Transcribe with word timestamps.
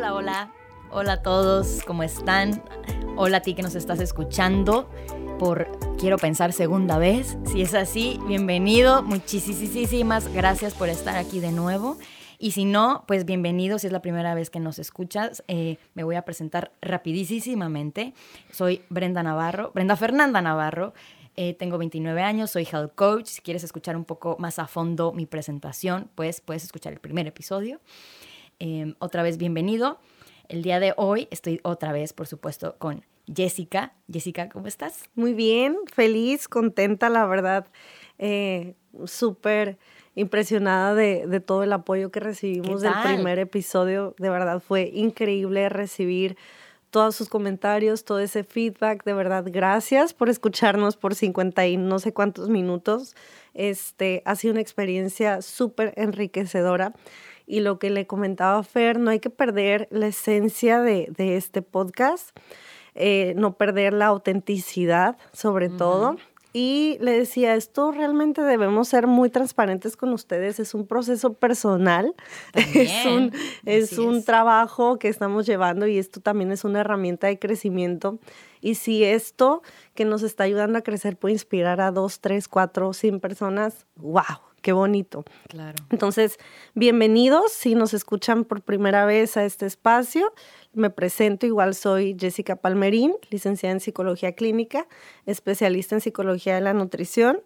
Hola, 0.00 0.14
hola. 0.14 0.52
Hola 0.90 1.12
a 1.12 1.22
todos, 1.22 1.82
¿cómo 1.86 2.02
están? 2.02 2.62
Hola 3.18 3.36
a 3.36 3.40
ti 3.42 3.52
que 3.52 3.60
nos 3.60 3.74
estás 3.74 4.00
escuchando 4.00 4.88
por, 5.38 5.68
quiero 5.98 6.16
pensar, 6.16 6.54
segunda 6.54 6.96
vez. 6.96 7.36
Si 7.44 7.60
es 7.60 7.74
así, 7.74 8.18
bienvenido. 8.26 9.02
Muchísimas 9.02 10.32
gracias 10.32 10.72
por 10.72 10.88
estar 10.88 11.18
aquí 11.18 11.38
de 11.40 11.52
nuevo. 11.52 11.98
Y 12.38 12.52
si 12.52 12.64
no, 12.64 13.04
pues 13.06 13.26
bienvenido 13.26 13.78
si 13.78 13.88
es 13.88 13.92
la 13.92 14.00
primera 14.00 14.34
vez 14.34 14.48
que 14.48 14.58
nos 14.58 14.78
escuchas. 14.78 15.44
Eh, 15.48 15.76
me 15.92 16.02
voy 16.02 16.16
a 16.16 16.22
presentar 16.22 16.72
rapidísimamente. 16.80 18.14
Soy 18.50 18.82
Brenda 18.88 19.22
Navarro, 19.22 19.70
Brenda 19.74 19.96
Fernanda 19.96 20.40
Navarro. 20.40 20.94
Eh, 21.36 21.52
tengo 21.52 21.76
29 21.76 22.22
años, 22.22 22.50
soy 22.50 22.66
health 22.72 22.94
coach. 22.94 23.26
Si 23.26 23.42
quieres 23.42 23.64
escuchar 23.64 23.98
un 23.98 24.06
poco 24.06 24.36
más 24.38 24.58
a 24.58 24.66
fondo 24.66 25.12
mi 25.12 25.26
presentación, 25.26 26.08
pues 26.14 26.40
puedes 26.40 26.64
escuchar 26.64 26.94
el 26.94 27.00
primer 27.00 27.26
episodio. 27.26 27.80
Em, 28.60 28.94
otra 28.98 29.22
vez 29.22 29.38
bienvenido. 29.38 29.98
El 30.48 30.62
día 30.62 30.80
de 30.80 30.92
hoy 30.98 31.28
estoy 31.30 31.60
otra 31.62 31.92
vez, 31.92 32.12
por 32.12 32.26
supuesto, 32.26 32.76
con 32.78 33.06
Jessica. 33.34 33.94
Jessica, 34.12 34.50
¿cómo 34.50 34.66
estás? 34.66 35.04
Muy 35.14 35.32
bien, 35.32 35.78
feliz, 35.90 36.46
contenta, 36.46 37.08
la 37.08 37.24
verdad. 37.26 37.66
Eh, 38.18 38.74
súper 39.06 39.78
impresionada 40.14 40.94
de, 40.94 41.40
todo 41.40 41.62
el 41.62 41.72
apoyo 41.72 42.10
que 42.10 42.20
recibimos 42.20 42.82
del 42.82 42.92
primer 43.02 43.38
episodio. 43.38 44.14
De 44.18 44.28
verdad 44.28 44.60
fue 44.60 44.90
increíble 44.92 45.70
recibir 45.70 46.36
todos 46.90 47.16
sus 47.16 47.30
comentarios, 47.30 48.04
todo 48.04 48.18
ese 48.18 48.44
feedback. 48.44 49.04
De 49.04 49.14
verdad, 49.14 49.44
gracias 49.46 50.12
por 50.12 50.28
escucharnos 50.28 50.98
por 50.98 51.14
50 51.14 51.66
y 51.66 51.78
no 51.78 51.98
sé 51.98 52.12
cuántos 52.12 52.50
minutos. 52.50 53.16
Este, 53.54 54.22
ha 54.26 54.36
sido 54.36 54.52
una 54.52 54.60
experiencia 54.60 55.40
súper 55.40 55.94
enriquecedora 55.96 56.92
y 57.50 57.60
lo 57.60 57.80
que 57.80 57.90
le 57.90 58.06
comentaba 58.06 58.62
Fer, 58.62 59.00
no 59.00 59.10
hay 59.10 59.18
que 59.18 59.28
perder 59.28 59.88
la 59.90 60.06
esencia 60.06 60.80
de, 60.80 61.10
este 61.18 61.62
podcast, 61.62 62.30
eh, 62.94 63.34
no 63.36 63.54
perder 63.54 63.92
la 63.92 64.06
autenticidad 64.06 65.18
sobre 65.32 65.68
todo. 65.68 66.16
Y 66.52 66.96
le 67.00 67.12
decía, 67.12 67.54
esto 67.54 67.92
realmente 67.92 68.42
debemos 68.42 68.88
ser 68.88 69.06
muy 69.06 69.30
transparentes 69.30 69.96
con 69.96 70.12
ustedes, 70.12 70.58
es 70.58 70.74
un 70.74 70.86
proceso 70.86 71.34
personal, 71.34 72.14
es 72.54 73.06
un, 73.06 73.32
es 73.64 73.98
un 73.98 74.24
trabajo 74.24 74.98
que 74.98 75.08
estamos 75.08 75.46
llevando 75.46 75.86
y 75.86 75.98
esto 75.98 76.20
también 76.20 76.50
es 76.50 76.64
una 76.64 76.80
herramienta 76.80 77.26
de 77.28 77.38
crecimiento. 77.38 78.18
Y 78.60 78.74
si 78.76 79.04
esto 79.04 79.62
que 79.94 80.04
nos 80.04 80.22
está 80.22 80.44
ayudando 80.44 80.78
a 80.78 80.82
crecer 80.82 81.16
puede 81.16 81.34
inspirar 81.34 81.80
a 81.80 81.92
dos, 81.92 82.20
tres, 82.20 82.46
cuatro, 82.46 82.92
cien 82.92 83.20
personas, 83.20 83.86
wow, 83.96 84.49
qué 84.60 84.72
bonito. 84.72 85.24
Claro. 85.48 85.76
Entonces, 85.90 86.38
bienvenidos 86.74 87.52
si 87.52 87.74
nos 87.74 87.94
escuchan 87.94 88.44
por 88.44 88.62
primera 88.62 89.04
vez 89.04 89.36
a 89.36 89.44
este 89.44 89.66
espacio. 89.66 90.32
Me 90.72 90.90
presento, 90.90 91.46
igual 91.46 91.74
soy 91.74 92.16
Jessica 92.18 92.56
Palmerín, 92.56 93.14
licenciada 93.30 93.72
en 93.72 93.80
psicología 93.80 94.32
clínica, 94.32 94.86
especialista 95.26 95.94
en 95.94 96.00
psicología 96.00 96.54
de 96.54 96.60
la 96.60 96.74
nutrición. 96.74 97.40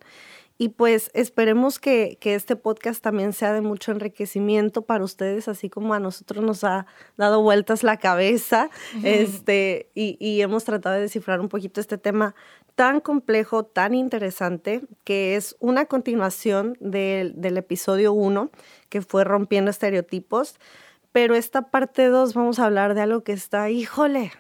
Y 0.57 0.69
pues 0.69 1.11
esperemos 1.15 1.81
que, 1.81 2.17
este 2.23 2.55
podcast 2.55 3.03
también 3.03 3.33
sea 3.33 3.53
de 3.53 3.61
mucho 3.61 3.91
enriquecimiento 3.91 4.83
para 4.83 5.03
ustedes, 5.03 5.49
así 5.49 5.69
como 5.69 5.95
a 5.95 6.01
nosotros 6.01 6.45
nos 6.45 6.63
ha 6.63 6.87
dado 7.17 7.43
vueltas 7.43 7.83
la 7.83 7.97
cabeza 7.97 8.71
este, 9.03 9.91
y, 9.95 10.17
y, 10.21 10.43
hemos 10.43 10.63
tratado 10.63 10.95
de 10.95 11.03
descifrar 11.03 11.41
un 11.41 11.49
poquito 11.49 11.81
este 11.81 11.99
tema 11.99 12.37
tan 12.75 13.01
complejo, 13.01 13.65
tan 13.65 13.95
interesante, 13.95 14.83
que 15.05 15.37
es 15.37 15.57
una 15.61 15.87
continuación 15.87 16.77
del, 16.81 17.57
episodio 17.57 18.13
1, 18.13 18.51
que 18.89 19.03
fue 19.03 19.25
Rompiendo 19.25 19.71
Estereotipos. 19.71 20.57
Pero 21.13 21.37
esta 21.37 21.71
parte 21.71 22.09
2 22.09 22.35
vamos 22.35 22.59
a 22.59 22.65
hablar 22.65 22.95
de 22.95 23.03
algo 23.03 23.23
que 23.23 23.33
está, 23.33 23.71
híjole, 23.71 24.33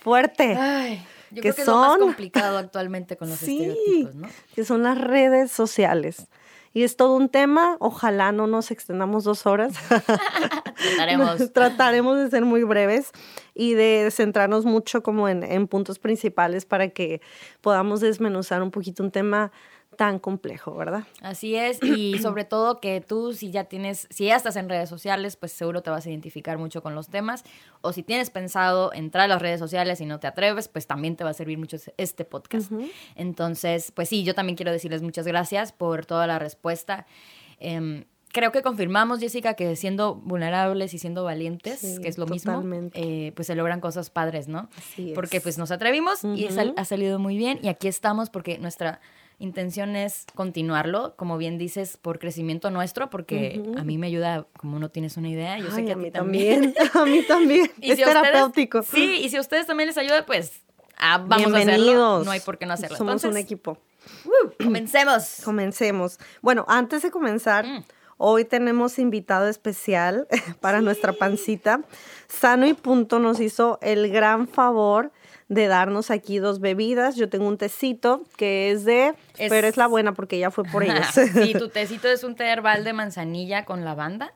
fuerte. 0.00 0.56
Ay, 0.56 1.04
yo 1.30 1.42
que 1.42 1.52
creo 1.52 1.54
que 1.54 1.64
son, 1.64 1.74
es 1.74 1.80
lo 1.82 1.88
más 1.88 1.98
complicado 1.98 2.58
actualmente 2.58 3.16
con 3.16 3.28
los 3.28 3.42
estereotipos, 3.42 4.14
¿no? 4.14 4.28
Que 4.54 4.64
son 4.64 4.82
las 4.82 4.98
redes 4.98 5.50
sociales. 5.50 6.28
Y 6.76 6.82
es 6.82 6.96
todo 6.96 7.14
un 7.14 7.28
tema, 7.28 7.76
ojalá 7.78 8.32
no 8.32 8.48
nos 8.48 8.72
extendamos 8.72 9.22
dos 9.22 9.46
horas. 9.46 9.74
Trataremos. 10.74 11.52
Trataremos 11.52 12.18
de 12.18 12.30
ser 12.30 12.44
muy 12.44 12.64
breves 12.64 13.12
y 13.54 13.74
de 13.74 14.10
centrarnos 14.10 14.64
mucho 14.64 15.04
como 15.04 15.28
en, 15.28 15.44
en 15.44 15.68
puntos 15.68 16.00
principales 16.00 16.66
para 16.66 16.88
que 16.88 17.20
podamos 17.60 18.00
desmenuzar 18.00 18.60
un 18.60 18.72
poquito 18.72 19.04
un 19.04 19.12
tema 19.12 19.52
tan 19.94 20.18
complejo, 20.18 20.74
¿verdad? 20.74 21.04
Así 21.22 21.56
es, 21.56 21.82
y 21.82 22.18
sobre 22.22 22.44
todo 22.44 22.80
que 22.80 23.00
tú 23.00 23.32
si 23.32 23.50
ya 23.50 23.64
tienes, 23.64 24.06
si 24.10 24.26
ya 24.26 24.36
estás 24.36 24.56
en 24.56 24.68
redes 24.68 24.88
sociales, 24.88 25.36
pues 25.36 25.52
seguro 25.52 25.82
te 25.82 25.90
vas 25.90 26.06
a 26.06 26.10
identificar 26.10 26.58
mucho 26.58 26.82
con 26.82 26.94
los 26.94 27.08
temas, 27.08 27.44
o 27.80 27.92
si 27.92 28.02
tienes 28.02 28.30
pensado 28.30 28.92
entrar 28.92 29.24
a 29.24 29.28
las 29.28 29.40
redes 29.42 29.60
sociales 29.60 30.00
y 30.00 30.06
no 30.06 30.20
te 30.20 30.26
atreves, 30.26 30.68
pues 30.68 30.86
también 30.86 31.16
te 31.16 31.24
va 31.24 31.30
a 31.30 31.34
servir 31.34 31.58
mucho 31.58 31.76
este 31.96 32.24
podcast. 32.24 32.72
Entonces, 33.14 33.92
pues 33.92 34.08
sí, 34.08 34.24
yo 34.24 34.34
también 34.34 34.56
quiero 34.56 34.72
decirles 34.72 35.02
muchas 35.02 35.26
gracias 35.26 35.72
por 35.72 36.06
toda 36.06 36.26
la 36.26 36.38
respuesta. 36.38 37.06
Em, 37.58 38.04
creo 38.34 38.50
que 38.52 38.62
confirmamos, 38.62 39.20
Jessica, 39.20 39.54
que 39.54 39.76
siendo 39.76 40.16
vulnerables 40.16 40.92
y 40.92 40.98
siendo 40.98 41.24
valientes, 41.24 42.00
que 42.02 42.08
es 42.08 42.18
lo 42.18 42.26
mismo, 42.26 42.62
eh, 42.92 43.32
pues 43.36 43.46
se 43.46 43.54
logran 43.54 43.80
cosas 43.80 44.10
padres, 44.10 44.48
¿no? 44.48 44.68
Porque 45.14 45.40
pues 45.40 45.56
nos 45.56 45.70
atrevimos 45.70 46.24
y 46.24 46.48
ha 46.76 46.84
salido 46.84 47.18
muy 47.18 47.36
bien 47.36 47.60
y 47.62 47.68
aquí 47.68 47.88
estamos 47.88 48.30
porque 48.30 48.58
nuestra 48.58 49.00
intención 49.44 49.94
es 49.94 50.26
continuarlo, 50.34 51.14
como 51.16 51.38
bien 51.38 51.58
dices, 51.58 51.96
por 51.96 52.18
crecimiento 52.18 52.70
nuestro, 52.70 53.10
porque 53.10 53.62
a 53.78 53.84
mí 53.84 53.98
me 53.98 54.08
ayuda, 54.08 54.46
como 54.58 54.78
no 54.78 54.88
tienes 54.88 55.16
una 55.16 55.28
idea, 55.28 55.58
yo 55.58 55.70
sé 55.70 55.84
que 55.84 55.92
a, 55.92 55.96
mí 55.96 56.10
también. 56.10 56.74
a 56.94 57.04
mí 57.04 57.22
también. 57.22 57.70
es 57.80 57.96
terapéutico. 57.96 58.82
sí, 58.82 59.20
y 59.22 59.28
si 59.28 59.36
a 59.36 59.40
ustedes 59.40 59.66
también 59.66 59.86
les 59.86 59.98
ayuda, 59.98 60.26
pues 60.26 60.62
ah, 60.98 61.24
vamos 61.24 61.54
a 61.54 61.58
hacerlo. 61.58 62.24
No 62.24 62.30
hay 62.30 62.40
por 62.40 62.58
qué 62.58 62.66
no 62.66 62.74
hacerlo. 62.74 62.96
Somos 62.96 63.22
un 63.24 63.36
equipo. 63.36 63.78
comencemos. 64.58 65.36
Comencemos. 65.44 66.18
Bueno, 66.42 66.64
antes 66.68 67.02
de 67.02 67.10
comenzar, 67.10 67.66
mm. 67.66 67.84
hoy 68.16 68.44
tenemos 68.44 68.98
invitado 68.98 69.48
especial 69.48 70.26
para 70.60 70.80
nuestra 70.80 71.12
pancita. 71.12 71.82
Sano 72.26 72.66
y 72.66 72.74
Punto 72.74 73.20
nos 73.20 73.38
hizo 73.40 73.78
el 73.82 74.10
gran 74.10 74.48
favor 74.48 75.12
de 75.48 75.66
darnos 75.66 76.10
aquí 76.10 76.38
dos 76.38 76.60
bebidas. 76.60 77.16
Yo 77.16 77.28
tengo 77.28 77.46
un 77.46 77.58
tecito 77.58 78.22
que 78.36 78.70
es 78.70 78.84
de, 78.84 79.14
pero 79.36 79.66
es 79.66 79.76
la 79.76 79.86
buena 79.86 80.12
porque 80.12 80.38
ya 80.38 80.50
fue 80.50 80.64
por 80.64 80.82
ellos. 80.84 81.06
sí, 81.12 81.52
tu 81.52 81.68
tecito 81.70 82.08
es 82.08 82.24
un 82.24 82.34
té 82.34 82.44
herbal 82.44 82.84
de 82.84 82.92
manzanilla 82.92 83.64
con 83.64 83.84
lavanda. 83.84 84.32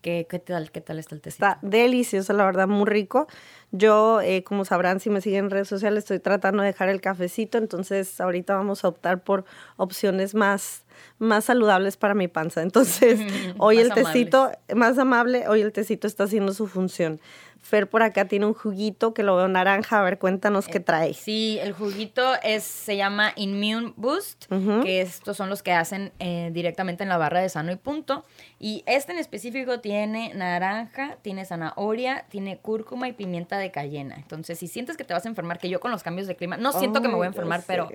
¿Qué, 0.00 0.26
tal, 0.44 0.70
¿Qué 0.70 0.80
tal 0.80 0.98
está 0.98 1.14
el 1.14 1.20
tecito? 1.20 1.44
Está 1.44 1.58
delicioso, 1.62 2.32
la 2.32 2.44
verdad, 2.44 2.68
muy 2.68 2.86
rico. 2.86 3.26
Yo, 3.70 4.20
eh, 4.20 4.42
como 4.44 4.64
sabrán, 4.64 5.00
si 5.00 5.08
me 5.10 5.20
siguen 5.20 5.46
en 5.46 5.50
redes 5.50 5.68
sociales, 5.68 6.04
estoy 6.04 6.18
tratando 6.18 6.62
de 6.62 6.68
dejar 6.68 6.88
el 6.88 7.00
cafecito, 7.00 7.58
entonces 7.58 8.20
ahorita 8.20 8.54
vamos 8.54 8.84
a 8.84 8.88
optar 8.88 9.22
por 9.22 9.44
opciones 9.76 10.34
más 10.34 10.84
más 11.18 11.44
saludables 11.44 11.96
para 11.96 12.14
mi 12.14 12.28
panza. 12.28 12.62
Entonces, 12.62 13.20
hoy 13.58 13.78
el 13.78 13.92
tecito, 13.92 14.50
más 14.74 14.98
amable, 14.98 15.48
hoy 15.48 15.62
el 15.62 15.72
tecito 15.72 16.06
está 16.06 16.24
haciendo 16.24 16.52
su 16.52 16.66
función. 16.66 17.20
Fer 17.62 17.88
por 17.88 18.02
acá 18.02 18.24
tiene 18.24 18.44
un 18.44 18.54
juguito 18.54 19.14
que 19.14 19.22
lo 19.22 19.36
veo 19.36 19.46
naranja. 19.46 20.00
A 20.00 20.02
ver, 20.02 20.18
cuéntanos 20.18 20.66
qué 20.66 20.78
eh, 20.78 20.80
trae. 20.80 21.14
Sí, 21.14 21.58
el 21.62 21.72
juguito 21.72 22.34
es, 22.42 22.64
se 22.64 22.96
llama 22.96 23.32
Immune 23.36 23.94
Boost, 23.96 24.46
que 24.82 25.00
estos 25.00 25.36
son 25.36 25.48
los 25.48 25.62
que 25.62 25.72
hacen 25.72 26.12
eh, 26.18 26.50
directamente 26.52 27.04
en 27.04 27.08
la 27.08 27.18
barra 27.18 27.40
de 27.40 27.48
sano 27.48 27.70
y 27.70 27.76
punto. 27.76 28.24
Y 28.58 28.82
este 28.86 29.12
en 29.12 29.18
específico 29.18 29.78
tiene 29.78 30.34
naranja, 30.34 31.18
tiene 31.22 31.44
zanahoria, 31.44 32.26
tiene 32.28 32.58
cúrcuma 32.58 33.08
y 33.08 33.12
pimienta 33.12 33.58
de 33.58 33.70
cayena. 33.70 34.16
Entonces, 34.16 34.58
si 34.58 34.66
sientes 34.66 34.96
que 34.96 35.04
te 35.04 35.14
vas 35.14 35.24
a 35.24 35.28
enfermar, 35.28 35.60
que 35.60 35.68
yo 35.68 35.78
con 35.78 35.92
los 35.92 36.02
cambios 36.02 36.26
de 36.26 36.34
clima, 36.34 36.56
no 36.56 36.72
siento 36.72 37.00
que 37.00 37.06
me 37.06 37.14
voy 37.14 37.26
a 37.26 37.28
enfermar, 37.28 37.62
pero, 37.64 37.88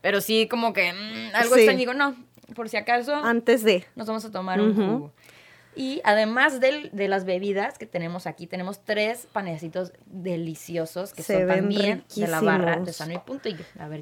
pero 0.00 0.20
sí 0.20 0.48
como 0.48 0.72
que 0.72 0.92
mm, 0.92 1.36
algo 1.36 1.54
sí. 1.54 1.60
extraño. 1.60 1.78
Digo, 1.78 1.94
no, 1.94 2.16
por 2.54 2.68
si 2.68 2.76
acaso. 2.76 3.14
Antes 3.14 3.62
de. 3.62 3.84
Nos 3.94 4.06
vamos 4.06 4.24
a 4.24 4.32
tomar 4.32 4.60
un 4.60 4.74
jugo. 4.74 5.12
Y 5.78 6.00
además 6.02 6.58
de, 6.58 6.90
de, 6.92 7.06
las 7.06 7.24
bebidas 7.24 7.78
que 7.78 7.86
tenemos 7.86 8.26
aquí, 8.26 8.48
tenemos 8.48 8.80
tres 8.84 9.28
panecitos 9.32 9.92
deliciosos 10.06 11.12
que 11.12 11.22
son 11.22 11.46
también 11.46 12.02
de 12.16 12.26
la 12.26 12.40
barra 12.40 12.80
de 12.80 12.92
Sano 12.92 13.14
y 13.14 13.18
Punto. 13.18 13.48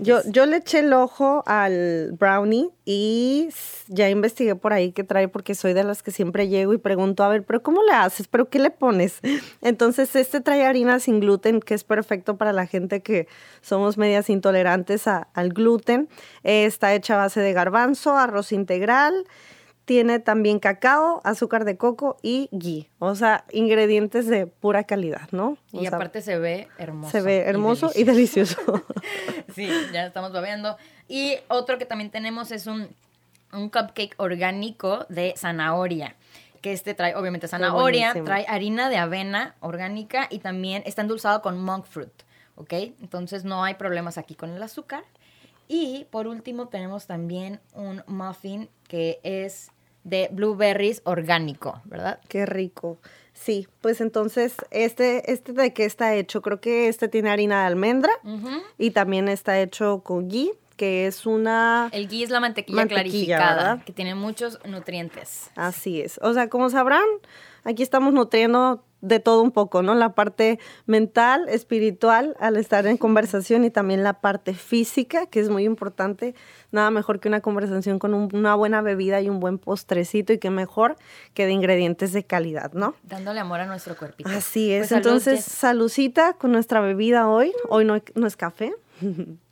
yo, 0.00 0.22
yo 0.24 0.46
le 0.46 0.56
eché 0.56 0.78
el 0.78 0.94
ojo 0.94 1.44
al 1.44 2.12
brownie 2.12 2.70
y 2.86 3.50
ya 3.88 4.08
investigué 4.08 4.54
por 4.54 4.72
ahí 4.72 4.92
qué 4.92 5.04
trae 5.04 5.28
porque 5.28 5.54
soy 5.54 5.74
de 5.74 5.84
las 5.84 6.02
que 6.02 6.12
siempre 6.12 6.48
llego 6.48 6.72
y 6.72 6.78
pregunto, 6.78 7.22
a 7.24 7.28
ver, 7.28 7.44
pero 7.44 7.62
¿cómo 7.62 7.82
le 7.82 7.92
haces? 7.92 8.26
¿Pero 8.26 8.48
qué 8.48 8.58
le 8.58 8.70
pones? 8.70 9.20
Entonces, 9.60 10.16
este 10.16 10.40
trae 10.40 10.64
harina 10.64 10.98
sin 10.98 11.20
gluten, 11.20 11.60
que 11.60 11.74
es 11.74 11.84
perfecto 11.84 12.38
para 12.38 12.54
la 12.54 12.66
gente 12.66 13.02
que 13.02 13.28
somos 13.60 13.98
medias 13.98 14.30
intolerantes 14.30 15.06
al 15.06 15.50
gluten. 15.50 16.08
está 16.42 16.94
hecha 16.94 17.16
a 17.16 17.18
base 17.18 17.40
de 17.40 17.52
garbanzo, 17.52 18.16
arroz 18.16 18.52
integral, 18.52 19.26
tiene 19.86 20.18
también 20.18 20.58
cacao, 20.58 21.20
azúcar 21.24 21.64
de 21.64 21.76
coco 21.76 22.18
y 22.20 22.48
ghee. 22.50 22.90
O 22.98 23.14
sea, 23.14 23.44
ingredientes 23.52 24.26
de 24.26 24.48
pura 24.48 24.82
calidad, 24.84 25.28
¿no? 25.30 25.56
y 25.72 25.86
aparte 25.86 26.20
se 26.22 26.38
ve 26.38 26.68
hermoso. 26.76 27.12
Se 27.12 27.22
ve 27.22 27.42
hermoso 27.46 27.92
y 27.94 28.02
delicioso. 28.02 28.58
sí, 29.54 29.70
ya 29.92 30.06
estamos 30.06 30.32
babeando. 30.32 30.76
Y 31.08 31.36
otro 31.48 31.78
que 31.78 31.86
también 31.86 32.10
tenemos 32.10 32.50
es 32.50 32.66
un, 32.66 32.88
un 33.52 33.70
cupcake 33.70 34.14
orgánico 34.18 35.06
de 35.08 35.34
zanahoria. 35.36 36.16
que 36.60 36.72
este 36.72 36.94
trae 36.94 37.14
obviamente 37.14 37.46
zanahoria, 37.46 38.12
trae 38.24 38.44
harina 38.48 38.90
de 38.90 38.96
avena 38.96 39.54
orgánica 39.60 40.26
y 40.30 40.40
también 40.40 40.82
está 40.84 41.02
endulzado 41.02 41.42
con 41.42 41.62
monk 41.62 41.86
fruit, 41.86 42.22
¿ok? 42.56 42.72
Entonces 43.00 43.44
no 43.44 43.62
hay 43.62 43.74
problemas 43.74 44.18
aquí 44.18 44.34
con 44.34 44.50
el 44.50 44.60
azúcar. 44.60 45.04
Y 45.68 46.06
por 46.10 46.26
último 46.26 46.66
tenemos 46.66 47.06
también 47.06 47.60
un 47.72 48.02
muffin 48.08 48.68
que 48.88 49.20
es 49.22 49.70
de 50.06 50.28
blueberries 50.30 51.02
orgánico, 51.04 51.82
¿verdad? 51.84 52.20
Qué 52.28 52.46
rico. 52.46 52.98
Sí, 53.34 53.66
pues 53.80 54.00
entonces, 54.00 54.54
este, 54.70 55.30
este 55.32 55.52
de 55.52 55.74
qué 55.74 55.84
está 55.84 56.14
hecho, 56.14 56.42
creo 56.42 56.60
que 56.60 56.88
este 56.88 57.08
tiene 57.08 57.28
harina 57.28 57.60
de 57.60 57.66
almendra 57.66 58.12
y 58.78 58.92
también 58.92 59.28
está 59.28 59.60
hecho 59.60 60.00
con 60.04 60.28
ghee, 60.28 60.52
que 60.76 61.06
es 61.06 61.26
una... 61.26 61.88
El 61.92 62.08
ghee 62.08 62.22
es 62.22 62.30
la 62.30 62.40
mantequilla, 62.40 62.86
clarificada, 62.86 63.82
que 63.84 63.92
tiene 63.92 64.14
muchos 64.14 64.58
nutrientes. 64.64 65.50
Así 65.56 66.00
es. 66.00 66.20
O 66.22 66.32
sea, 66.32 66.48
como 66.48 66.70
sabrán, 66.70 67.04
aquí 67.64 67.82
estamos 67.82 68.12
nutriendo 68.12 68.84
de 69.00 69.20
todo 69.20 69.42
un 69.42 69.52
poco, 69.52 69.82
¿no? 69.82 69.94
La 69.94 70.14
parte 70.14 70.58
mental, 70.86 71.48
espiritual, 71.48 72.34
al 72.40 72.56
estar 72.56 72.86
en 72.86 72.96
conversación 72.96 73.64
y 73.64 73.70
también 73.70 74.02
la 74.02 74.14
parte 74.14 74.54
física, 74.54 75.26
que 75.26 75.40
es 75.40 75.48
muy 75.48 75.64
importante. 75.64 76.34
Nada 76.72 76.90
mejor 76.90 77.20
que 77.20 77.28
una 77.28 77.40
conversación 77.40 77.98
con 77.98 78.14
una 78.14 78.54
buena 78.54 78.82
bebida 78.82 79.20
y 79.20 79.28
un 79.28 79.38
buen 79.38 79.58
postrecito 79.58 80.32
y 80.32 80.38
que 80.38 80.50
mejor 80.50 80.96
que 81.34 81.46
de 81.46 81.52
ingredientes 81.52 82.12
de 82.12 82.24
calidad, 82.24 82.72
¿no? 82.72 82.94
Dándole 83.02 83.40
amor 83.40 83.60
a 83.60 83.66
nuestro 83.66 83.96
cuerpito. 83.96 84.28
Así 84.30 84.72
es. 84.72 84.88
Pues 84.88 84.92
Entonces, 84.92 85.44
salucita 85.44 86.32
con 86.34 86.52
nuestra 86.52 86.80
bebida 86.80 87.28
hoy. 87.28 87.52
Hoy 87.68 87.84
no, 87.84 88.02
no 88.14 88.26
es 88.26 88.36
café. 88.36 88.74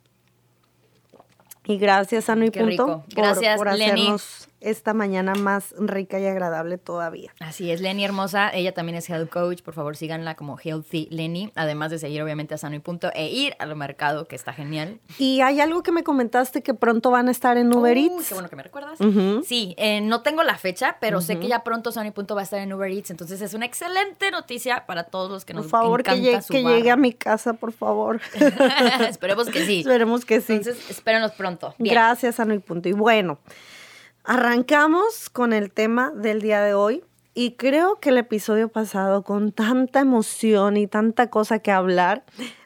y 1.67 1.77
gracias, 1.77 2.29
Ano 2.29 2.45
y 2.45 2.51
Punto, 2.51 3.03
gracias, 3.09 3.57
por, 3.57 3.69
hacernos 3.69 4.47
esta 4.65 4.93
mañana 4.93 5.35
más 5.35 5.75
rica 5.77 6.19
y 6.19 6.25
agradable 6.25 6.77
todavía. 6.77 7.31
Así 7.39 7.71
es, 7.71 7.81
Lenny 7.81 8.03
hermosa. 8.03 8.49
Ella 8.51 8.73
también 8.73 8.97
es 8.97 9.09
health 9.09 9.29
coach. 9.29 9.61
Por 9.61 9.73
favor, 9.73 9.95
síganla 9.95 10.35
como 10.35 10.57
Healthy 10.57 11.07
Lenny. 11.11 11.51
Además 11.55 11.91
de 11.91 11.99
seguir, 11.99 12.21
obviamente, 12.23 12.55
a 12.55 12.57
Sano 12.57 12.75
y 12.75 12.79
Punto 12.79 13.11
e 13.13 13.27
ir 13.27 13.55
al 13.59 13.75
mercado, 13.75 14.27
que 14.27 14.35
está 14.35 14.53
genial. 14.53 14.99
Y 15.19 15.41
hay 15.41 15.61
algo 15.61 15.83
que 15.83 15.91
me 15.91 16.03
comentaste 16.03 16.63
que 16.63 16.73
pronto 16.73 17.11
van 17.11 17.27
a 17.27 17.31
estar 17.31 17.57
en 17.57 17.73
Uber 17.73 17.95
Eats. 17.97 18.27
Qué 18.27 18.33
bueno 18.33 18.49
que 18.49 18.55
me 18.55 18.63
recuerdas. 18.63 18.97
Sí, 19.45 19.75
eh, 19.77 20.01
no 20.01 20.21
tengo 20.21 20.43
la 20.43 20.57
fecha, 20.57 20.97
pero 20.99 21.21
sé 21.21 21.39
que 21.39 21.47
ya 21.47 21.63
pronto 21.63 21.91
Sano 21.91 22.07
y 22.07 22.11
Punto 22.11 22.35
va 22.35 22.41
a 22.41 22.43
estar 22.43 22.59
en 22.59 22.73
Uber 22.73 22.91
Eats. 22.91 23.11
Entonces 23.11 23.41
es 23.41 23.53
una 23.53 23.65
excelente 23.65 24.31
noticia 24.31 24.85
para 24.85 25.03
todos 25.05 25.29
los 25.29 25.45
que 25.45 25.53
nos 25.53 25.65
Por 25.65 25.71
favor, 25.71 26.03
que, 26.03 26.19
llegue, 26.19 26.39
que 26.49 26.63
llegue 26.63 26.89
a 26.89 26.95
mi 26.95 27.13
casa, 27.13 27.53
por 27.53 27.71
favor. 27.71 28.19
Esperemos 29.07 29.49
que 29.49 29.65
sí. 29.65 29.79
Esperemos 29.85 30.25
que 30.25 30.41
sí. 30.41 30.53
Entonces, 30.53 30.89
espérenos 30.89 31.31
pronto. 31.33 31.75
Gracias, 31.77 32.35
Sano 32.35 32.53
y 32.53 32.59
Punto. 32.59 32.89
Y 32.89 32.93
bueno. 32.93 33.37
Arrancamos 34.27 35.29
con 35.29 35.53
el 35.53 35.71
tema 35.71 36.09
del 36.09 36.41
día 36.41 36.59
de 36.61 36.73
hoy 36.73 37.03
y 37.35 37.51
creo 37.51 37.99
que 37.99 38.09
el 38.09 38.17
episodio 38.17 38.69
pasado, 38.69 39.21
con 39.21 39.51
tanta 39.51 39.99
emoción 39.99 40.77
y 40.77 40.87
tanta 40.87 41.29
cosa 41.29 41.59
que 41.59 41.71
hablar, 41.71 42.23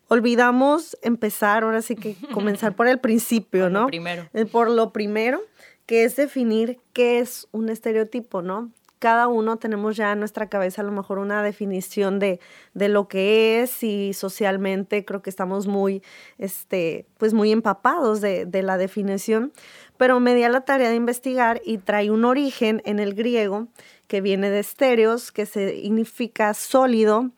olvidamos 0.07 0.97
empezar, 1.01 1.63
ahora 1.63 1.81
sí 1.81 1.97
que 1.97 2.15
comenzar 2.33 2.77
por 2.77 2.87
el 2.87 2.99
principio, 2.99 3.63
por 3.63 3.71
¿no? 3.71 3.81
Lo 3.81 3.87
primero. 3.87 4.29
Por 4.53 4.69
lo 4.69 4.93
primero, 4.93 5.41
que 5.85 6.05
es 6.05 6.15
definir 6.15 6.79
qué 6.93 7.19
es 7.19 7.49
un 7.51 7.67
estereotipo, 7.67 8.41
¿no? 8.41 8.71
Cada 8.99 9.27
uno 9.27 9.57
tenemos 9.57 9.95
ya 9.95 10.11
en 10.11 10.19
nuestra 10.19 10.49
cabeza 10.49 10.81
a 10.81 10.85
lo 10.85 10.91
mejor 10.91 11.19
una 11.19 11.41
definición 11.41 12.19
de, 12.19 12.39
de 12.73 12.89
lo 12.89 13.07
que 13.07 13.61
es 13.61 13.81
y 13.81 14.13
socialmente 14.13 15.05
creo 15.05 15.21
que 15.21 15.29
estamos 15.29 15.67
muy, 15.67 16.03
este, 16.37 17.05
pues 17.17 17.33
muy 17.33 17.51
empapados 17.51 18.19
de, 18.19 18.47
la 18.61 18.77
definición, 18.77 19.53
pero 19.97 20.19
me 20.19 20.35
di 20.35 20.43
a 20.43 20.49
la 20.49 20.61
tarea 20.61 20.89
de 20.89 20.95
investigar 20.95 21.61
y 21.63 21.77
trae 21.77 22.11
un 22.11 22.25
origen 22.25 22.81
en 22.83 22.99
el 22.99 23.13
griego 23.13 23.69
que 24.07 24.19
viene 24.19 24.49
de 24.49 24.59
estéreos, 24.59 25.31
que 25.31 25.45
significa 25.45 26.53
sólido, 26.53 27.31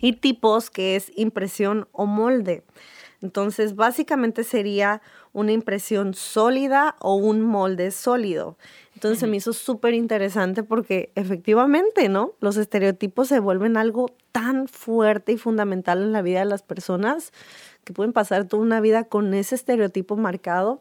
y 0.00 0.12
tipos, 0.14 0.70
que 0.70 0.96
es 0.96 1.10
impresión 1.16 1.88
o 1.92 2.06
molde. 2.06 2.64
Entonces, 3.22 3.76
básicamente 3.76 4.44
sería 4.44 5.00
una 5.32 5.52
impresión 5.52 6.14
sólida 6.14 6.96
o 7.00 7.14
un 7.14 7.40
molde 7.40 7.90
sólido. 7.90 8.58
Entonces, 8.96 9.18
se 9.20 9.26
me 9.26 9.36
hizo 9.36 9.52
súper 9.52 9.92
interesante 9.92 10.62
porque 10.62 11.12
efectivamente, 11.16 12.08
¿no? 12.08 12.32
Los 12.40 12.56
estereotipos 12.56 13.28
se 13.28 13.40
vuelven 13.40 13.76
algo 13.76 14.06
tan 14.32 14.68
fuerte 14.68 15.32
y 15.32 15.36
fundamental 15.36 16.02
en 16.02 16.12
la 16.12 16.22
vida 16.22 16.38
de 16.38 16.46
las 16.46 16.62
personas 16.62 17.30
que 17.84 17.92
pueden 17.92 18.14
pasar 18.14 18.46
toda 18.46 18.62
una 18.62 18.80
vida 18.80 19.04
con 19.04 19.34
ese 19.34 19.54
estereotipo 19.54 20.16
marcado 20.16 20.80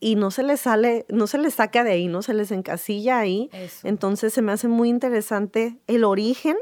y 0.00 0.16
no 0.16 0.32
se 0.32 0.42
les 0.42 0.62
sale, 0.62 1.06
no 1.08 1.28
se 1.28 1.38
les 1.38 1.54
saca 1.54 1.84
de 1.84 1.92
ahí, 1.92 2.08
no 2.08 2.22
se 2.22 2.34
les 2.34 2.50
encasilla 2.50 3.20
ahí. 3.20 3.48
Entonces 3.84 4.32
se 4.34 4.42
me 4.42 4.50
hace 4.50 4.66
muy 4.66 4.88
interesante 4.88 5.78
el 5.86 6.02
origen 6.02 6.56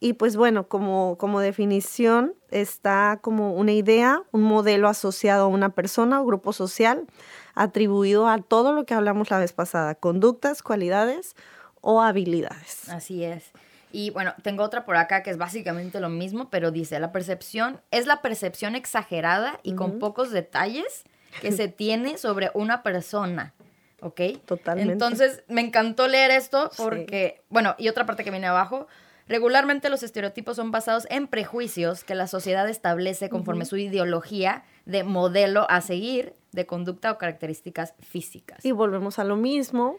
y 0.00 0.14
pues 0.14 0.36
bueno, 0.36 0.66
como, 0.66 1.16
como 1.16 1.38
definición 1.38 2.34
está 2.50 3.20
como 3.22 3.54
una 3.54 3.70
idea, 3.70 4.24
un 4.32 4.42
modelo 4.42 4.88
asociado 4.88 5.44
a 5.44 5.46
una 5.46 5.68
persona 5.76 6.20
o 6.20 6.26
grupo 6.26 6.52
social 6.52 7.06
atribuido 7.54 8.28
a 8.28 8.38
todo 8.38 8.72
lo 8.72 8.84
que 8.84 8.94
hablamos 8.94 9.30
la 9.30 9.38
vez 9.38 9.52
pasada, 9.52 9.94
conductas, 9.94 10.62
cualidades 10.62 11.34
o 11.80 12.00
habilidades. 12.00 12.88
Así 12.88 13.24
es. 13.24 13.50
Y 13.92 14.10
bueno, 14.10 14.34
tengo 14.42 14.64
otra 14.64 14.84
por 14.84 14.96
acá 14.96 15.22
que 15.22 15.30
es 15.30 15.36
básicamente 15.36 16.00
lo 16.00 16.08
mismo, 16.08 16.48
pero 16.48 16.70
dice, 16.70 16.98
la 16.98 17.12
percepción 17.12 17.80
es 17.90 18.06
la 18.06 18.22
percepción 18.22 18.74
exagerada 18.74 19.60
y 19.62 19.74
con 19.74 19.98
pocos 19.98 20.30
detalles 20.30 21.04
que 21.40 21.52
se 21.52 21.68
tiene 21.68 22.16
sobre 22.16 22.50
una 22.54 22.82
persona. 22.82 23.52
¿Ok? 24.00 24.20
Totalmente. 24.46 24.92
Entonces, 24.92 25.44
me 25.46 25.60
encantó 25.60 26.08
leer 26.08 26.32
esto 26.32 26.70
porque, 26.76 27.42
bueno, 27.50 27.76
y 27.78 27.88
otra 27.88 28.04
parte 28.04 28.24
que 28.24 28.30
viene 28.30 28.48
abajo, 28.48 28.88
regularmente 29.28 29.90
los 29.90 30.02
estereotipos 30.02 30.56
son 30.56 30.72
basados 30.72 31.06
en 31.08 31.28
prejuicios 31.28 32.02
que 32.02 32.14
la 32.14 32.26
sociedad 32.26 32.68
establece 32.68 33.28
conforme 33.28 33.64
su 33.64 33.76
ideología 33.76 34.64
de 34.86 35.04
modelo 35.04 35.70
a 35.70 35.82
seguir 35.82 36.34
de 36.52 36.66
conducta 36.66 37.10
o 37.12 37.18
características 37.18 37.94
físicas. 38.00 38.64
Y 38.64 38.72
volvemos 38.72 39.18
a 39.18 39.24
lo 39.24 39.36
mismo, 39.36 39.96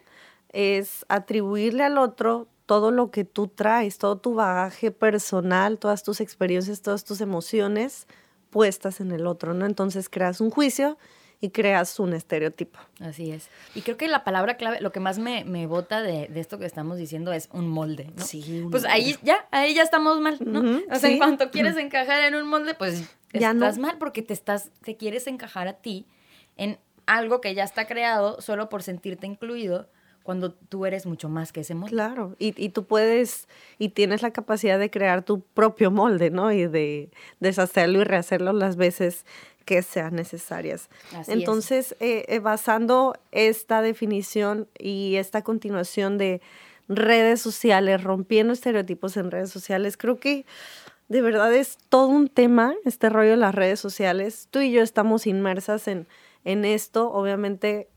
es 0.49 1.05
atribuirle 1.09 1.83
al 1.83 1.97
otro 1.97 2.47
todo 2.65 2.91
lo 2.91 3.11
que 3.11 3.25
tú 3.25 3.47
traes, 3.47 3.97
todo 3.97 4.17
tu 4.17 4.35
bagaje 4.35 4.91
personal, 4.91 5.79
todas 5.79 6.03
tus 6.03 6.21
experiencias, 6.21 6.81
todas 6.81 7.03
tus 7.03 7.21
emociones 7.21 8.07
puestas 8.49 9.01
en 9.01 9.11
el 9.11 9.27
otro, 9.27 9.53
¿no? 9.53 9.65
Entonces 9.65 10.09
creas 10.09 10.39
un 10.39 10.49
juicio 10.49 10.97
y 11.41 11.49
creas 11.49 11.99
un 11.99 12.13
estereotipo. 12.13 12.79
Así 13.01 13.31
es. 13.31 13.49
Y 13.75 13.81
creo 13.81 13.97
que 13.97 14.07
la 14.07 14.23
palabra 14.23 14.55
clave, 14.55 14.79
lo 14.79 14.93
que 14.93 15.01
más 15.01 15.19
me, 15.19 15.43
me 15.43 15.65
bota 15.65 16.01
de, 16.01 16.29
esto 16.35 16.57
que 16.57 16.65
estamos 16.65 16.97
diciendo 16.97 17.33
es 17.33 17.49
un 17.51 17.67
molde, 17.67 18.11
¿no? 18.15 18.23
Sí. 18.23 18.65
pues 18.71 18.85
ahí 18.85 19.17
ya, 19.23 19.45
ahí 19.51 19.73
ya 19.73 19.81
estamos 19.81 20.21
mal, 20.21 20.37
¿no? 20.45 20.61
o 20.89 20.95
sea, 20.99 21.09
en 21.09 21.17
cuanto 21.17 21.51
quieres 21.51 21.75
encajar 21.75 22.21
en 22.21 22.35
un 22.35 22.47
molde, 22.47 22.75
pues 22.75 23.03
ya 23.33 23.51
estás 23.51 23.77
mal 23.77 23.97
porque 23.97 24.21
te 24.21 24.33
estás, 24.33 24.69
te 24.83 24.95
quieres 24.95 25.27
encajar 25.27 25.67
a 25.67 25.73
ti 25.73 26.05
en 26.57 26.77
algo 27.05 27.41
que 27.41 27.53
ya 27.53 27.63
está 27.63 27.87
creado 27.87 28.41
solo 28.41 28.69
por 28.69 28.83
sentirte 28.83 29.27
incluido 29.27 29.87
cuando 30.23 30.53
tú 30.53 30.85
eres 30.85 31.05
mucho 31.05 31.27
más 31.27 31.51
que 31.51 31.61
ese 31.61 31.75
molde. 31.75 31.91
Claro, 31.91 32.35
y, 32.39 32.53
y, 32.63 32.69
tú 32.69 32.85
puedes 32.85 33.49
y 33.77 33.89
tienes 33.89 34.21
la 34.21 34.31
capacidad 34.31 34.79
de 34.79 34.89
crear 34.89 35.23
tu 35.23 35.41
propio 35.41 35.91
molde, 35.91 36.29
¿no? 36.29 36.49
Y 36.53 36.65
de 36.65 37.09
deshacerlo 37.41 37.99
y 37.99 38.03
rehacerlo 38.05 38.53
las 38.53 38.77
veces 38.77 39.25
que 39.65 39.81
sean 39.81 40.15
necesarias. 40.15 40.89
Entonces, 41.27 41.95
eh, 41.99 42.25
eh, 42.27 42.39
basando 42.39 43.15
esta 43.31 43.81
definición 43.81 44.67
y 44.77 45.15
esta 45.15 45.41
continuación 45.41 46.17
de 46.17 46.41
redes 46.87 47.41
sociales, 47.41 48.03
rompiendo 48.03 48.53
estereotipos 48.53 49.17
en 49.17 49.31
redes 49.31 49.51
sociales, 49.51 49.97
creo 49.97 50.19
que 50.19 50.45
de 51.07 51.21
verdad 51.21 51.53
es 51.53 51.77
todo 51.89 52.07
un 52.07 52.27
tema 52.27 52.73
este 52.85 53.09
rollo 53.09 53.31
de 53.31 53.37
las 53.37 53.55
redes 53.55 53.79
sociales. 53.79 54.47
Tú 54.51 54.59
y 54.59 54.71
yo 54.71 54.81
estamos 54.81 55.27
inmersas 55.27 55.87
en, 55.87 56.07
en 56.45 56.65
esto. 56.65 57.11
Obviamente 57.11 57.89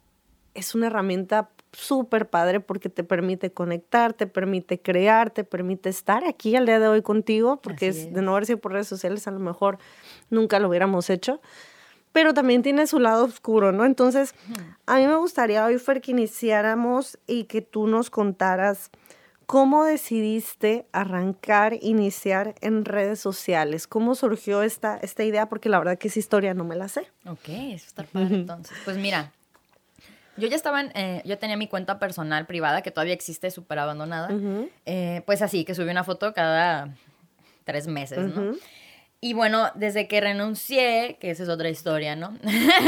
es 0.55 0.75
una 0.75 0.87
herramienta 0.87 1.51
súper 1.73 2.29
padre 2.29 2.61
porque 2.61 2.89
te 2.89 3.05
permite 3.05 3.53
conectar, 3.53 4.15
te 4.15 4.27
permite 4.27 4.81
crear, 4.81 5.31
te 5.31 5.45
permite 5.45 5.91
estar 5.91 6.25
aquí 6.25 6.57
al 6.57 6.67
día 6.67 6.81
de 6.81 6.89
hoy 6.89 7.03
contigo, 7.03 7.61
porque 7.61 7.89
es, 7.89 8.13
de 8.13 8.23
no 8.23 8.33
haber 8.33 8.47
sido 8.47 8.59
por 8.59 8.73
redes 8.73 8.89
sociales 8.89 9.27
a 9.29 9.31
lo 9.31 9.39
mejor 9.39 9.79
nunca 10.31 10.59
lo 10.59 10.69
hubiéramos 10.69 11.11
hecho. 11.11 11.41
Pero 12.13 12.33
también 12.33 12.63
tiene 12.63 12.87
su 12.87 12.99
lado 12.99 13.27
oscuro, 13.27 13.73
¿no? 13.73 13.85
Entonces, 13.85 14.35
a 14.87 14.97
mí 14.97 15.07
me 15.07 15.17
gustaría 15.17 15.67
hoy, 15.67 15.79
Fer, 15.79 16.01
que 16.01 16.13
iniciáramos 16.13 17.19
y 17.27 17.45
que 17.45 17.61
tú 17.61 17.87
nos 17.87 18.09
contaras 18.09 18.91
cómo 19.47 19.85
decidiste 19.85 20.87
arrancar, 20.93 21.79
iniciar 21.81 22.55
en 22.61 22.85
redes 22.85 23.21
sociales. 23.21 23.87
¿Cómo 23.87 24.15
surgió 24.15 24.63
esta, 24.63 24.99
esta 24.99 25.25
idea? 25.25 25.49
Porque 25.49 25.69
la 25.69 25.79
verdad 25.79 25.99
que 25.99 26.09
esa 26.09 26.19
historia 26.19 26.53
no 26.53 26.65
me 26.65 26.75
la 26.75 26.89
sé. 26.89 27.09
Ok, 27.27 27.49
eso 27.49 27.87
está 27.87 28.03
padre 28.03 28.35
entonces. 28.35 28.77
Pues 28.85 28.97
mira, 28.97 29.33
yo 30.37 30.49
ya 30.49 30.57
estaba 30.57 30.81
en, 30.81 30.91
eh, 30.95 31.23
yo 31.25 31.39
tenía 31.39 31.57
mi 31.57 31.69
cuenta 31.69 31.99
personal 31.99 32.47
privada, 32.47 32.83
que 32.83 32.91
todavía 32.91 33.15
existe, 33.15 33.51
súper 33.51 33.79
abandonada. 33.79 34.29
Eh, 34.85 35.23
pues 35.25 35.41
así, 35.43 35.65
que 35.65 35.75
subí 35.75 35.91
una 35.91 36.05
foto 36.05 36.35
cada 36.35 36.91
tres 37.65 37.87
meses, 37.87 38.35
¿no? 38.35 38.55
Y 39.21 39.33
bueno, 39.33 39.71
desde 39.75 40.09
que 40.09 40.21
renuncié, 40.21 41.17
que 41.21 41.31
esa 41.31 41.45
es 41.45 41.49
otra 41.49 41.71
historia, 41.71 42.17
¿no? 42.17 42.37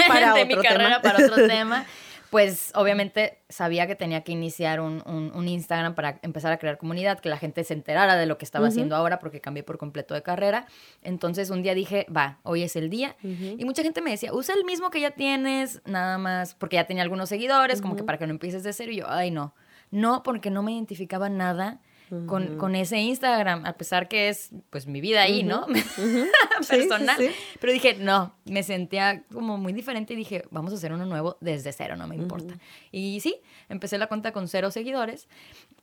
Para 0.09 0.35
de 0.35 0.45
mi 0.45 0.57
carrera, 0.57 1.01
para 1.01 1.25
otro 1.25 1.47
tema. 1.47 1.87
pues 2.31 2.73
obviamente 2.75 3.39
sabía 3.49 3.87
que 3.87 3.95
tenía 3.95 4.23
que 4.23 4.33
iniciar 4.33 4.81
un, 4.81 5.03
Instagram 5.49 5.95
para 5.95 6.19
empezar 6.23 6.53
a 6.53 6.59
crear 6.59 6.77
comunidad, 6.77 7.21
que 7.21 7.29
la 7.29 7.39
gente 7.39 7.65
se 7.65 7.75
enterara 7.75 8.17
de 8.17 8.27
lo 8.27 8.37
que 8.37 8.45
estaba 8.45 8.69
haciendo 8.69 8.95
ahora 8.97 9.19
porque 9.19 9.41
cambié 9.41 9.63
por 9.63 9.79
completo 9.79 10.15
de 10.15 10.23
carrera. 10.23 10.67
Entonces 11.03 11.51
un 11.51 11.63
día 11.63 11.75
dije, 11.75 12.07
va, 12.15 12.39
hoy 12.43 12.63
es 12.63 12.77
el 12.77 12.91
día. 12.91 13.17
Y 13.23 13.65
mucha 13.65 13.83
gente 13.83 14.03
me 14.03 14.11
decía, 14.11 14.33
usa 14.35 14.55
el 14.55 14.65
mismo 14.65 14.91
que 14.91 15.01
ya 15.01 15.13
tienes, 15.13 15.81
nada 15.87 16.19
más, 16.19 16.55
porque 16.55 16.77
ya 16.77 16.87
tenía 16.87 17.03
algunos 17.03 17.29
seguidores, 17.29 17.81
como 17.81 17.97
que 17.97 18.05
para 18.05 18.19
que 18.19 18.27
no 18.27 18.33
empieces 18.33 18.63
de 18.63 18.73
cero. 18.73 18.93
Y 18.93 18.97
yo, 18.97 19.07
ay, 19.09 19.31
no. 19.31 19.55
No, 19.91 20.23
porque 20.23 20.51
no 20.51 20.63
me 20.63 20.73
identificaba 20.73 21.31
nada 21.31 21.81
con, 22.27 22.75
ese 22.75 22.99
Instagram, 22.99 23.67
a 23.67 23.75
pesar 23.75 24.09
que 24.09 24.29
es 24.29 24.51
pues 24.71 24.87
mi 24.87 25.01
vida 25.01 25.23
ahí, 25.23 25.43
¿no? 25.43 25.67
Personal. 26.69 27.17
Pero 27.61 27.73
dije, 27.73 27.97
no, 27.99 28.35
me 28.45 28.63
sentía 28.63 29.25
como 29.33 29.59
muy 29.59 29.73
diferente 29.73 30.15
y 30.15 30.17
dije, 30.17 30.45
vamos 30.51 30.73
a 30.73 30.77
hacer 30.77 30.93
uno 30.93 31.07
nuevo 31.07 31.37
desde 31.41 31.73
cero, 31.73 31.97
no 31.97 32.07
me 32.07 32.17
importa. 32.17 32.55
Y 32.93 33.21
sí, 33.21 33.37
empecé 33.69 33.99
la 33.99 34.07
cuenta 34.07 34.33
con 34.33 34.49
cero 34.49 34.71
seguidores, 34.71 35.29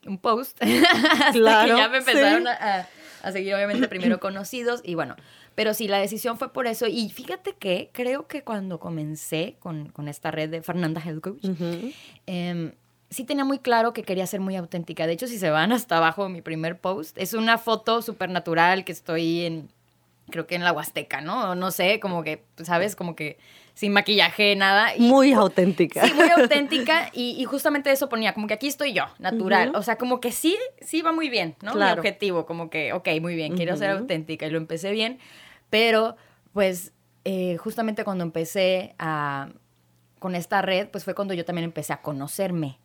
un 0.05 0.17
post, 0.17 0.61
hasta 0.61 1.31
que 1.31 1.41
ya 1.41 1.89
me 1.89 1.97
empezaron 1.97 2.47
a, 2.47 2.87
seguir 3.31 3.55
obviamente 3.55 3.87
primero 3.87 4.19
conocidos 4.19 4.81
y 4.83 4.93
bueno, 4.93 5.15
pero 5.55 5.73
sí, 5.73 5.87
la 5.87 5.97
decisión 5.97 6.37
fue 6.37 6.53
por 6.53 6.67
eso. 6.67 6.85
Y 6.87 7.09
fíjate 7.09 7.53
que 7.53 7.89
creo 7.93 8.27
que 8.27 8.43
cuando 8.43 8.79
comencé 8.79 9.55
con, 9.59 9.91
esta 10.07 10.31
red 10.31 10.49
de 10.49 10.61
Fernanda 10.61 11.01
Health 11.03 11.21
Coach, 11.21 11.45
sí 13.15 13.23
tenía 13.23 13.45
muy 13.45 13.59
claro 13.59 13.93
que 13.93 14.03
quería 14.03 14.27
ser 14.27 14.41
muy 14.41 14.57
auténtica. 14.57 15.07
De 15.07 15.13
hecho, 15.13 15.27
si 15.27 15.39
se 15.39 15.49
van 15.49 15.71
hasta 15.71 15.97
abajo 15.97 16.27
mi 16.27 16.41
primer 16.41 16.77
post, 16.77 17.17
es 17.17 17.33
una 17.33 17.57
foto 17.57 18.01
súper 18.01 18.29
natural 18.29 18.83
que 18.83 18.91
estoy 18.91 19.45
en, 19.45 19.69
creo 20.29 20.45
que 20.47 20.55
en 20.55 20.65
la 20.65 20.73
Huasteca, 20.73 21.21
¿no? 21.21 21.55
No 21.55 21.71
sé, 21.71 22.01
como 22.01 22.23
que, 22.23 22.43
¿sabes? 22.61 22.95
Como 22.95 23.15
que 23.15 23.37
sin 23.73 23.93
maquillaje, 23.93 24.55
nada. 24.57 24.91
muy 24.97 25.31
auténtica. 25.31 26.05
Sí, 26.05 26.13
muy 26.13 26.29
auténtica. 26.29 27.09
Y, 27.13 27.43
justamente 27.45 27.89
eso 27.89 28.09
ponía, 28.09 28.33
como 28.33 28.47
que 28.47 28.53
aquí 28.53 28.67
estoy 28.67 28.91
yo, 28.91 29.05
natural. 29.17 29.71
O 29.75 29.81
sea, 29.81 29.97
como 29.97 30.19
que 30.19 30.33
sí, 30.33 30.57
sí 30.81 31.01
va 31.01 31.13
muy 31.13 31.29
bien, 31.29 31.55
¿no? 31.61 31.73
Mi 31.73 31.83
objetivo, 31.83 32.45
como 32.45 32.69
que, 32.69 32.91
ok, 32.91 33.07
muy 33.21 33.35
bien, 33.35 33.55
quiero 33.55 33.77
ser 33.77 33.91
auténtica. 33.91 34.45
Y 34.45 34.49
lo 34.49 34.57
empecé 34.57 34.91
bien, 34.91 35.19
pero 35.69 36.17
pues 36.51 36.91
eh, 37.23 37.55
justamente 37.57 38.03
cuando 38.03 38.23
empecé 38.25 38.93
a 38.99 39.49
con 40.25 40.33
esta 40.33 40.63
red, 40.63 40.87
pues 40.87 41.03
fue 41.03 41.13
cuando 41.13 41.35
yo 41.35 41.45
también 41.45 41.65
empecé 41.65 41.93
a 41.93 42.01
conocerme, 42.01 42.79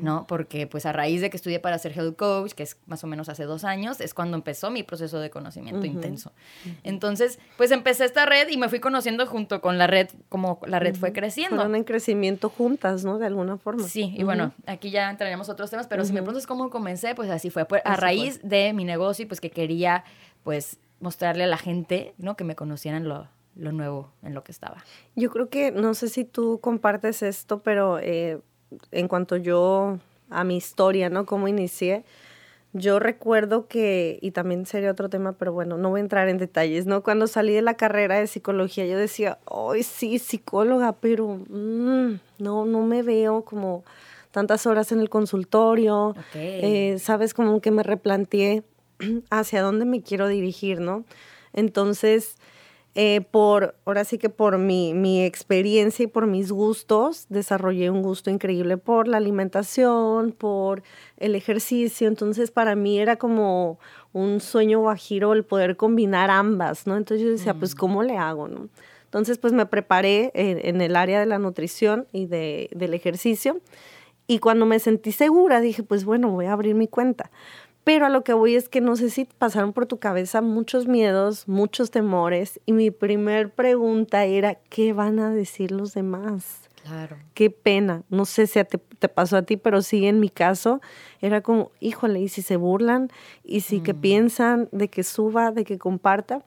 ¿no? 0.00 0.28
Porque 0.28 0.68
pues 0.68 0.86
a 0.86 0.92
raíz 0.92 1.20
de 1.20 1.28
que 1.28 1.36
estudié 1.36 1.58
para 1.58 1.76
ser 1.76 1.90
health 1.90 2.14
coach, 2.14 2.52
que 2.52 2.62
es 2.62 2.76
más 2.86 3.02
o 3.02 3.08
menos 3.08 3.28
hace 3.28 3.42
dos 3.46 3.64
años, 3.64 4.00
es 4.00 4.14
cuando 4.14 4.36
empezó 4.36 4.70
mi 4.70 4.84
proceso 4.84 5.18
de 5.18 5.28
conocimiento 5.28 5.86
intenso. 5.86 6.30
Entonces, 6.84 7.40
pues 7.56 7.72
empecé 7.72 8.04
esta 8.04 8.26
red 8.26 8.48
y 8.48 8.58
me 8.58 8.68
fui 8.68 8.78
conociendo 8.78 9.26
junto 9.26 9.60
con 9.60 9.76
la 9.76 9.88
red, 9.88 10.08
como 10.28 10.60
la 10.68 10.78
red 10.78 10.94
fue 10.94 11.12
creciendo. 11.12 11.56
Fueron 11.56 11.74
en 11.74 11.82
crecimiento 11.82 12.48
juntas, 12.48 13.04
¿no? 13.04 13.18
De 13.18 13.26
alguna 13.26 13.56
forma. 13.58 13.82
Sí, 13.88 14.14
y 14.16 14.22
bueno, 14.22 14.54
aquí 14.64 14.92
ya 14.92 15.10
entraríamos 15.10 15.48
otros 15.48 15.70
temas, 15.70 15.88
pero 15.88 16.04
si 16.04 16.12
me 16.12 16.22
preguntas 16.22 16.46
cómo 16.46 16.70
comencé, 16.70 17.16
pues 17.16 17.28
así 17.28 17.50
fue, 17.50 17.64
pues, 17.64 17.82
a 17.84 17.96
raíz 17.96 18.38
de 18.44 18.72
mi 18.72 18.84
negocio 18.84 19.24
y 19.24 19.26
pues 19.26 19.40
que 19.40 19.50
quería, 19.50 20.04
pues, 20.44 20.78
mostrarle 21.00 21.42
a 21.42 21.48
la 21.48 21.58
gente, 21.58 22.14
¿no? 22.18 22.36
Que 22.36 22.44
me 22.44 22.54
conocieran 22.54 23.08
lo, 23.08 23.26
lo 23.56 23.72
nuevo 23.72 24.10
en 24.22 24.34
lo 24.34 24.42
que 24.44 24.52
estaba. 24.52 24.84
Yo 25.14 25.30
creo 25.30 25.48
que, 25.48 25.70
no 25.70 25.94
sé 25.94 26.08
si 26.08 26.24
tú 26.24 26.60
compartes 26.60 27.22
esto, 27.22 27.60
pero 27.60 27.98
eh, 27.98 28.40
en 28.90 29.08
cuanto 29.08 29.36
yo 29.36 29.98
a 30.30 30.44
mi 30.44 30.56
historia, 30.56 31.10
¿no? 31.10 31.26
Cómo 31.26 31.48
inicié, 31.48 32.04
yo 32.76 32.98
recuerdo 32.98 33.68
que, 33.68 34.18
y 34.20 34.32
también 34.32 34.66
sería 34.66 34.90
otro 34.90 35.08
tema, 35.08 35.32
pero 35.32 35.52
bueno, 35.52 35.78
no 35.78 35.90
voy 35.90 36.00
a 36.00 36.02
entrar 36.02 36.28
en 36.28 36.38
detalles, 36.38 36.86
¿no? 36.86 37.04
Cuando 37.04 37.28
salí 37.28 37.52
de 37.52 37.62
la 37.62 37.74
carrera 37.74 38.18
de 38.18 38.26
psicología, 38.26 38.84
yo 38.84 38.98
decía, 38.98 39.38
ay, 39.46 39.84
sí, 39.84 40.18
psicóloga, 40.18 40.92
pero 40.92 41.38
mm, 41.48 42.18
no, 42.40 42.64
no 42.64 42.82
me 42.82 43.04
veo 43.04 43.44
como 43.44 43.84
tantas 44.32 44.66
horas 44.66 44.90
en 44.90 44.98
el 44.98 45.08
consultorio, 45.08 46.16
eh, 46.34 46.98
sabes, 46.98 47.32
como 47.32 47.60
que 47.60 47.70
me 47.70 47.84
replanteé 47.84 48.64
hacia 49.30 49.62
dónde 49.62 49.84
me 49.84 50.02
quiero 50.02 50.26
dirigir, 50.26 50.80
¿no? 50.80 51.04
Entonces, 51.52 52.38
eh, 52.96 53.22
por, 53.28 53.74
ahora 53.84 54.04
sí 54.04 54.18
que 54.18 54.28
por 54.28 54.56
mi, 54.58 54.94
mi, 54.94 55.24
experiencia 55.24 56.04
y 56.04 56.06
por 56.06 56.28
mis 56.28 56.52
gustos, 56.52 57.26
desarrollé 57.28 57.90
un 57.90 58.02
gusto 58.02 58.30
increíble 58.30 58.76
por 58.76 59.08
la 59.08 59.16
alimentación, 59.16 60.30
por 60.30 60.84
el 61.16 61.34
ejercicio. 61.34 62.06
Entonces, 62.06 62.52
para 62.52 62.76
mí 62.76 63.00
era 63.00 63.16
como 63.16 63.80
un 64.12 64.40
sueño 64.40 64.78
guajiro 64.78 65.32
el 65.32 65.44
poder 65.44 65.76
combinar 65.76 66.30
ambas, 66.30 66.86
¿no? 66.86 66.96
Entonces 66.96 67.24
yo 67.24 67.32
decía, 67.32 67.54
pues, 67.54 67.74
mm. 67.74 67.78
¿cómo 67.78 68.02
le 68.04 68.16
hago, 68.16 68.46
no? 68.46 68.68
Entonces, 69.06 69.38
pues 69.38 69.52
me 69.52 69.66
preparé 69.66 70.30
en, 70.34 70.60
en 70.62 70.80
el 70.80 70.94
área 70.94 71.18
de 71.18 71.26
la 71.26 71.38
nutrición 71.38 72.06
y 72.12 72.26
de, 72.26 72.68
del 72.72 72.94
ejercicio. 72.94 73.60
Y 74.26 74.38
cuando 74.38 74.66
me 74.66 74.78
sentí 74.78 75.12
segura, 75.12 75.60
dije, 75.60 75.82
pues 75.82 76.04
bueno, 76.04 76.30
voy 76.30 76.46
a 76.46 76.52
abrir 76.52 76.74
mi 76.74 76.88
cuenta. 76.88 77.30
Pero 77.84 78.06
a 78.06 78.08
lo 78.08 78.24
que 78.24 78.32
voy 78.32 78.56
es 78.56 78.70
que 78.70 78.80
no 78.80 78.96
sé 78.96 79.10
si 79.10 79.26
pasaron 79.26 79.74
por 79.74 79.86
tu 79.86 79.98
cabeza 79.98 80.40
muchos 80.40 80.88
miedos, 80.88 81.46
muchos 81.46 81.90
temores. 81.90 82.58
Y 82.64 82.72
mi 82.72 82.90
primer 82.90 83.50
pregunta 83.50 84.24
era, 84.24 84.54
¿qué 84.70 84.94
van 84.94 85.18
a 85.18 85.30
decir 85.30 85.70
los 85.70 85.92
demás? 85.92 86.70
Claro. 86.82 87.16
Qué 87.34 87.50
pena. 87.50 88.02
No 88.08 88.24
sé 88.24 88.46
si 88.46 88.60
te, 88.64 89.08
pasó 89.08 89.36
a 89.36 89.42
ti, 89.42 89.58
pero 89.58 89.82
sí 89.82 90.06
en 90.06 90.18
mi 90.18 90.30
caso 90.30 90.80
era 91.20 91.42
como, 91.42 91.72
híjole, 91.80 92.20
¿y 92.20 92.28
si 92.28 92.40
se 92.40 92.56
burlan? 92.56 93.10
¿Y 93.42 93.60
si 93.60 93.80
que 93.80 93.92
mm. 93.92 94.00
piensan 94.00 94.68
de 94.72 94.88
que 94.88 95.02
suba, 95.02 95.52
de 95.52 95.64
que 95.64 95.78
comparta? 95.78 96.42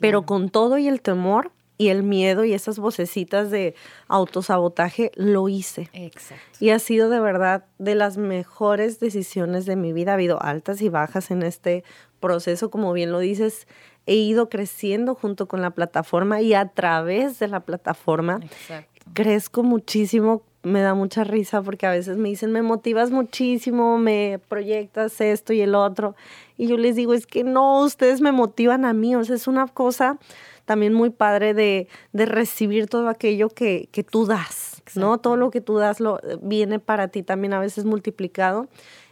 Pero 0.00 0.22
con 0.22 0.48
todo 0.48 0.78
y 0.78 0.88
el 0.88 1.00
temor, 1.02 1.52
y 1.76 1.88
el 1.88 2.02
miedo 2.02 2.44
y 2.44 2.54
esas 2.54 2.78
vocecitas 2.78 3.50
de 3.50 3.74
autosabotaje, 4.08 5.10
lo 5.16 5.48
hice. 5.48 5.88
Exacto. 5.92 6.42
Y 6.60 6.70
ha 6.70 6.78
sido 6.78 7.10
de 7.10 7.20
verdad 7.20 7.64
de 7.78 7.94
las 7.94 8.16
mejores 8.16 9.00
decisiones 9.00 9.66
de 9.66 9.76
mi 9.76 9.92
vida. 9.92 10.12
Ha 10.12 10.14
habido 10.14 10.40
altas 10.42 10.80
y 10.82 10.88
bajas 10.88 11.30
en 11.30 11.42
este 11.42 11.84
proceso, 12.20 12.70
como 12.70 12.92
bien 12.92 13.10
lo 13.10 13.18
dices. 13.18 13.66
He 14.06 14.14
ido 14.14 14.48
creciendo 14.48 15.14
junto 15.14 15.48
con 15.48 15.62
la 15.62 15.70
plataforma 15.70 16.40
y 16.40 16.54
a 16.54 16.68
través 16.68 17.38
de 17.38 17.48
la 17.48 17.60
plataforma 17.60 18.38
Exacto. 18.42 19.04
crezco 19.14 19.62
muchísimo. 19.62 20.42
Me 20.64 20.80
da 20.80 20.94
mucha 20.94 21.24
risa 21.24 21.62
porque 21.62 21.86
a 21.86 21.90
veces 21.90 22.16
me 22.16 22.30
dicen, 22.30 22.50
me 22.50 22.62
motivas 22.62 23.10
muchísimo, 23.10 23.98
me 23.98 24.40
proyectas 24.48 25.20
esto 25.20 25.52
y 25.52 25.60
el 25.60 25.74
otro. 25.74 26.16
Y 26.56 26.66
yo 26.66 26.76
les 26.76 26.96
digo, 26.96 27.14
es 27.14 27.26
que 27.26 27.44
no, 27.44 27.84
ustedes 27.84 28.20
me 28.20 28.32
motivan 28.32 28.84
a 28.84 28.92
mí. 28.92 29.14
O 29.14 29.22
sea, 29.24 29.36
es 29.36 29.46
una 29.46 29.66
cosa 29.68 30.18
también 30.64 30.94
muy 30.94 31.10
padre 31.10 31.54
de, 31.54 31.88
recibir 32.12 32.88
todo 32.88 33.08
aquello 33.08 33.48
que, 33.48 33.88
tú 34.10 34.26
das, 34.26 34.82
¿no? 34.94 35.18
Todo 35.18 35.36
lo 35.36 35.50
que 35.50 35.60
tú 35.60 35.76
das 35.76 36.00
lo, 36.00 36.20
viene 36.42 36.78
para 36.78 37.08
ti 37.08 37.22
también 37.22 37.52
a 37.52 37.60
veces 37.60 37.84
multiplicado. 37.84 38.68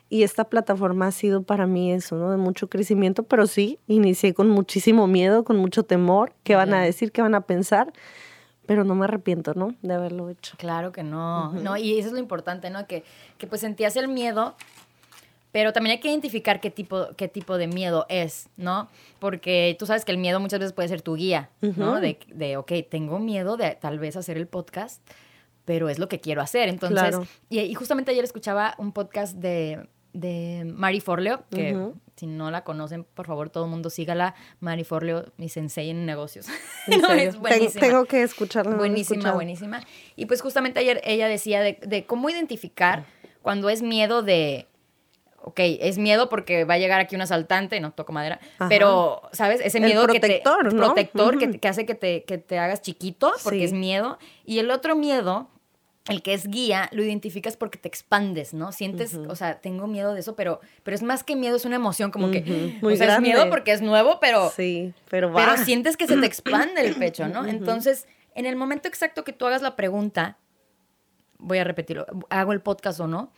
Y 0.09 0.25
esta 0.25 0.45
plataforma 0.45 1.07
ha 1.07 1.11
sido 1.13 1.43
para 1.43 1.67
mí 1.67 1.91
eso, 1.91 2.17
¿no? 2.17 2.31
De 2.31 2.37
mucho 2.37 2.69
crecimiento, 2.69 3.23
pero 3.23 3.47
sí, 3.47 3.79
inicié 3.87 4.35
con 4.35 4.51
muchísimo 4.51 5.07
miedo, 5.07 5.43
con 5.43 5.57
mucho 5.57 5.85
temor, 5.85 6.35
qué 6.43 6.55
van 6.55 6.75
a 6.75 6.83
decir, 6.83 7.13
qué 7.13 7.23
van 7.23 7.35
a 7.35 7.43
pensar, 7.43 7.93
pero 8.73 8.85
no 8.85 8.95
me 8.95 9.05
arrepiento, 9.05 9.53
¿no? 9.53 9.75
De 9.83 9.93
haberlo 9.93 10.31
hecho. 10.31 10.57
Claro 10.57 10.93
que 10.93 11.03
no, 11.03 11.53
no, 11.53 11.77
y 11.77 11.99
eso 11.99 12.09
es 12.09 12.15
lo 12.15 12.19
importante, 12.19 12.71
¿no? 12.71 12.87
Que, 12.87 13.05
que 13.37 13.47
pues 13.47 13.61
sentías 13.61 13.97
el 13.97 14.09
miedo, 14.09 14.57
pero 15.53 15.75
también 15.75 15.97
hay 15.97 16.01
que 16.01 16.09
identificar 16.09 16.59
qué 16.59 16.71
tipo, 16.71 17.09
qué 17.19 17.29
tipo 17.29 17.59
de 17.59 17.67
miedo 17.67 18.07
es, 18.09 18.49
¿no? 18.57 18.89
Porque 19.19 19.77
tú 19.79 19.85
sabes 19.85 20.07
que 20.07 20.13
el 20.13 20.17
miedo 20.17 20.41
muchas 20.41 20.59
veces 20.59 20.73
puede 20.73 20.89
ser 20.89 21.03
tu 21.03 21.17
guía, 21.17 21.51
¿no? 21.61 22.01
De, 22.01 22.19
de, 22.29 22.57
ok, 22.57 22.73
tengo 22.91 23.19
miedo 23.19 23.59
de 23.59 23.77
tal 23.79 23.99
vez 23.99 24.17
hacer 24.17 24.39
el 24.39 24.47
podcast, 24.47 25.07
pero 25.67 25.91
es 25.91 25.99
lo 25.99 26.09
que 26.09 26.19
quiero 26.19 26.41
hacer. 26.41 26.71
Entonces, 26.71 27.19
y, 27.51 27.75
justamente 27.75 28.13
ayer 28.13 28.25
escuchaba 28.25 28.75
un 28.79 28.93
podcast 28.93 29.37
de, 29.37 29.87
de 30.13 30.65
Mari 30.67 31.01
Forleo, 31.01 31.45
que 31.51 31.93
si 32.17 32.27
no 32.27 32.51
la 32.51 32.65
conocen, 32.65 33.05
por 33.05 33.27
favor, 33.27 33.51
todo 33.51 33.65
el 33.65 33.71
mundo 33.71 33.91
sígala. 33.91 34.35
Mari 34.61 34.85
Forleo, 34.85 35.33
mi 35.37 35.49
sensei 35.49 35.91
en 35.91 36.07
negocios. 36.07 36.47
es 36.87 37.37
buenísima. 37.39 37.81
Tengo 37.81 38.05
que 38.05 38.23
escucharla. 38.23 38.77
Buenísima, 38.77 39.33
buenísima. 39.33 39.81
Y 40.17 40.27
pues 40.27 40.43
justamente 40.43 40.81
ayer 40.81 41.01
ella 41.05 41.29
decía 41.29 41.61
de, 41.61 41.79
de 41.87 42.05
cómo 42.07 42.31
identificar 42.31 43.05
cuando 43.43 43.71
es 43.71 43.83
miedo 43.83 44.23
de 44.23 44.69
ok, 45.43 45.59
es 45.59 45.99
miedo 45.99 46.29
porque 46.29 46.65
va 46.65 46.75
a 46.75 46.79
llegar 46.79 47.01
aquí 47.01 47.15
un 47.15 47.23
asaltante, 47.23 47.81
no 47.81 47.93
toco 47.93 48.13
madera, 48.13 48.41
pero, 48.69 49.23
¿sabes? 49.33 49.61
Ese 49.63 49.81
miedo 49.81 50.05
protector, 50.05 50.63
que 50.63 50.71
te, 50.71 50.77
protector 50.77 51.39
que, 51.39 51.69
hace 51.69 51.87
que 51.87 51.95
te, 51.95 52.25
que 52.25 52.39
te 52.39 52.59
hagas 52.59 52.81
chiquito 52.83 53.33
porque 53.43 53.65
es 53.65 53.73
miedo. 53.73 54.19
Y 54.45 54.61
el 54.61 54.71
otro 54.71 54.97
miedo, 54.97 55.49
el 56.09 56.23
que 56.23 56.35
es 56.35 56.49
guía, 56.49 56.89
lo 56.93 57.03
identificas 57.03 57.57
porque 57.57 57.79
te 57.79 57.89
expandes, 57.89 58.55
¿no? 58.55 58.73
Sientes, 58.73 59.15
o 59.15 59.37
sea, 59.37 59.61
tengo 59.61 59.87
miedo 59.87 60.15
de 60.15 60.21
eso, 60.21 60.35
pero, 60.35 60.61
pero 60.83 60.95
es 60.95 61.03
más 61.03 61.23
que 61.23 61.37
miedo, 61.37 61.57
es 61.57 61.65
una 61.65 61.77
emoción 61.77 62.11
como 62.11 62.31
que, 62.31 62.79
Muy 62.83 62.95
o 62.95 62.97
sea, 62.97 63.15
es 63.15 63.21
miedo 63.21 63.49
porque 63.51 63.73
es 63.73 63.83
nuevo, 63.83 64.19
pero, 64.21 64.51
sí, 64.51 64.93
pero, 65.09 65.33
pero 65.33 65.57
sientes 65.59 65.97
que 65.97 66.09
se 66.09 66.17
te 66.17 66.27
expande 66.27 66.81
el 66.85 66.97
pecho, 66.97 67.29
¿no? 67.29 67.47
Entonces, 67.47 68.09
en 68.35 68.47
el 68.47 68.57
momento 68.57 68.89
exacto 68.89 69.23
que 69.23 69.33
tú 69.33 69.47
hagas 69.47 69.63
la 69.63 69.77
pregunta, 69.77 70.39
voy 71.39 71.59
a 71.59 71.65
repetirlo, 71.65 72.07
hago 72.31 72.53
el 72.53 72.61
podcast 72.61 72.99
o 72.99 73.07
no, 73.07 73.33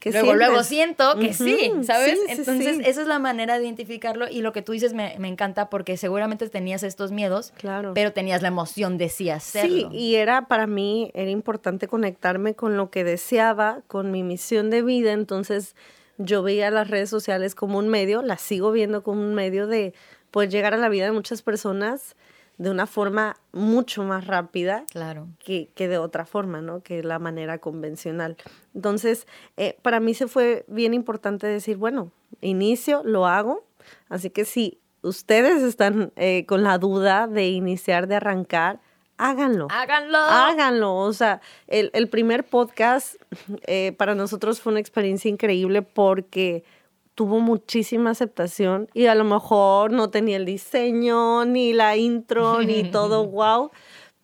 que 0.00 0.12
luego, 0.12 0.34
luego 0.34 0.62
siento 0.62 1.18
que 1.18 1.34
sí, 1.34 1.72
¿sabes? 1.82 2.18
Entonces, 2.28 2.78
esa 2.84 3.02
es 3.02 3.08
la 3.08 3.18
manera 3.18 3.58
de 3.58 3.64
identificarlo 3.64 4.28
y 4.28 4.42
lo 4.42 4.52
que 4.52 4.62
tú 4.62 4.72
dices 4.72 4.94
me, 4.94 5.14
encanta 5.28 5.68
porque 5.68 5.96
seguramente 5.96 6.48
tenías 6.48 6.82
estos 6.82 7.10
miedos, 7.10 7.52
claro. 7.56 7.92
pero 7.94 8.12
tenías 8.12 8.42
la 8.42 8.48
emoción 8.48 8.98
de 8.98 9.08
sí 9.08 9.30
hacerlo. 9.30 9.90
Sí, 9.90 9.96
y 9.96 10.14
era 10.16 10.46
para 10.46 10.66
mí, 10.66 11.10
era 11.14 11.30
importante 11.30 11.88
conectarme 11.88 12.54
con 12.54 12.76
lo 12.76 12.90
que 12.90 13.04
deseaba, 13.04 13.80
con 13.86 14.10
mi 14.10 14.22
misión 14.22 14.70
de 14.70 14.82
vida, 14.82 15.12
entonces 15.12 15.74
yo 16.18 16.42
veía 16.42 16.70
las 16.70 16.88
redes 16.88 17.10
sociales 17.10 17.54
como 17.54 17.78
un 17.78 17.88
medio, 17.88 18.22
las 18.22 18.40
sigo 18.40 18.72
viendo 18.72 19.02
como 19.02 19.20
un 19.20 19.34
medio 19.34 19.66
de 19.66 19.94
poder 20.30 20.50
llegar 20.50 20.74
a 20.74 20.76
la 20.76 20.88
vida 20.88 21.04
de 21.04 21.12
muchas 21.12 21.42
personas 21.42 22.16
de 22.58 22.70
una 22.70 22.86
forma 22.86 23.36
mucho 23.52 24.02
más 24.02 24.26
rápida 24.26 24.84
claro. 24.90 25.28
que, 25.38 25.70
que, 25.74 25.88
de 25.88 25.98
otra 25.98 26.26
forma, 26.26 26.60
¿no? 26.60 26.82
Que 26.82 27.02
la 27.02 27.18
manera 27.18 27.58
convencional. 27.58 28.36
Entonces, 28.74 29.26
eh, 29.56 29.78
para 29.82 30.00
mí 30.00 30.12
se 30.12 30.26
fue 30.26 30.64
bien 30.68 30.92
importante 30.92 31.46
decir, 31.46 31.76
bueno, 31.76 32.10
inicio, 32.40 33.02
lo 33.04 33.26
hago, 33.26 33.64
así 34.08 34.30
que 34.30 34.44
si 34.44 34.80
ustedes 35.02 35.62
están 35.62 36.12
eh, 36.16 36.44
con 36.46 36.64
la 36.64 36.78
duda 36.78 37.28
de 37.28 37.48
iniciar, 37.48 38.08
de 38.08 38.16
arrancar, 38.16 38.80
háganlo. 39.18 39.68
Háganlo. 39.70 40.18
Háganlo. 40.18 40.96
O 40.96 41.12
sea, 41.12 41.40
el, 41.68 41.90
el 41.94 42.08
primer 42.08 42.44
podcast 42.44 43.14
eh, 43.66 43.92
para 43.96 44.16
nosotros 44.16 44.60
fue 44.60 44.72
una 44.72 44.80
experiencia 44.80 45.28
increíble 45.28 45.82
porque 45.82 46.64
tuvo 47.18 47.40
muchísima 47.40 48.10
aceptación 48.10 48.86
y 48.94 49.06
a 49.06 49.16
lo 49.16 49.24
mejor 49.24 49.90
no 49.90 50.08
tenía 50.08 50.36
el 50.36 50.44
diseño, 50.44 51.44
ni 51.44 51.72
la 51.72 51.96
intro, 51.96 52.62
ni 52.62 52.84
todo 52.92 53.26
wow, 53.26 53.72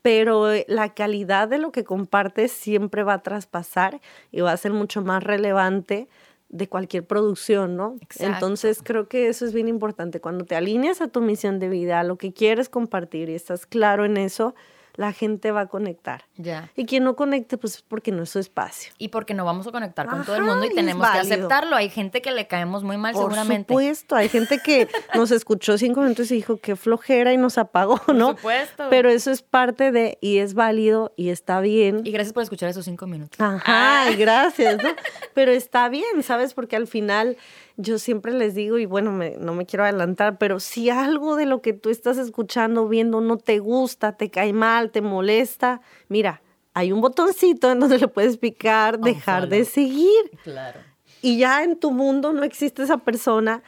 pero 0.00 0.46
la 0.68 0.94
calidad 0.94 1.48
de 1.48 1.58
lo 1.58 1.72
que 1.72 1.82
compartes 1.82 2.52
siempre 2.52 3.02
va 3.02 3.14
a 3.14 3.22
traspasar 3.24 4.00
y 4.30 4.42
va 4.42 4.52
a 4.52 4.56
ser 4.56 4.72
mucho 4.72 5.02
más 5.02 5.24
relevante 5.24 6.06
de 6.50 6.68
cualquier 6.68 7.04
producción, 7.04 7.76
¿no? 7.76 7.96
Entonces 8.20 8.80
creo 8.80 9.08
que 9.08 9.26
eso 9.26 9.44
es 9.44 9.52
bien 9.52 9.66
importante. 9.66 10.20
Cuando 10.20 10.44
te 10.44 10.54
alineas 10.54 11.00
a 11.00 11.08
tu 11.08 11.20
misión 11.20 11.58
de 11.58 11.68
vida, 11.68 11.98
a 11.98 12.04
lo 12.04 12.16
que 12.16 12.32
quieres 12.32 12.68
compartir 12.68 13.28
y 13.28 13.34
estás 13.34 13.66
claro 13.66 14.04
en 14.04 14.18
eso, 14.18 14.54
la 14.96 15.12
gente 15.12 15.50
va 15.50 15.62
a 15.62 15.66
conectar. 15.66 16.24
Ya. 16.36 16.70
Y 16.76 16.86
quien 16.86 17.04
no 17.04 17.16
conecte, 17.16 17.58
pues 17.58 17.82
porque 17.82 18.12
no 18.12 18.22
es 18.22 18.30
su 18.30 18.38
espacio. 18.38 18.92
Y 18.98 19.08
porque 19.08 19.34
no 19.34 19.44
vamos 19.44 19.66
a 19.66 19.72
conectar 19.72 20.06
con 20.06 20.24
todo 20.24 20.36
el 20.36 20.42
mundo 20.42 20.64
y 20.66 20.74
tenemos 20.74 21.08
que 21.10 21.18
aceptarlo. 21.18 21.76
Hay 21.76 21.90
gente 21.90 22.22
que 22.22 22.30
le 22.30 22.46
caemos 22.46 22.84
muy 22.84 22.96
mal, 22.96 23.14
seguramente. 23.14 23.72
Por 23.72 23.82
supuesto, 23.82 24.16
hay 24.16 24.28
gente 24.28 24.58
que 24.58 24.88
nos 25.14 25.30
escuchó 25.30 25.78
cinco 25.78 26.00
minutos 26.00 26.30
y 26.30 26.36
dijo 26.36 26.58
que 26.58 26.76
flojera 26.76 27.32
y 27.32 27.36
nos 27.36 27.58
apagó, 27.58 28.00
¿no? 28.12 28.28
Por 28.28 28.36
supuesto. 28.36 28.86
Pero 28.90 29.08
eso 29.10 29.30
es 29.30 29.42
parte 29.42 29.90
de, 29.90 30.18
y 30.20 30.38
es 30.38 30.54
válido 30.54 31.12
y 31.16 31.30
está 31.30 31.60
bien. 31.60 32.02
Y 32.04 32.12
gracias 32.12 32.32
por 32.32 32.42
escuchar 32.42 32.68
esos 32.68 32.84
cinco 32.84 33.06
minutos. 33.06 33.40
Ajá, 33.40 34.10
gracias, 34.16 34.82
¿no? 34.82 34.90
Pero 35.34 35.50
está 35.50 35.88
bien, 35.88 36.22
¿sabes? 36.22 36.54
Porque 36.54 36.76
al 36.76 36.86
final 36.86 37.36
yo 37.76 37.98
siempre 37.98 38.32
les 38.32 38.54
digo, 38.54 38.78
y 38.78 38.86
bueno, 38.86 39.10
no 39.12 39.54
me 39.54 39.66
quiero 39.66 39.84
adelantar, 39.84 40.38
pero 40.38 40.60
si 40.60 40.90
algo 40.90 41.36
de 41.36 41.46
lo 41.46 41.60
que 41.60 41.72
tú 41.72 41.90
estás 41.90 42.18
escuchando, 42.18 42.88
viendo, 42.88 43.20
no 43.20 43.36
te 43.36 43.58
gusta, 43.58 44.16
te 44.16 44.30
cae 44.30 44.52
mal, 44.52 44.90
te 44.90 45.00
molesta, 45.00 45.80
mira, 46.08 46.42
hay 46.72 46.92
un 46.92 47.00
botoncito 47.00 47.70
en 47.70 47.80
donde 47.80 47.98
le 47.98 48.08
puedes 48.08 48.36
picar, 48.36 48.98
dejar 48.98 49.48
de 49.48 49.64
seguir. 49.64 50.30
Claro. 50.42 50.80
Y 51.22 51.38
ya 51.38 51.62
en 51.62 51.78
tu 51.78 51.90
mundo 51.90 52.32
no 52.32 52.42
existe 52.42 52.82
esa 52.82 52.98
persona 52.98 53.62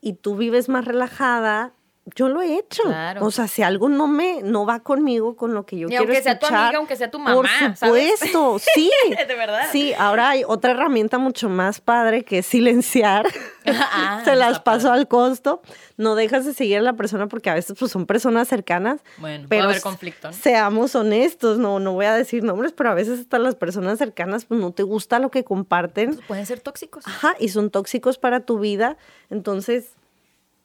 y 0.00 0.14
tú 0.14 0.36
vives 0.36 0.68
más 0.68 0.84
relajada, 0.84 1.72
yo 2.14 2.28
lo 2.28 2.42
he 2.42 2.58
hecho. 2.58 2.82
O 3.20 3.30
sea, 3.30 3.48
si 3.48 3.62
algo 3.62 3.88
no 3.88 4.06
me 4.06 4.42
no 4.42 4.66
va 4.66 4.80
conmigo 4.80 5.36
con 5.36 5.54
lo 5.54 5.64
que 5.66 5.78
yo 5.78 5.88
quiero 5.88 6.04
aunque 6.04 6.22
sea 6.22 6.38
tu 6.38 6.46
amiga, 6.46 6.78
aunque 6.78 6.96
sea 6.96 7.10
tu 7.10 7.18
mamá, 7.18 7.34
Por 7.34 7.48
supuesto, 7.48 8.58
sí. 8.74 8.90
de 9.26 9.34
verdad. 9.34 9.68
Sí, 9.72 9.94
ahora 9.94 10.30
hay 10.30 10.44
otra 10.46 10.72
herramienta 10.72 11.18
mucho 11.18 11.48
más 11.48 11.80
padre 11.80 12.24
que 12.24 12.38
es 12.38 12.46
silenciar. 12.46 13.26
Ah, 13.66 14.22
Se 14.24 14.34
las 14.34 14.60
paso 14.60 14.92
al 14.92 15.08
costo. 15.08 15.62
No 15.96 16.14
dejas 16.14 16.44
de 16.44 16.54
seguir 16.54 16.78
a 16.78 16.82
la 16.82 16.92
persona 16.92 17.26
porque 17.26 17.50
a 17.50 17.54
veces 17.54 17.76
pues 17.78 17.90
son 17.90 18.06
personas 18.06 18.46
cercanas. 18.48 19.00
Bueno, 19.18 19.46
pero 19.48 19.62
puede 19.62 19.70
haber 19.72 19.82
conflicto. 19.82 20.32
Seamos 20.32 20.94
honestos, 20.94 21.58
no 21.58 21.80
no 21.80 21.92
voy 21.92 22.06
a 22.06 22.14
decir 22.14 22.44
nombres, 22.44 22.72
pero 22.72 22.90
a 22.90 22.94
veces 22.94 23.20
hasta 23.20 23.38
las 23.38 23.54
personas 23.56 23.98
cercanas 23.98 24.44
pues 24.44 24.60
no 24.60 24.72
te 24.72 24.82
gusta 24.84 25.18
lo 25.18 25.30
que 25.30 25.44
comparten. 25.44 26.14
Pues 26.14 26.26
pueden 26.26 26.46
ser 26.46 26.60
tóxicos. 26.60 27.06
Ajá, 27.06 27.34
y 27.38 27.48
son 27.48 27.70
tóxicos 27.70 28.18
para 28.18 28.40
tu 28.40 28.58
vida. 28.58 28.96
Entonces, 29.30 29.90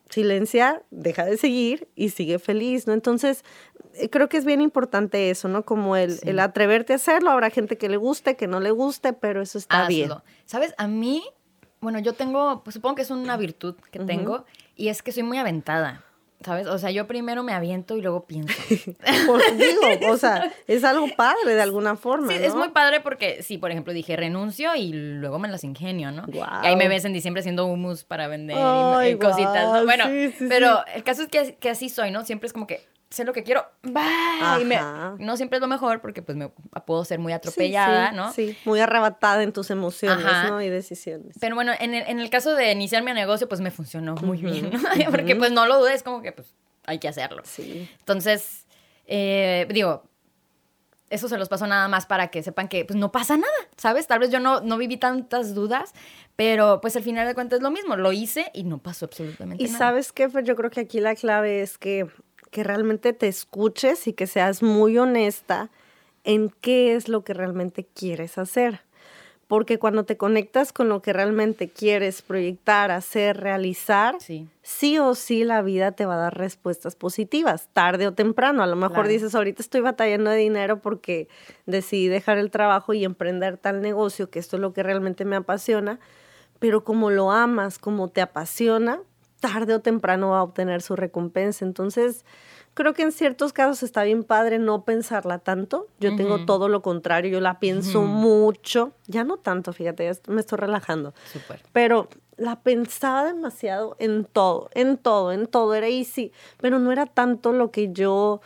silencia, 0.10 0.84
deja 0.92 1.26
de 1.26 1.38
seguir 1.38 1.88
y 1.96 2.10
sigue 2.10 2.40
feliz, 2.40 2.88
¿no? 2.88 2.94
Entonces, 2.94 3.44
eh, 3.96 4.10
creo 4.10 4.30
que 4.30 4.38
es 4.38 4.46
bien 4.46 4.62
importante 4.62 5.30
eso, 5.30 5.48
¿no? 5.48 5.64
Como 5.64 5.96
el, 5.96 6.20
el 6.24 6.40
atreverte 6.40 6.94
a 6.94 6.98
hacerlo. 6.98 7.32
Habrá 7.32 7.50
gente 7.50 7.78
que 7.78 7.90
le 7.90 7.98
guste, 7.98 8.36
que 8.36 8.48
no 8.48 8.60
le 8.60 8.72
guste, 8.72 9.14
pero 9.14 9.42
eso 9.42 9.58
está 9.58 9.88
bien. 9.88 10.12
¿Sabes? 10.46 10.74
A 10.78 10.88
mí, 10.88 11.24
bueno, 11.82 12.00
yo 12.00 12.14
tengo, 12.14 12.64
pues 12.64 12.76
supongo 12.76 12.96
que 12.96 13.02
es 13.02 13.12
una 13.12 13.38
virtud 13.38 13.76
que 13.92 14.00
tengo, 14.00 14.46
y 14.76 14.90
es 14.90 15.02
que 15.02 15.12
soy 15.12 15.24
muy 15.24 15.38
aventada. 15.38 16.04
¿Sabes? 16.44 16.68
O 16.68 16.78
sea, 16.78 16.92
yo 16.92 17.08
primero 17.08 17.44
me 17.44 17.54
aviento 17.54 17.98
y 17.98 18.02
luego 18.02 18.26
pienso. 18.26 18.54
Pues 19.26 19.58
digo, 19.58 20.12
o 20.12 20.18
sea, 20.18 20.52
es 20.68 20.84
algo 20.84 21.08
padre 21.16 21.56
de 21.56 21.62
alguna 21.62 21.96
forma. 21.96 22.28
Sí, 22.28 22.40
es 22.42 22.56
muy 22.56 22.70
padre 22.70 23.00
porque, 23.00 23.42
sí, 23.42 23.58
por 23.58 23.72
ejemplo, 23.72 23.94
dije 23.94 24.16
renuncio 24.16 24.76
y 24.76 24.92
luego 24.92 25.40
me 25.40 25.48
las 25.48 25.64
ingenio, 25.64 26.12
¿no? 26.12 26.26
Y 26.32 26.40
ahí 26.42 26.76
me 26.76 26.88
ves 26.88 27.06
en 27.06 27.14
diciembre 27.14 27.40
haciendo 27.40 27.66
humus 27.66 28.04
para 28.04 28.28
vender 28.28 28.58
y, 29.10 29.18
cositas. 29.18 29.86
Bueno, 29.86 30.06
pero 30.50 30.84
el 30.94 31.04
caso 31.04 31.24
es 31.24 31.28
que, 31.30 31.56
que 31.56 31.70
así 31.70 31.90
soy, 31.90 32.12
¿no? 32.12 32.26
Siempre 32.26 32.48
es 32.48 32.54
como 32.54 32.68
que 32.68 32.86
sé 33.14 33.24
lo 33.24 33.34
que 33.34 33.44
quiero, 33.44 33.66
Y 33.84 34.66
me, 34.66 34.80
no 35.20 35.38
siempre 35.38 35.58
es 35.58 35.62
lo 35.62 35.68
mejor 35.68 36.02
porque 36.02 36.22
pues 36.22 36.36
me 36.36 36.50
puedo 36.86 37.06
ser 37.06 37.20
muy 37.20 37.32
atropellada, 37.32 38.12
¿no? 38.12 38.32
Sí, 38.34 38.58
muy 38.66 38.80
arrebatada 38.80 39.44
en 39.44 39.54
tus 39.54 39.70
emociones, 39.70 40.26
¿no? 40.50 40.62
Y 40.62 40.70
decisiones. 40.70 41.38
Pero 41.40 41.56
bueno, 41.56 41.74
en 41.80 41.94
el, 41.94 42.08
en 42.08 42.20
el, 42.20 42.30
caso 42.30 42.56
de 42.56 42.72
iniciar 42.72 43.04
mi 43.04 43.14
negocio, 43.14 43.48
pues 43.48 43.62
me 43.62 43.70
funcionó 43.70 44.16
muy 44.16 44.40
bien, 44.40 44.72
¿no? 44.72 44.80
Porque 45.12 45.36
pues 45.36 45.52
no 45.52 45.68
lo 45.68 45.80
dudes, 45.80 46.02
como 46.02 46.22
que 46.22 46.32
pues 46.32 46.56
hay 46.86 46.98
que 46.98 47.08
hacerlo. 47.08 47.44
Sí. 47.46 47.88
Entonces, 48.00 48.66
eh, 49.06 49.68
digo, 49.70 50.04
eso 51.10 51.30
se 51.30 51.38
los 51.38 51.48
paso 51.50 51.68
nada 51.68 51.88
más 51.88 52.08
para 52.08 52.30
que 52.30 52.42
sepan 52.42 52.68
que 52.68 52.86
pues 52.86 52.98
no 52.98 53.12
pasa 53.12 53.38
nada, 53.38 53.54
¿sabes? 53.78 54.08
Tal 54.08 54.20
vez 54.20 54.32
yo 54.32 54.40
no, 54.40 54.62
no 54.62 54.78
viví 54.78 54.98
tantas 54.98 55.54
dudas, 55.54 55.94
pero 56.36 56.82
pues 56.82 56.96
al 56.96 57.04
final 57.04 57.28
de 57.28 57.36
cuentas 57.36 57.58
es 57.58 57.64
lo 57.64 57.70
mismo, 57.70 57.96
lo 57.96 58.12
hice 58.12 58.50
y 58.56 58.64
no 58.64 58.80
pasó 58.80 59.06
absolutamente 59.06 59.64
nada. 59.64 59.76
Y 59.76 59.78
sabes 59.78 60.12
qué, 60.12 60.30
pues 60.30 60.46
yo 60.46 60.56
creo 60.56 60.72
que 60.72 60.80
aquí 60.80 61.00
la 61.00 61.14
clave 61.14 61.62
es 61.62 61.78
que 61.78 62.08
que 62.54 62.64
realmente 62.64 63.12
te 63.12 63.28
escuches 63.28 64.08
y 64.08 64.14
que 64.14 64.28
seas 64.28 64.62
muy 64.62 64.98
honesta 64.98 65.70
en 66.24 66.54
qué 66.62 66.96
es 66.96 67.10
lo 67.10 67.24
que 67.24 67.34
realmente 67.34 67.84
quieres 67.84 68.38
hacer. 68.38 68.82
Porque 69.48 69.80
cuando 69.80 70.06
te 70.06 70.18
conectas 70.18 70.72
con 70.72 70.88
lo 70.88 71.02
que 71.02 71.14
realmente 71.14 71.70
quieres 71.70 72.22
proyectar, 72.22 72.92
hacer, 72.92 73.38
realizar, 73.38 74.16
sí, 74.20 74.48
sí 74.62 75.00
o 75.00 75.16
sí 75.16 75.44
la 75.44 75.62
vida 75.64 75.92
te 75.92 76.06
va 76.06 76.14
a 76.14 76.18
dar 76.18 76.38
respuestas 76.38 76.96
positivas, 76.96 77.68
tarde 77.74 78.08
o 78.08 78.14
temprano. 78.14 78.64
A 78.64 78.68
lo 78.68 78.76
mejor 78.76 79.08
dices, 79.08 79.36
ahorita 79.36 79.62
estoy 79.62 79.82
batallando 79.82 80.30
de 80.30 80.38
dinero 80.38 80.80
porque 80.80 81.28
decidí 81.66 82.08
dejar 82.08 82.38
el 82.38 82.52
trabajo 82.52 82.94
y 82.94 83.04
emprender 83.04 83.58
tal 83.58 83.82
negocio, 83.82 84.30
que 84.30 84.40
esto 84.40 84.58
es 84.58 84.62
lo 84.62 84.74
que 84.74 84.84
realmente 84.84 85.26
me 85.26 85.36
apasiona, 85.36 86.00
pero 86.60 86.84
como 86.84 87.10
lo 87.10 87.32
amas, 87.32 87.80
como 87.80 88.10
te 88.10 88.22
apasiona, 88.22 89.02
tarde 89.44 89.76
o 89.76 89.82
temprano 89.82 90.30
va 90.30 90.40
a 90.40 90.44
obtener 90.44 90.82
su 90.82 90.96
recompensa. 90.96 91.66
Entonces, 91.66 92.24
creo 92.74 92.94
que 92.94 93.02
en 93.02 93.12
ciertos 93.12 93.52
casos 93.52 93.84
está 93.84 94.04
bien 94.04 94.24
padre 94.24 94.58
no 94.58 94.86
pensarla 94.86 95.40
tanto. 95.40 95.88
Yo 96.00 96.16
tengo 96.16 96.46
todo 96.46 96.70
lo 96.70 96.82
contrario, 96.82 97.30
yo 97.30 97.42
la 97.42 97.60
pienso 97.60 98.04
mucho. 98.04 98.94
Ya 99.08 99.26
no 99.26 99.36
tanto, 99.36 99.74
fíjate, 99.74 100.06
ya 100.06 100.14
me 100.32 100.40
estoy 100.40 100.60
relajando. 100.60 101.14
Pero 101.74 102.08
la 102.38 102.62
pensaba 102.62 103.26
demasiado 103.26 103.98
en 104.00 104.24
todo, 104.24 104.70
en 104.76 104.98
todo, 104.98 105.34
en 105.34 105.46
todo. 105.46 105.76
Era 105.76 105.90
easy, 105.90 106.32
pero 106.62 106.80
no 106.80 106.94
era 106.94 107.06
tanto 107.06 107.52
lo 107.52 107.70
que 107.70 107.92
yo 107.92 108.40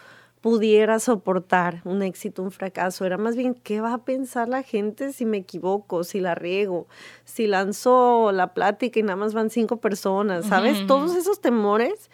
pudiera 0.47 0.97
soportar 0.99 1.81
un 1.83 2.01
éxito, 2.01 2.41
un 2.41 2.51
fracaso. 2.51 3.03
Era 3.03 3.17
más 3.17 3.35
bien, 3.35 3.53
¿qué 3.53 3.81
va 3.81 3.93
a 3.93 3.97
pensar 4.05 4.47
la 4.47 4.63
gente 4.63 5.11
si 5.11 5.25
me 5.25 5.35
equivoco, 5.35 6.05
si 6.05 6.21
la 6.21 6.35
riego, 6.35 6.87
si 7.25 7.47
lanzo 7.47 8.31
la 8.31 8.53
plática 8.53 8.97
y 8.97 9.03
nada 9.03 9.17
más 9.17 9.33
van 9.33 9.49
cinco 9.49 9.81
personas? 9.81 10.45
¿Sabes? 10.45 10.87
Todos 10.87 11.17
esos 11.17 11.41
temores 11.41 12.09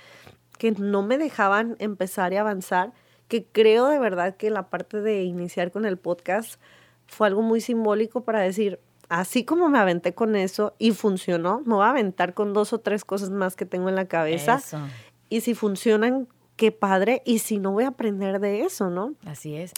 que 0.57 0.71
no 0.71 1.03
me 1.03 1.19
dejaban 1.19 1.75
empezar 1.77 2.33
y 2.33 2.37
avanzar, 2.37 2.91
que 3.27 3.45
creo 3.45 3.85
de 3.85 3.99
verdad 3.99 4.35
que 4.35 4.49
la 4.49 4.67
parte 4.67 5.01
de 5.01 5.21
iniciar 5.21 5.69
con 5.69 5.85
el 5.85 5.97
podcast 5.97 6.59
fue 7.05 7.27
algo 7.27 7.43
muy 7.43 7.61
simbólico 7.61 8.21
para 8.21 8.39
decir, 8.39 8.79
así 9.09 9.45
como 9.45 9.69
me 9.69 9.77
aventé 9.77 10.15
con 10.15 10.35
eso 10.35 10.73
y 10.79 10.89
funcionó, 10.93 11.61
me 11.67 11.75
voy 11.75 11.85
a 11.85 11.91
aventar 11.91 12.33
con 12.33 12.53
dos 12.53 12.73
o 12.73 12.79
tres 12.79 13.05
cosas 13.05 13.29
más 13.29 13.55
que 13.55 13.67
tengo 13.67 13.89
en 13.89 13.95
la 13.95 14.05
cabeza. 14.05 14.59
Y 15.29 15.41
si 15.41 15.53
funcionan, 15.53 16.27
qué 16.55 16.71
padre, 16.71 17.21
y 17.25 17.39
si 17.39 17.57
no 17.57 17.71
voy 17.71 17.83
a 17.85 17.89
aprender 17.89 18.39
de 18.39 18.61
eso, 18.61 18.89
¿no? 18.89 19.15
Así 19.25 19.55
es. 19.55 19.73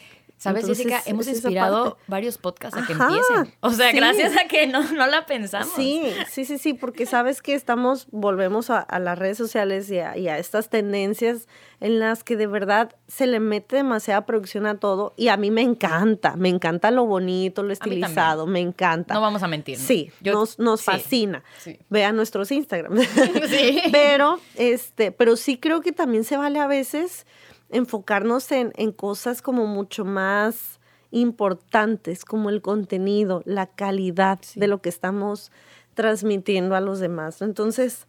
¿Sabes, 0.46 0.68
Jessica? 0.68 1.02
Hemos 1.06 1.28
inspirado 1.28 1.98
varios 2.08 2.38
podcasts 2.38 2.78
a 2.78 2.86
que 2.86 2.94
empiecen. 2.94 3.54
O 3.62 3.72
sea, 3.72 3.92
gracias 3.92 4.34
a 4.38 4.48
que 4.48 4.68
no, 4.68 4.84
no 4.92 5.08
la 5.08 5.26
pensamos. 5.26 5.74
Sí, 5.76 6.14
sí, 6.30 6.46
sí, 6.46 6.60
sí, 6.60 6.74
porque 6.74 7.08
sabes 7.08 7.42
que 7.42 7.56
estamos, 7.56 8.08
volvemos 8.12 8.70
a, 8.70 8.86
las 9.00 9.18
redes 9.18 9.38
sociales 9.38 9.90
y 9.90 10.00
a, 10.00 10.18
y 10.18 10.28
a, 10.28 10.38
estas 10.38 10.70
tendencias 10.70 11.48
en 11.80 12.00
las 12.00 12.24
que 12.24 12.38
de 12.38 12.48
verdad 12.48 12.96
se 13.08 13.28
le 13.28 13.40
mete 13.40 13.78
demasiada 13.78 14.26
producción 14.26 14.66
a 14.66 14.80
todo 14.80 15.14
y 15.18 15.30
a 15.30 15.38
mí 15.38 15.52
me 15.52 15.62
encanta, 15.62 16.36
me 16.36 16.50
encanta 16.50 16.92
lo 16.92 17.06
bonito, 17.06 17.64
lo 17.64 17.74
estilizado, 17.74 18.46
me 18.46 18.60
encanta. 18.60 19.14
No 19.14 19.22
vamos 19.22 19.44
a 19.44 19.48
mentir. 19.48 19.78
Sí, 19.78 20.12
nos, 20.22 20.60
nos 20.60 20.84
fascina. 20.84 21.44
Vean 21.90 22.16
nuestros 22.16 22.52
Instagram. 22.52 22.98
sí. 23.50 23.82
Pero, 23.92 24.40
este, 24.56 25.12
pero 25.12 25.36
sí 25.36 25.58
creo 25.58 25.82
que 25.82 25.92
también 25.92 26.24
se 26.24 26.38
vale 26.38 26.60
a 26.60 26.68
veces 26.68 27.26
enfocarnos 27.76 28.52
en, 28.52 28.72
en 28.76 28.92
cosas 28.92 29.42
como 29.42 29.68
mucho 29.68 30.06
más 30.06 30.80
importantes, 31.12 32.26
como 32.26 32.50
el 32.50 32.62
contenido, 32.62 33.42
la 33.46 33.68
calidad 33.68 34.40
de 34.56 34.68
lo 34.68 34.82
que 34.82 34.90
estamos 34.90 35.52
transmitiendo 35.94 36.76
a 36.76 36.82
los 36.82 37.00
demás. 37.00 37.42
Entonces, 37.42 38.08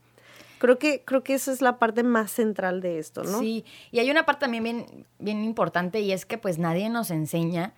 creo 0.58 0.78
que, 0.78 1.02
creo 1.04 1.22
que 1.22 1.34
esa 1.34 1.52
es 1.52 1.62
la 1.62 1.78
parte 1.78 2.02
más 2.02 2.30
central 2.30 2.80
de 2.80 2.98
esto, 2.98 3.22
¿no? 3.22 3.38
Sí, 3.38 3.64
y 3.90 3.98
hay 3.98 4.10
una 4.10 4.24
parte 4.26 4.40
también 4.40 4.64
bien, 4.64 5.06
bien 5.18 5.44
importante 5.44 6.00
y 6.00 6.12
es 6.12 6.26
que 6.26 6.38
pues 6.38 6.58
nadie 6.58 6.88
nos 6.88 7.10
enseña 7.10 7.74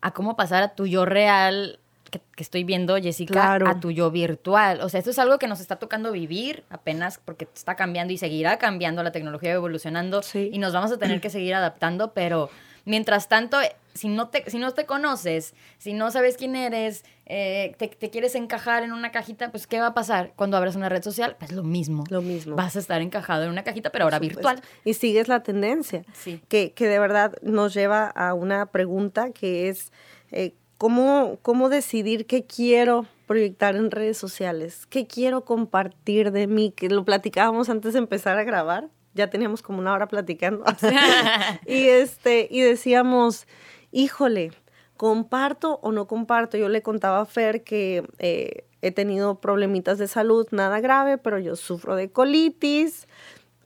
a 0.00 0.12
cómo 0.12 0.36
pasar 0.36 0.62
a 0.62 0.74
tu 0.74 0.86
yo 0.86 1.04
real 1.04 1.78
que, 2.12 2.42
estoy 2.42 2.64
viendo, 2.64 2.96
Jessica, 2.96 3.54
a 3.54 3.80
tu 3.80 3.90
yo 3.90 4.10
virtual. 4.10 4.80
O 4.82 4.88
sea, 4.88 4.98
esto 4.98 5.10
es 5.10 5.18
algo 5.18 5.38
que 5.38 5.48
nos 5.48 5.60
está 5.60 5.76
tocando 5.76 6.12
vivir 6.12 6.64
apenas 6.68 7.18
porque 7.24 7.48
está 7.54 7.74
cambiando 7.74 8.12
y 8.12 8.18
seguirá 8.18 8.58
cambiando, 8.58 9.02
la 9.02 9.12
tecnología 9.12 9.52
evolucionando 9.52 10.20
y 10.34 10.58
nos 10.58 10.72
vamos 10.72 10.92
a 10.92 10.98
tener 10.98 11.20
que 11.20 11.30
seguir 11.30 11.54
adaptando, 11.54 12.12
pero 12.12 12.50
mientras 12.84 13.28
tanto, 13.28 13.58
si 13.94 14.08
no 14.08 14.28
te, 14.28 14.48
si 14.50 14.58
no 14.58 14.72
te 14.72 14.84
conoces, 14.84 15.54
si 15.78 15.94
no 15.94 16.10
sabes 16.10 16.36
quién 16.36 16.54
eres, 16.54 17.04
eh, 17.24 17.74
te, 17.78 18.10
quieres 18.10 18.34
encajar 18.34 18.82
en 18.82 18.92
una 18.92 19.10
cajita, 19.10 19.50
pues 19.50 19.66
¿qué 19.66 19.80
va 19.80 19.88
a 19.88 19.94
pasar 19.94 20.32
cuando 20.36 20.56
abras 20.58 20.76
una 20.76 20.90
red 20.90 21.02
social? 21.02 21.36
Pues 21.38 21.52
lo 21.52 21.62
mismo. 21.62 22.04
Lo 22.10 22.20
mismo. 22.20 22.56
Vas 22.56 22.76
a 22.76 22.80
estar 22.80 23.00
encajado 23.00 23.44
en 23.44 23.50
una 23.50 23.64
cajita, 23.64 23.90
pero 23.90 24.04
ahora 24.04 24.18
virtual. 24.18 24.60
Y 24.84 24.94
sigues 24.94 25.28
la 25.28 25.42
tendencia. 25.42 26.04
Sí. 26.12 26.42
Que, 26.48 26.72
que 26.72 26.88
de 26.88 26.98
verdad 26.98 27.32
nos 27.42 27.72
lleva 27.72 28.06
a 28.06 28.34
una 28.34 28.66
pregunta 28.66 29.30
que 29.30 29.68
es... 29.70 29.92
Eh, 30.30 30.54
¿Cómo, 30.82 31.38
¿Cómo 31.42 31.68
decidir 31.68 32.26
qué 32.26 32.44
quiero 32.44 33.06
proyectar 33.28 33.76
en 33.76 33.92
redes 33.92 34.18
sociales? 34.18 34.84
¿Qué 34.86 35.06
quiero 35.06 35.44
compartir 35.44 36.32
de 36.32 36.48
mí? 36.48 36.72
Que 36.72 36.88
lo 36.88 37.04
platicábamos 37.04 37.68
antes 37.68 37.92
de 37.92 38.00
empezar 38.00 38.36
a 38.36 38.42
grabar. 38.42 38.88
Ya 39.14 39.30
teníamos 39.30 39.62
como 39.62 39.78
una 39.78 39.92
hora 39.92 40.08
platicando. 40.08 40.64
y, 41.68 41.86
este, 41.86 42.48
y 42.50 42.62
decíamos, 42.62 43.46
híjole, 43.92 44.50
¿comparto 44.96 45.78
o 45.84 45.92
no 45.92 46.08
comparto? 46.08 46.56
Yo 46.56 46.68
le 46.68 46.82
contaba 46.82 47.20
a 47.20 47.26
Fer 47.26 47.62
que 47.62 48.04
eh, 48.18 48.64
he 48.80 48.90
tenido 48.90 49.40
problemitas 49.40 49.98
de 49.98 50.08
salud, 50.08 50.48
nada 50.50 50.80
grave, 50.80 51.16
pero 51.16 51.38
yo 51.38 51.54
sufro 51.54 51.94
de 51.94 52.10
colitis, 52.10 53.06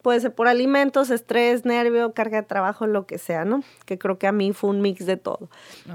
puede 0.06 0.20
ser 0.20 0.32
por 0.32 0.46
alimentos, 0.46 1.10
estrés, 1.10 1.64
nervio, 1.64 2.12
carga 2.12 2.42
de 2.42 2.46
trabajo, 2.46 2.86
lo 2.86 3.06
que 3.06 3.18
sea, 3.18 3.44
¿no? 3.44 3.64
Que 3.86 3.98
creo 3.98 4.20
que 4.20 4.28
a 4.28 4.30
mí 4.30 4.52
fue 4.52 4.70
un 4.70 4.80
mix 4.80 5.04
de 5.04 5.16
todo. 5.16 5.48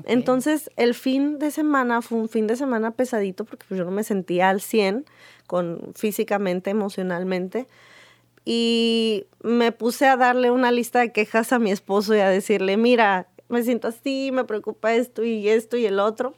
Entonces, 0.03 0.69
el 0.75 0.95
fin 0.95 1.39
de 1.39 1.49
semana 1.49 2.01
fue 2.01 2.17
un 2.17 2.27
fin 2.27 2.45
de 2.45 2.57
semana 2.57 2.91
pesadito 2.91 3.45
porque 3.45 3.65
pues, 3.69 3.77
yo 3.77 3.85
no 3.85 3.91
me 3.91 4.03
sentía 4.03 4.49
al 4.49 4.59
100 4.59 5.05
con, 5.47 5.93
físicamente, 5.95 6.71
emocionalmente. 6.71 7.67
Y 8.43 9.27
me 9.43 9.71
puse 9.71 10.07
a 10.07 10.17
darle 10.17 10.51
una 10.51 10.73
lista 10.73 10.99
de 10.99 11.13
quejas 11.13 11.53
a 11.53 11.59
mi 11.59 11.71
esposo 11.71 12.13
y 12.13 12.19
a 12.19 12.27
decirle, 12.27 12.75
mira, 12.75 13.29
me 13.47 13.63
siento 13.63 13.87
así, 13.87 14.31
me 14.33 14.43
preocupa 14.43 14.93
esto 14.93 15.23
y 15.23 15.47
esto 15.47 15.77
y 15.77 15.85
el 15.85 16.01
otro. 16.01 16.33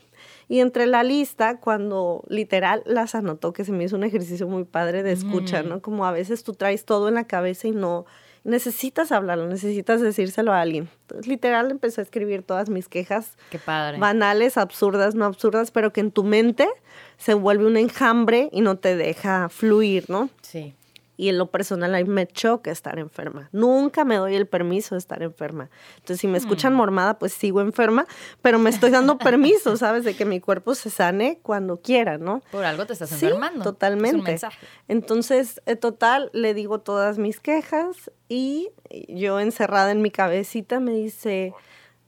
Y 0.53 0.59
entre 0.59 0.85
la 0.85 1.01
lista, 1.01 1.59
cuando 1.59 2.23
literal 2.27 2.83
las 2.85 3.15
anotó, 3.15 3.53
que 3.53 3.65
se 3.65 3.71
me 3.71 3.85
hizo 3.85 3.95
un 3.95 4.03
ejercicio 4.03 4.47
muy 4.47 4.65
padre 4.65 5.01
de 5.01 5.11
escucha, 5.11 5.63
¿no? 5.63 5.81
Como 5.81 6.05
a 6.05 6.11
veces 6.11 6.43
tú 6.43 6.53
traes 6.53 6.85
todo 6.85 7.07
en 7.07 7.15
la 7.15 7.23
cabeza 7.23 7.67
y 7.67 7.71
no 7.71 8.05
necesitas 8.43 9.11
hablarlo, 9.11 9.47
necesitas 9.47 9.99
decírselo 9.99 10.53
a 10.53 10.61
alguien. 10.61 10.89
Entonces, 11.01 11.25
literal 11.25 11.71
empecé 11.71 12.01
a 12.01 12.03
escribir 12.03 12.43
todas 12.43 12.69
mis 12.69 12.87
quejas. 12.87 13.35
Qué 13.49 13.57
padre. 13.57 13.97
Banales, 13.97 14.59
absurdas, 14.59 15.15
no 15.15 15.25
absurdas, 15.25 15.71
pero 15.71 15.91
que 15.91 16.01
en 16.01 16.11
tu 16.11 16.23
mente 16.23 16.69
se 17.17 17.33
vuelve 17.33 17.65
un 17.65 17.75
enjambre 17.77 18.49
y 18.51 18.61
no 18.61 18.77
te 18.77 18.95
deja 18.95 19.49
fluir, 19.49 20.07
¿no? 20.07 20.29
Sí 20.43 20.75
y 21.15 21.29
en 21.29 21.37
lo 21.37 21.51
personal 21.51 21.93
a 21.93 21.97
mí 21.99 22.05
me 22.05 22.27
choca 22.27 22.71
estar 22.71 22.97
enferma. 22.99 23.49
Nunca 23.51 24.03
me 24.03 24.15
doy 24.15 24.35
el 24.35 24.47
permiso 24.47 24.95
de 24.95 24.99
estar 24.99 25.21
enferma. 25.21 25.69
Entonces, 25.95 26.19
si 26.19 26.27
me 26.27 26.37
escuchan 26.37 26.73
mm. 26.73 26.77
mormada, 26.77 27.19
pues 27.19 27.33
sigo 27.33 27.61
enferma, 27.61 28.05
pero 28.41 28.59
me 28.59 28.69
estoy 28.69 28.91
dando 28.91 29.17
permiso, 29.17 29.77
¿sabes? 29.77 30.03
De 30.03 30.15
que 30.15 30.25
mi 30.25 30.39
cuerpo 30.39 30.75
se 30.75 30.89
sane 30.89 31.39
cuando 31.43 31.81
quiera, 31.81 32.17
¿no? 32.17 32.41
Por 32.51 32.65
algo 32.65 32.85
te 32.85 32.93
estás 32.93 33.11
enfermando. 33.11 33.63
Totalmente. 33.63 34.17
un 34.17 34.23
mensaje. 34.23 34.57
Entonces, 34.87 35.61
eh, 35.65 35.75
total, 35.75 36.29
le 36.33 36.53
digo 36.53 36.79
todas 36.79 37.17
mis 37.17 37.39
quejas 37.39 38.11
y 38.27 38.69
yo 39.07 39.39
encerrada 39.39 39.91
en 39.91 40.01
mi 40.01 40.09
cabecita 40.09 40.79
me 40.79 40.93
dice, 40.93 41.53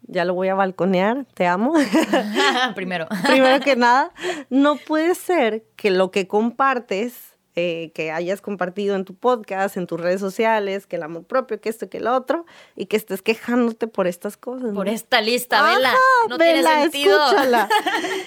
ya 0.07 0.25
lo 0.25 0.33
voy 0.33 0.49
a 0.49 0.55
balconear, 0.55 1.25
te 1.33 1.47
amo. 1.47 1.73
Primero. 2.75 3.07
Primero 3.25 3.63
que 3.63 3.75
nada, 3.75 4.11
no 4.49 4.77
puede 4.77 5.15
ser 5.15 5.65
que 5.75 5.91
lo 5.91 6.11
que 6.11 6.27
compartes 6.27 7.34
eh, 7.55 7.91
que 7.93 8.11
hayas 8.11 8.41
compartido 8.41 8.95
en 8.95 9.05
tu 9.05 9.15
podcast, 9.15 9.77
en 9.77 9.87
tus 9.87 9.99
redes 9.99 10.19
sociales, 10.19 10.87
que 10.87 10.97
el 10.97 11.03
amor 11.03 11.23
propio, 11.23 11.59
que 11.61 11.69
esto, 11.69 11.89
que 11.89 11.97
el 11.97 12.07
otro, 12.07 12.45
y 12.75 12.87
que 12.87 12.97
estés 12.97 13.21
quejándote 13.21 13.87
por 13.87 14.07
estas 14.07 14.35
cosas. 14.35 14.73
Por 14.73 14.89
esta 14.89 15.21
lista, 15.21 15.63
vela. 15.63 15.93
No 16.29 16.37
tiene 16.37 16.63
sentido. 16.63 17.25
Escúchala. 17.25 17.69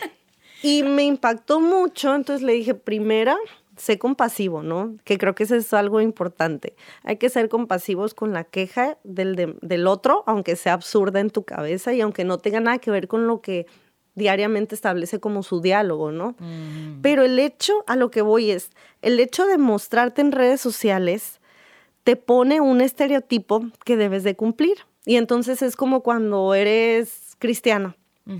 y 0.62 0.83
me 0.83 1.05
impactó 1.05 1.61
mucho, 1.61 2.14
entonces 2.14 2.43
le 2.43 2.55
dije, 2.55 2.75
primera, 2.75 3.37
sé 3.77 3.99
compasivo, 3.99 4.62
¿no? 4.62 4.97
Que 5.05 5.19
creo 5.19 5.35
que 5.35 5.45
eso 5.45 5.55
es 5.55 5.73
algo 5.73 6.01
importante. 6.01 6.75
Hay 7.05 7.17
que 7.17 7.29
ser 7.29 7.49
compasivos 7.49 8.14
con 8.14 8.33
la 8.33 8.45
queja 8.45 8.99
del, 9.05 9.59
del 9.61 9.87
otro, 9.87 10.25
aunque 10.27 10.57
sea 10.57 10.73
absurda 10.73 11.21
en 11.21 11.31
tu 11.31 11.45
cabeza 11.45 11.93
y 11.93 12.01
aunque 12.01 12.25
no 12.25 12.38
tenga 12.38 12.61
nada 12.61 12.79
que 12.79 12.91
ver 12.91 13.09
con 13.09 13.27
lo 13.27 13.41
que 13.41 13.67
diariamente 14.18 14.74
establece 14.74 15.20
como 15.20 15.42
su 15.42 15.62
diálogo, 15.62 16.12
¿no? 16.12 16.35
Pero 17.00 17.24
el 17.24 17.38
hecho, 17.38 17.85
a 17.87 17.96
lo 17.96 18.11
que 18.11 18.20
voy 18.20 18.50
es, 18.50 18.70
el 19.00 19.18
hecho 19.20 19.46
de 19.46 19.57
mostrarte 19.57 20.20
en 20.20 20.33
redes 20.33 20.61
sociales 20.61 21.40
te 22.04 22.16
pone 22.16 22.61
un 22.61 22.81
estereotipo 22.81 23.66
que 23.85 23.96
debes 23.96 24.24
de 24.24 24.35
cumplir. 24.35 24.78
Y 25.04 25.16
entonces 25.16 25.62
es 25.62 25.76
como 25.76 26.02
cuando 26.02 26.54
eres 26.54 27.37
cristiano, 27.38 27.94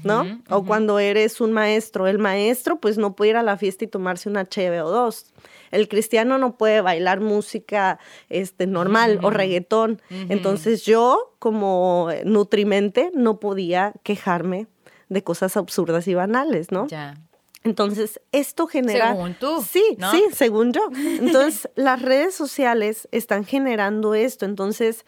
¿no? 0.05 0.43
O 0.51 0.65
cuando 0.65 0.99
eres 0.99 1.41
un 1.41 1.53
maestro. 1.53 2.07
El 2.07 2.19
maestro 2.19 2.77
pues 2.77 2.99
no 2.99 3.15
puede 3.15 3.31
ir 3.31 3.37
a 3.37 3.43
la 3.43 3.57
fiesta 3.57 3.85
y 3.85 3.89
tomarse 3.89 4.29
una 4.29 4.47
cheve 4.47 4.83
o 4.83 4.91
dos. 4.91 5.33
El 5.71 5.89
cristiano 5.89 6.39
no 6.39 6.57
puede 6.57 6.81
bailar 6.81 7.21
música 7.21 7.99
este, 8.29 8.67
normal 8.67 9.21
o 9.23 9.31
reggaetón. 9.31 10.01
Entonces 10.11 10.85
yo 10.85 11.35
como 11.39 12.09
nutrimente 12.25 13.11
no 13.15 13.39
podía 13.39 13.93
quejarme 14.03 14.67
de 15.09 15.23
cosas 15.23 15.57
absurdas 15.57 16.07
y 16.09 16.15
banales, 16.15 16.71
¿no? 16.71 16.87
Ya. 16.89 17.17
Entonces, 17.65 18.21
esto 18.33 18.67
genera... 18.67 19.13
Según 19.13 19.35
tú. 19.35 19.63
Sí, 19.63 19.83
sí, 20.11 20.25
según 20.33 20.73
yo. 20.73 20.89
Entonces, 20.95 21.69
las 21.75 22.01
redes 22.03 22.35
sociales 22.35 23.09
están 23.11 23.45
generando 23.45 24.15
esto. 24.15 24.45
Entonces, 24.45 25.05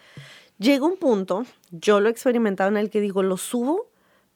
llega 0.58 0.84
un 0.84 0.96
punto, 0.96 1.44
yo 1.70 2.00
lo 2.00 2.08
he 2.08 2.12
experimentado 2.12 2.70
en 2.70 2.76
el 2.76 2.90
que 2.90 3.00
digo, 3.00 3.22
lo 3.22 3.36
subo 3.36 3.89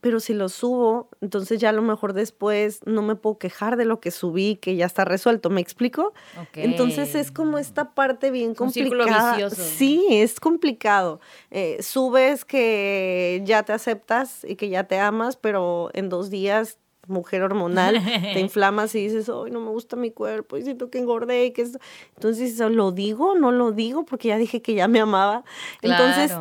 pero 0.04 0.20
si 0.20 0.34
lo 0.34 0.50
subo, 0.50 1.08
entonces 1.22 1.58
ya 1.58 1.70
a 1.70 1.72
lo 1.72 1.80
mejor 1.80 2.12
después 2.12 2.80
no 2.84 3.00
me 3.00 3.16
puedo 3.16 3.38
quejar 3.38 3.78
de 3.78 3.86
lo 3.86 4.00
que 4.00 4.10
subí, 4.10 4.56
que 4.56 4.76
ya 4.76 4.84
está 4.84 5.06
resuelto, 5.06 5.48
¿me 5.48 5.62
explico? 5.62 6.12
Entonces 6.52 7.14
es 7.14 7.30
como 7.30 7.56
esta 7.56 7.94
parte 7.94 8.30
bien 8.30 8.54
complicada. 8.54 9.48
Sí, 9.48 10.06
es 10.10 10.40
complicado. 10.40 11.20
Eh, 11.50 11.78
subes 11.80 12.44
que 12.44 13.40
ya 13.46 13.62
te 13.62 13.72
aceptas 13.72 14.44
y 14.44 14.56
que 14.56 14.68
ya 14.68 14.84
te 14.84 14.98
amas, 14.98 15.36
pero 15.36 15.88
en 15.94 16.10
dos 16.10 16.28
días 16.28 16.76
mujer 17.06 17.40
hormonal, 17.40 17.98
te 18.04 18.40
inflamas 18.40 18.94
y 18.94 19.04
dices, 19.04 19.30
hoy 19.30 19.50
no 19.50 19.60
me 19.60 19.70
gusta 19.70 19.96
mi 19.96 20.10
cuerpo, 20.10 20.58
y 20.58 20.62
siento 20.64 20.90
que 20.90 20.98
engordé 20.98 21.46
y 21.46 21.52
que 21.52 21.66
Entonces, 22.14 22.58
¿lo 22.58 22.92
digo? 22.92 23.36
¿No 23.36 23.52
lo 23.52 23.72
digo? 23.72 24.04
Porque 24.04 24.28
ya 24.28 24.36
dije 24.36 24.60
que 24.60 24.74
ya 24.74 24.86
me 24.86 25.00
amaba. 25.00 25.44
Entonces, 25.80 26.36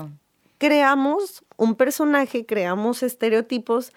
creamos 0.63 1.43
un 1.58 1.76
personaje, 1.76 2.45
creamos 2.45 3.04
estereotipos, 3.04 3.91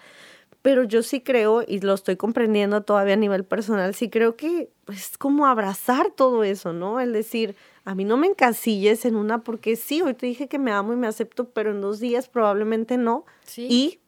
pero 0.61 0.83
yo 0.83 1.01
sí 1.01 1.21
creo, 1.21 1.63
y 1.65 1.79
lo 1.79 1.93
estoy 1.93 2.17
comprendiendo 2.17 2.81
todavía 2.81 3.13
a 3.13 3.17
nivel 3.17 3.45
personal, 3.45 3.95
sí 3.95 4.09
creo 4.09 4.35
que 4.35 4.69
es 4.89 5.17
como 5.17 5.47
abrazar 5.47 6.11
todo 6.11 6.43
eso, 6.43 6.73
¿no? 6.73 6.99
El 6.99 7.13
decir, 7.13 7.55
a 7.85 7.95
mí 7.95 8.03
no 8.03 8.17
me 8.17 8.27
encasilles 8.27 9.05
en 9.05 9.15
una 9.15 9.45
porque 9.45 9.77
sí, 9.77 10.01
hoy 10.01 10.13
te 10.13 10.25
dije 10.25 10.49
que 10.49 10.59
me 10.59 10.73
amo 10.73 10.91
y 10.91 10.97
me 10.97 11.07
acepto, 11.07 11.47
pero 11.51 11.71
en 11.71 11.79
dos 11.79 12.01
días 12.01 12.27
probablemente 12.27 12.97
no. 12.97 13.23
Sí. 13.45 13.67
Y... 13.69 13.99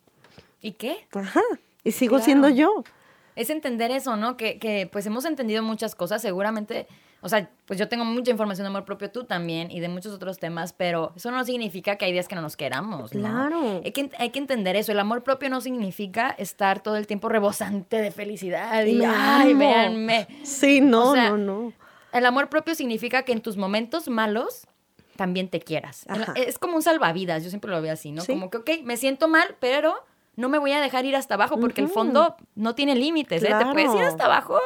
¿Y 0.62 0.74
qué? 0.74 1.08
Ajá. 1.14 1.44
Y 1.86 1.94
sigo 1.94 2.20
siendo 2.20 2.50
yo. 2.50 2.84
es 3.38 3.50
entender 3.50 3.90
eso, 3.92 4.18
¿no? 4.18 4.36
Que, 4.36 4.60
que 4.60 4.90
pues 4.92 5.06
hemos 5.06 5.24
entendido 5.24 5.64
muchas 5.64 5.96
cosas, 5.96 6.22
seguramente 6.22 6.88
o 7.22 7.30
sea, 7.30 7.50
pues 7.66 7.78
yo 7.78 7.90
tengo 7.90 8.06
mucha 8.06 8.32
información 8.32 8.64
de 8.64 8.70
amor 8.70 8.86
propio, 8.86 9.12
tú 9.12 9.26
también, 9.26 9.72
y 9.72 9.80
de 9.80 9.90
muchos 9.90 10.14
otros 10.14 10.40
temas, 10.40 10.74
pero 10.74 11.12
eso 11.16 11.32
no 11.32 11.44
significa 11.44 11.98
que 11.98 12.06
hay 12.06 12.14
días 12.14 12.28
que 12.28 12.36
no 12.36 12.42
nos 12.42 12.56
queramos. 12.56 13.14
¿no? 13.14 13.22
Claro. 13.22 13.82
Hay 13.84 13.92
que, 13.92 14.10
hay 14.18 14.30
que 14.30 14.40
entender 14.40 14.76
eso. 14.76 14.92
El 14.92 15.00
amor 15.00 15.24
propio 15.24 15.50
no 15.50 15.60
significa 15.60 16.30
estar 16.38 16.82
todo 16.82 16.96
el 16.96 17.08
tiempo 17.08 17.28
rebosante 17.28 17.98
de 17.98 18.12
felicidad 18.12 18.86
y, 18.86 19.02
ay, 19.04 19.54
véanme. 19.54 20.28
Sí, 20.44 20.80
no, 20.82 21.16
no, 21.16 21.38
no. 21.38 21.74
El 22.14 22.26
amor 22.26 22.50
propio 22.50 22.74
significa 22.74 23.24
que 23.24 23.34
en 23.34 23.42
tus 23.42 23.58
momentos 23.58 24.08
malos 24.08 24.66
también 25.16 25.50
te 25.50 25.60
quieras. 25.60 26.06
Es 26.36 26.58
como 26.58 26.78
un 26.78 26.82
salvavidas, 26.82 27.44
yo 27.44 27.50
siempre 27.50 27.70
lo 27.70 27.82
veo 27.82 27.92
así, 27.92 28.12
¿no? 28.12 28.26
Como 28.26 28.50
que, 28.50 28.58
ok, 28.58 28.70
me 28.84 28.96
siento 28.96 29.28
mal, 29.28 29.58
pero 29.60 29.96
no 30.38 30.48
me 30.48 30.58
voy 30.58 30.72
a 30.72 30.80
dejar 30.80 31.04
ir 31.04 31.18
hasta 31.18 31.34
abajo 31.34 31.60
porque 31.60 31.82
el 31.82 31.90
fondo 31.90 32.38
no 32.56 32.74
tiene 32.74 32.96
límites, 32.96 33.44
¿eh? 33.44 33.54
Te 33.60 33.66
puedes 33.66 33.94
ir 33.94 34.04
hasta 34.04 34.26
abajo 34.26 34.58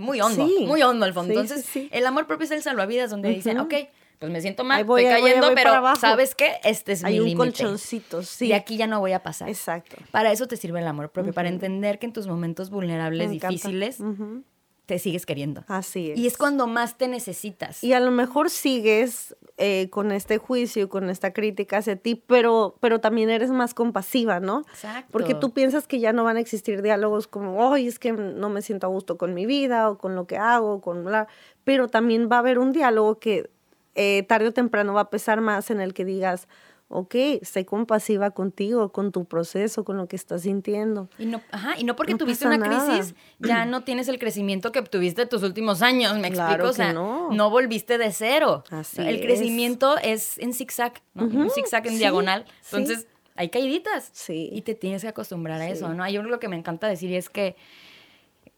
muy 0.00 0.20
hondo, 0.20 0.48
muy 0.66 0.82
hondo 0.82 1.04
al 1.04 1.14
fondo. 1.14 1.38
Entonces, 1.38 1.64
el 1.90 2.06
amor 2.06 2.26
propio 2.26 2.44
es 2.44 2.50
el 2.50 2.62
salvavidas 2.62 3.10
donde 3.10 3.28
dicen, 3.30 3.58
ok, 3.58 3.74
pues 4.18 4.30
me 4.30 4.40
siento 4.42 4.64
mal, 4.64 4.84
voy, 4.84 5.04
estoy 5.04 5.22
cayendo, 5.22 5.52
pero 5.54 5.96
¿sabes 5.96 6.34
qué? 6.34 6.56
Este 6.62 6.92
es 6.92 7.02
mi 7.02 7.10
límite. 7.10 7.26
Hay 7.26 7.32
un 7.32 7.38
colchoncito, 7.38 8.22
sí. 8.22 8.48
Y 8.48 8.52
aquí 8.52 8.76
ya 8.76 8.86
no 8.86 9.00
voy 9.00 9.12
a 9.12 9.22
pasar. 9.22 9.48
Exacto. 9.48 9.96
Para 10.10 10.30
eso 10.30 10.46
te 10.46 10.58
sirve 10.58 10.80
el 10.80 10.86
amor 10.86 11.10
propio, 11.10 11.32
para 11.32 11.48
entender 11.48 11.98
que 11.98 12.06
en 12.06 12.12
tus 12.12 12.26
momentos 12.26 12.68
vulnerables, 12.68 13.30
difíciles, 13.30 13.98
te 14.90 14.98
sigues 14.98 15.24
queriendo. 15.24 15.62
Así 15.68 16.10
es. 16.10 16.18
Y 16.18 16.26
es 16.26 16.36
cuando 16.36 16.66
más 16.66 16.98
te 16.98 17.06
necesitas. 17.06 17.84
Y 17.84 17.92
a 17.92 18.00
lo 18.00 18.10
mejor 18.10 18.50
sigues 18.50 19.36
eh, 19.56 19.86
con 19.88 20.10
este 20.10 20.38
juicio, 20.38 20.88
con 20.88 21.10
esta 21.10 21.32
crítica 21.32 21.76
hacia 21.76 21.94
ti, 21.94 22.16
pero, 22.16 22.74
pero 22.80 23.00
también 23.00 23.30
eres 23.30 23.50
más 23.50 23.72
compasiva, 23.72 24.40
¿no? 24.40 24.62
Exacto. 24.68 25.08
Porque 25.12 25.36
tú 25.36 25.52
piensas 25.52 25.86
que 25.86 26.00
ya 26.00 26.12
no 26.12 26.24
van 26.24 26.38
a 26.38 26.40
existir 26.40 26.82
diálogos 26.82 27.28
como, 27.28 27.72
ay, 27.72 27.86
es 27.86 28.00
que 28.00 28.10
no 28.10 28.48
me 28.48 28.62
siento 28.62 28.88
a 28.88 28.90
gusto 28.90 29.16
con 29.16 29.32
mi 29.32 29.46
vida 29.46 29.88
o 29.88 29.96
con 29.96 30.16
lo 30.16 30.26
que 30.26 30.38
hago, 30.38 30.80
con 30.80 31.04
bla. 31.04 31.28
Pero 31.62 31.86
también 31.86 32.28
va 32.28 32.34
a 32.34 32.38
haber 32.40 32.58
un 32.58 32.72
diálogo 32.72 33.20
que 33.20 33.48
eh, 33.94 34.24
tarde 34.24 34.48
o 34.48 34.52
temprano 34.52 34.92
va 34.92 35.02
a 35.02 35.10
pesar 35.10 35.40
más 35.40 35.70
en 35.70 35.80
el 35.80 35.94
que 35.94 36.04
digas, 36.04 36.48
ok, 36.90 37.14
sé 37.42 37.64
compasiva 37.64 38.32
contigo, 38.32 38.90
con 38.90 39.12
tu 39.12 39.24
proceso, 39.24 39.84
con 39.84 39.96
lo 39.96 40.08
que 40.08 40.16
estás 40.16 40.42
sintiendo. 40.42 41.08
Y 41.18 41.26
no, 41.26 41.40
ajá, 41.52 41.74
y 41.78 41.84
no 41.84 41.94
porque 41.94 42.16
tuviste 42.16 42.46
una 42.46 42.58
crisis, 42.58 43.14
ya 43.38 43.64
no 43.64 43.84
tienes 43.84 44.08
el 44.08 44.18
crecimiento 44.18 44.72
que 44.72 44.80
obtuviste 44.80 45.24
tus 45.24 45.44
últimos 45.44 45.82
años, 45.82 46.18
¿me 46.18 46.28
explico? 46.28 46.68
O 46.68 46.72
sea, 46.72 46.92
no. 46.92 47.30
no. 47.30 47.48
volviste 47.48 47.96
de 47.96 48.10
cero. 48.12 48.64
Así 48.70 49.00
el 49.00 49.20
crecimiento 49.20 49.96
es 49.98 50.36
en 50.38 50.52
zigzag, 50.52 51.00
¿no? 51.14 51.24
Un 51.24 51.50
zigzag 51.50 51.86
en 51.86 51.98
diagonal. 51.98 52.44
Entonces, 52.64 53.06
hay 53.36 53.48
caíditas. 53.50 54.10
Sí. 54.12 54.50
Y 54.52 54.62
te 54.62 54.74
tienes 54.74 55.02
que 55.02 55.08
acostumbrar 55.08 55.60
a 55.60 55.68
eso, 55.68 55.94
¿no? 55.94 56.02
Hay 56.02 56.16
algo 56.16 56.38
que 56.40 56.48
me 56.48 56.56
encanta 56.56 56.88
decir 56.88 57.10
y 57.10 57.16
es 57.16 57.30
que 57.30 57.56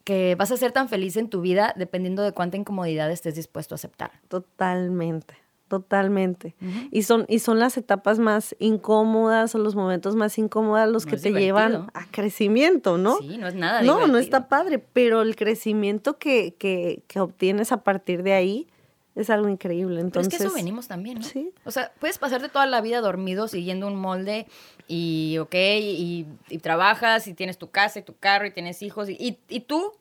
que 0.04 0.34
vas 0.34 0.50
a 0.50 0.56
ser 0.56 0.72
tan 0.72 0.88
feliz 0.88 1.16
en 1.16 1.28
tu 1.28 1.40
vida 1.40 1.74
dependiendo 1.76 2.22
de 2.22 2.32
cuánta 2.32 2.56
incomodidad 2.56 3.10
estés 3.12 3.36
dispuesto 3.36 3.74
a 3.74 3.76
aceptar. 3.76 4.10
Totalmente. 4.26 5.41
Totalmente. 5.72 6.54
y, 6.90 7.04
son, 7.04 7.24
y 7.30 7.38
son 7.38 7.58
las 7.58 7.78
etapas 7.78 8.18
más 8.18 8.54
incómodas 8.58 9.54
o 9.54 9.58
los 9.58 9.74
momentos 9.74 10.16
más 10.16 10.36
incómodos 10.36 10.86
los 10.86 11.06
que 11.06 11.16
te 11.16 11.32
llevan 11.32 11.86
a 11.94 12.06
crecimiento, 12.10 12.98
¿no? 12.98 13.16
Sí, 13.16 13.38
no 13.38 13.48
es 13.48 13.54
nada. 13.54 13.80
No, 13.80 14.06
no 14.06 14.18
está 14.18 14.48
padre, 14.48 14.78
pero 14.78 15.22
el 15.22 15.34
crecimiento 15.34 16.18
que, 16.18 16.56
que, 16.58 17.04
que, 17.06 17.20
obtienes 17.20 17.72
a 17.72 17.82
partir 17.84 18.22
de 18.22 18.34
ahí 18.34 18.68
es 19.14 19.30
algo 19.30 19.48
increíble. 19.48 20.02
Entonces, 20.02 20.30
pero 20.30 20.44
es 20.44 20.52
que 20.52 20.58
eso 20.58 20.62
venimos 20.62 20.88
también, 20.88 21.20
¿no? 21.20 21.24
Sí. 21.24 21.54
O 21.64 21.70
sea, 21.70 21.90
puedes 21.98 22.18
pasarte 22.18 22.50
toda 22.50 22.66
la 22.66 22.82
vida 22.82 23.00
dormido 23.00 23.48
siguiendo 23.48 23.86
un 23.86 23.96
molde 23.96 24.46
y, 24.88 25.38
ok, 25.40 25.54
y, 25.54 26.26
trabajas 26.60 27.26
y 27.28 27.32
tienes 27.32 27.56
tu 27.56 27.70
casa 27.70 28.00
y 28.00 28.02
tu 28.02 28.14
carro 28.14 28.44
y 28.44 28.50
tienes 28.50 28.82
hijos 28.82 29.08
y, 29.08 29.38
y 29.48 29.60
tú 29.60 29.94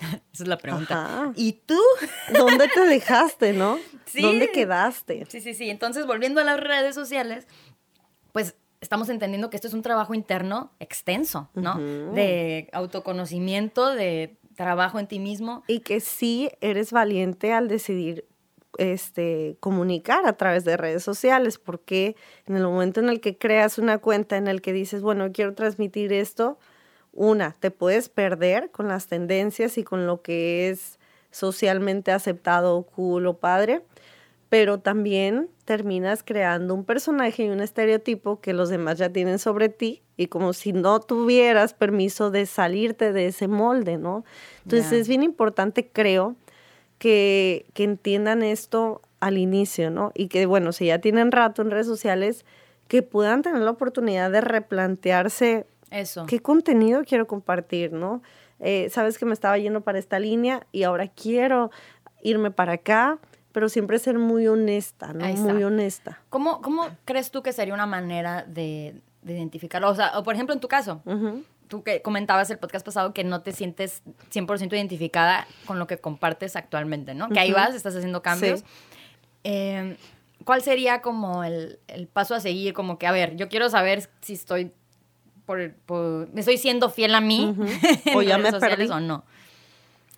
Esa 0.32 0.42
es 0.44 0.48
la 0.48 0.58
pregunta. 0.58 1.32
¿Y 1.36 1.52
tú? 1.52 1.80
¿Dónde 2.32 2.68
te 2.68 2.80
dejaste, 2.80 3.52
no? 3.52 3.78
¿Dónde 4.20 4.50
quedaste? 4.50 5.26
Sí, 5.28 5.40
sí, 5.40 5.54
sí. 5.54 5.70
Entonces, 5.70 6.06
volviendo 6.06 6.40
a 6.40 6.44
las 6.44 6.60
redes 6.60 6.94
sociales, 6.94 7.46
pues 8.32 8.54
estamos 8.80 9.08
entendiendo 9.08 9.50
que 9.50 9.56
esto 9.56 9.68
es 9.68 9.74
un 9.74 9.82
trabajo 9.82 10.14
interno 10.14 10.72
extenso, 10.78 11.50
¿no? 11.54 11.78
De 11.78 12.68
autoconocimiento, 12.72 13.94
de 13.94 14.38
trabajo 14.54 14.98
en 14.98 15.06
ti 15.06 15.18
mismo. 15.18 15.62
Y 15.66 15.80
que 15.80 16.00
sí 16.00 16.50
eres 16.60 16.92
valiente 16.92 17.52
al 17.52 17.68
decidir 17.68 18.26
este, 18.76 19.56
comunicar 19.60 20.26
a 20.26 20.34
través 20.34 20.64
de 20.64 20.76
redes 20.76 21.02
sociales, 21.02 21.58
porque 21.58 22.16
en 22.46 22.56
el 22.56 22.62
momento 22.64 23.00
en 23.00 23.08
el 23.08 23.20
que 23.20 23.36
creas 23.36 23.78
una 23.78 23.98
cuenta 23.98 24.36
en 24.36 24.46
el 24.46 24.60
que 24.62 24.72
dices, 24.72 25.02
bueno, 25.02 25.32
quiero 25.32 25.54
transmitir 25.54 26.12
esto, 26.12 26.58
una, 27.18 27.54
te 27.58 27.70
puedes 27.70 28.08
perder 28.08 28.70
con 28.70 28.88
las 28.88 29.08
tendencias 29.08 29.76
y 29.76 29.82
con 29.82 30.06
lo 30.06 30.22
que 30.22 30.70
es 30.70 30.98
socialmente 31.30 32.12
aceptado, 32.12 32.82
cool 32.84 33.26
o 33.26 33.38
padre, 33.38 33.82
pero 34.48 34.78
también 34.78 35.50
terminas 35.64 36.22
creando 36.22 36.74
un 36.74 36.84
personaje 36.84 37.44
y 37.44 37.48
un 37.50 37.60
estereotipo 37.60 38.40
que 38.40 38.54
los 38.54 38.70
demás 38.70 38.96
ya 38.98 39.10
tienen 39.10 39.38
sobre 39.38 39.68
ti 39.68 40.02
y 40.16 40.28
como 40.28 40.52
si 40.52 40.72
no 40.72 41.00
tuvieras 41.00 41.74
permiso 41.74 42.30
de 42.30 42.46
salirte 42.46 43.12
de 43.12 43.26
ese 43.26 43.48
molde, 43.48 43.98
¿no? 43.98 44.24
Entonces 44.64 44.92
es 44.92 45.08
bien 45.08 45.22
importante, 45.22 45.90
creo, 45.92 46.36
que, 46.98 47.66
que 47.74 47.84
entiendan 47.84 48.42
esto 48.42 49.02
al 49.20 49.38
inicio, 49.38 49.90
¿no? 49.90 50.12
Y 50.14 50.28
que, 50.28 50.46
bueno, 50.46 50.72
si 50.72 50.86
ya 50.86 51.00
tienen 51.00 51.32
rato 51.32 51.62
en 51.62 51.70
redes 51.70 51.86
sociales, 51.86 52.46
que 52.86 53.02
puedan 53.02 53.42
tener 53.42 53.60
la 53.60 53.72
oportunidad 53.72 54.30
de 54.30 54.40
replantearse 54.40 55.66
eso. 55.90 56.26
¿Qué 56.26 56.40
contenido 56.40 57.02
quiero 57.04 57.26
compartir, 57.26 57.92
no? 57.92 58.22
Eh, 58.60 58.88
sabes 58.90 59.18
que 59.18 59.24
me 59.24 59.34
estaba 59.34 59.56
yendo 59.58 59.82
para 59.82 59.98
esta 59.98 60.18
línea 60.18 60.66
y 60.72 60.82
ahora 60.82 61.08
quiero 61.08 61.70
irme 62.22 62.50
para 62.50 62.74
acá, 62.74 63.18
pero 63.52 63.68
siempre 63.68 63.98
ser 63.98 64.18
muy 64.18 64.46
honesta, 64.48 65.12
¿no? 65.12 65.26
Muy 65.26 65.62
honesta. 65.64 66.20
¿Cómo, 66.28 66.60
¿Cómo 66.60 66.88
crees 67.04 67.30
tú 67.30 67.42
que 67.42 67.52
sería 67.52 67.74
una 67.74 67.86
manera 67.86 68.44
de, 68.44 69.00
identificarlo? 69.24 69.88
O 69.90 69.94
sea, 69.94 70.18
o 70.18 70.22
por 70.22 70.34
ejemplo, 70.34 70.54
en 70.54 70.60
tu 70.60 70.68
caso, 70.68 71.02
tú 71.68 71.82
que 71.82 72.02
comentabas 72.02 72.50
el 72.50 72.58
podcast 72.58 72.84
pasado 72.84 73.14
que 73.14 73.24
no 73.24 73.42
te 73.42 73.52
sientes 73.52 74.02
100% 74.32 74.72
identificada 74.72 75.46
con 75.66 75.78
lo 75.78 75.86
que 75.86 75.98
compartes 75.98 76.56
actualmente, 76.56 77.14
¿no? 77.14 77.28
Que 77.28 77.38
ahí 77.38 77.52
vas, 77.52 77.74
estás 77.74 77.94
haciendo 77.94 78.22
cambios. 78.22 78.64
Em, 79.44 79.96
¿Cuál 80.44 80.62
sería 80.62 81.02
como 81.02 81.44
el, 81.44 81.78
el, 81.88 82.06
paso 82.06 82.34
a 82.34 82.40
seguir? 82.40 82.72
Como 82.72 82.98
que, 82.98 83.06
a 83.06 83.12
ver, 83.12 83.36
yo 83.36 83.48
quiero 83.48 83.68
saber 83.70 84.08
si 84.20 84.32
estoy 84.34 84.72
por, 85.86 86.28
me 86.34 86.40
estoy 86.40 86.58
siendo 86.58 86.90
fiel 86.90 87.14
a 87.14 87.22
mí 87.22 87.56
o 88.14 88.20
ya 88.20 88.36
me 88.36 88.52
perdí 88.52 88.86
o 88.88 89.00
no. 89.00 89.24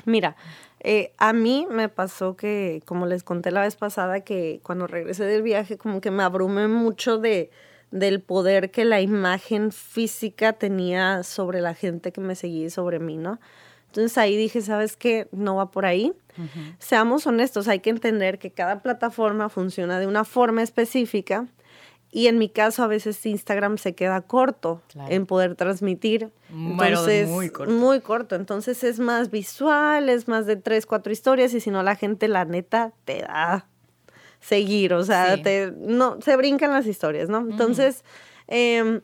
Mira, 0.04 0.34
eh, 0.80 1.12
a 1.18 1.32
mí 1.32 1.68
me 1.70 1.88
pasó 1.88 2.34
que, 2.34 2.82
como 2.84 3.06
les 3.06 3.22
conté 3.22 3.52
la 3.52 3.60
vez 3.60 3.76
pasada, 3.76 4.20
que 4.20 4.60
cuando 4.64 4.88
regresé 4.88 5.24
del 5.24 5.42
viaje, 5.42 5.78
como 5.78 6.00
que 6.00 6.10
me 6.10 6.24
abrumé 6.24 6.66
mucho 6.66 7.18
de, 7.18 7.50
del 7.92 8.20
poder 8.20 8.72
que 8.72 8.84
la 8.84 9.00
imagen 9.00 9.70
física 9.70 10.54
tenía 10.54 11.22
sobre 11.22 11.60
la 11.60 11.74
gente 11.74 12.10
que 12.10 12.20
me 12.20 12.34
seguía 12.34 12.66
y 12.66 12.70
sobre 12.70 12.98
mí, 12.98 13.16
¿no? 13.16 13.38
Entonces 13.86 14.18
ahí 14.18 14.36
dije, 14.36 14.62
¿sabes 14.62 14.96
qué? 14.96 15.28
No 15.30 15.56
va 15.56 15.70
por 15.70 15.86
ahí. 15.86 16.12
Seamos 16.78 17.26
honestos, 17.26 17.68
hay 17.68 17.80
que 17.80 17.90
entender 17.90 18.38
que 18.38 18.50
cada 18.50 18.82
plataforma 18.82 19.48
funciona 19.48 20.00
de 20.00 20.06
una 20.06 20.24
forma 20.24 20.62
específica 20.62 21.46
y 22.12 22.26
en 22.26 22.38
mi 22.38 22.48
caso, 22.48 22.82
a 22.82 22.88
veces 22.88 23.24
Instagram 23.24 23.78
se 23.78 23.94
queda 23.94 24.20
corto 24.22 24.82
en 25.08 25.26
poder 25.26 25.54
transmitir. 25.54 26.30
Entonces, 26.50 27.28
muy 27.28 27.50
corto. 27.50 27.72
Muy 27.72 28.00
corto. 28.00 28.34
Entonces 28.34 28.82
es 28.82 28.98
más 28.98 29.30
visual, 29.30 30.08
es 30.08 30.26
más 30.26 30.44
de 30.46 30.56
tres, 30.56 30.86
cuatro 30.86 31.12
historias. 31.12 31.54
Y 31.54 31.60
si 31.60 31.70
no, 31.70 31.84
la 31.84 31.94
gente, 31.94 32.26
la 32.26 32.44
neta, 32.44 32.92
te 33.04 33.20
da 33.20 33.68
seguir. 34.40 34.92
O 34.94 35.04
sea, 35.04 35.40
te, 35.40 35.72
no, 35.76 36.20
se 36.20 36.36
brincan 36.36 36.72
las 36.72 36.86
historias, 36.86 37.28
¿no? 37.28 37.38
Entonces, 37.38 38.04
em, 38.48 39.02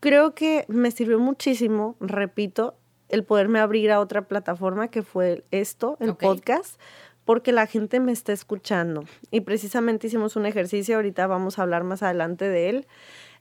creo 0.00 0.34
que 0.34 0.64
me 0.66 0.90
sirvió 0.90 1.20
muchísimo, 1.20 1.96
repito, 2.00 2.74
el 3.10 3.22
poderme 3.22 3.60
abrir 3.60 3.92
a 3.92 4.00
otra 4.00 4.26
plataforma 4.26 4.88
que 4.88 5.02
fue 5.02 5.44
esto, 5.52 5.96
el 6.00 6.16
podcast 6.16 6.80
porque 7.24 7.52
la 7.52 7.66
gente 7.66 8.00
me 8.00 8.12
está 8.12 8.32
escuchando. 8.32 9.04
Y 9.30 9.40
precisamente 9.40 10.06
hicimos 10.06 10.36
un 10.36 10.46
ejercicio, 10.46 10.96
ahorita 10.96 11.26
vamos 11.26 11.58
a 11.58 11.62
hablar 11.62 11.84
más 11.84 12.02
adelante 12.02 12.48
de 12.48 12.70
él. 12.70 12.86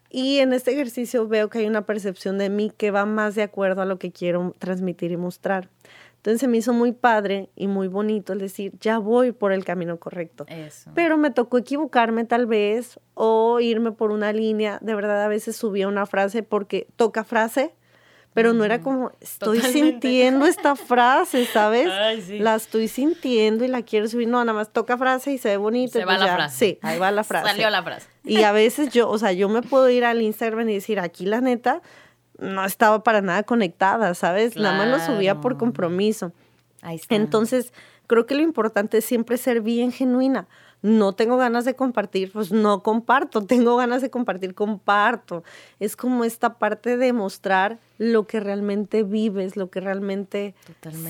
Y 0.09 0.37
en 0.39 0.53
este 0.53 0.71
ejercicio 0.71 1.27
veo 1.27 1.49
que 1.49 1.59
hay 1.59 1.65
una 1.65 1.85
percepción 1.85 2.37
de 2.37 2.49
mí 2.49 2.71
que 2.75 2.91
va 2.91 3.05
más 3.05 3.33
de 3.35 3.41
acuerdo 3.41 3.81
a 3.81 3.85
lo 3.85 3.97
que 3.97 4.11
quiero 4.11 4.53
transmitir 4.59 5.11
y 5.11 5.17
mostrar. 5.17 5.69
Entonces 6.17 6.39
se 6.39 6.47
me 6.47 6.57
hizo 6.57 6.71
muy 6.71 6.93
padre 6.93 7.49
y 7.55 7.67
muy 7.67 7.89
bonito 7.89 8.31
el 8.31 8.39
decir, 8.39 8.71
ya 8.79 8.97
voy 8.97 9.33
por 9.33 9.51
el 9.51 9.65
camino 9.65 9.97
correcto. 9.97 10.45
Pero 10.95 11.17
me 11.17 11.31
tocó 11.31 11.57
equivocarme 11.57 12.23
tal 12.23 12.45
vez 12.45 12.97
o 13.13 13.59
irme 13.59 13.91
por 13.91 14.11
una 14.11 14.31
línea. 14.31 14.79
De 14.81 14.95
verdad, 14.95 15.21
a 15.21 15.27
veces 15.27 15.57
subía 15.57 15.87
una 15.87 16.05
frase 16.05 16.41
porque 16.41 16.87
toca 16.95 17.25
frase 17.25 17.73
pero 18.33 18.53
no 18.53 18.65
era 18.65 18.81
como, 18.81 19.11
estoy 19.21 19.61
sintiendo 19.61 20.45
esta 20.45 20.75
frase, 20.75 21.45
¿sabes? 21.45 21.87
La 22.29 22.55
estoy 22.55 22.87
sintiendo 22.87 23.63
y 23.63 23.67
la 23.67 23.83
quiero 23.83 24.07
subir. 24.07 24.27
No, 24.27 24.43
nada 24.43 24.57
más 24.57 24.73
toca 24.73 24.97
frase 24.97 25.33
y 25.33 25.37
se 25.37 25.49
ve 25.49 25.57
bonito. 25.57 25.93
Se 25.93 26.05
va 26.05 26.15
pues 26.15 26.27
la 26.27 26.35
frase. 26.35 26.57
Sí, 26.57 26.79
ahí 26.81 26.97
va 26.97 27.11
la 27.11 27.23
frase. 27.23 27.47
Salió 27.47 27.69
la 27.69 27.83
frase. 27.83 28.07
Y 28.23 28.43
a 28.43 28.51
veces 28.51 28.91
yo, 28.91 29.09
o 29.09 29.17
sea, 29.17 29.31
yo 29.33 29.49
me 29.49 29.61
puedo 29.61 29.89
ir 29.89 30.03
al 30.03 30.21
Instagram 30.21 30.69
y 30.69 30.75
decir, 30.75 30.99
aquí 30.99 31.25
la 31.25 31.41
neta, 31.41 31.81
no 32.39 32.65
estaba 32.65 33.03
para 33.03 33.21
nada 33.21 33.43
conectada, 33.43 34.13
¿sabes? 34.15 34.55
Nada 34.55 34.77
más 34.77 34.87
lo 34.87 35.13
subía 35.13 35.39
por 35.39 35.57
compromiso. 35.57 36.31
Ahí 36.81 36.95
está. 36.95 37.15
Entonces, 37.15 37.73
creo 38.07 38.25
que 38.25 38.35
lo 38.35 38.41
importante 38.41 38.97
es 38.97 39.05
siempre 39.05 39.37
ser 39.37 39.61
bien 39.61 39.91
genuina. 39.91 40.47
No 40.83 41.13
tengo 41.13 41.37
ganas 41.37 41.63
de 41.63 41.75
compartir, 41.75 42.31
pues 42.33 42.51
no 42.51 42.83
comparto. 42.83 43.41
Tengo 43.47 43.77
ganas 43.77 44.01
de 44.01 44.09
compartir, 44.09 44.53
comparto. 44.53 45.43
Es 45.79 45.95
como 45.95 46.25
esta 46.25 46.59
parte 46.59 46.97
de 46.97 47.13
mostrar 47.13 47.79
lo 47.97 48.27
que 48.27 48.41
realmente 48.41 49.03
vives, 49.03 49.55
lo 49.55 49.71
que 49.71 49.79
realmente 49.79 50.53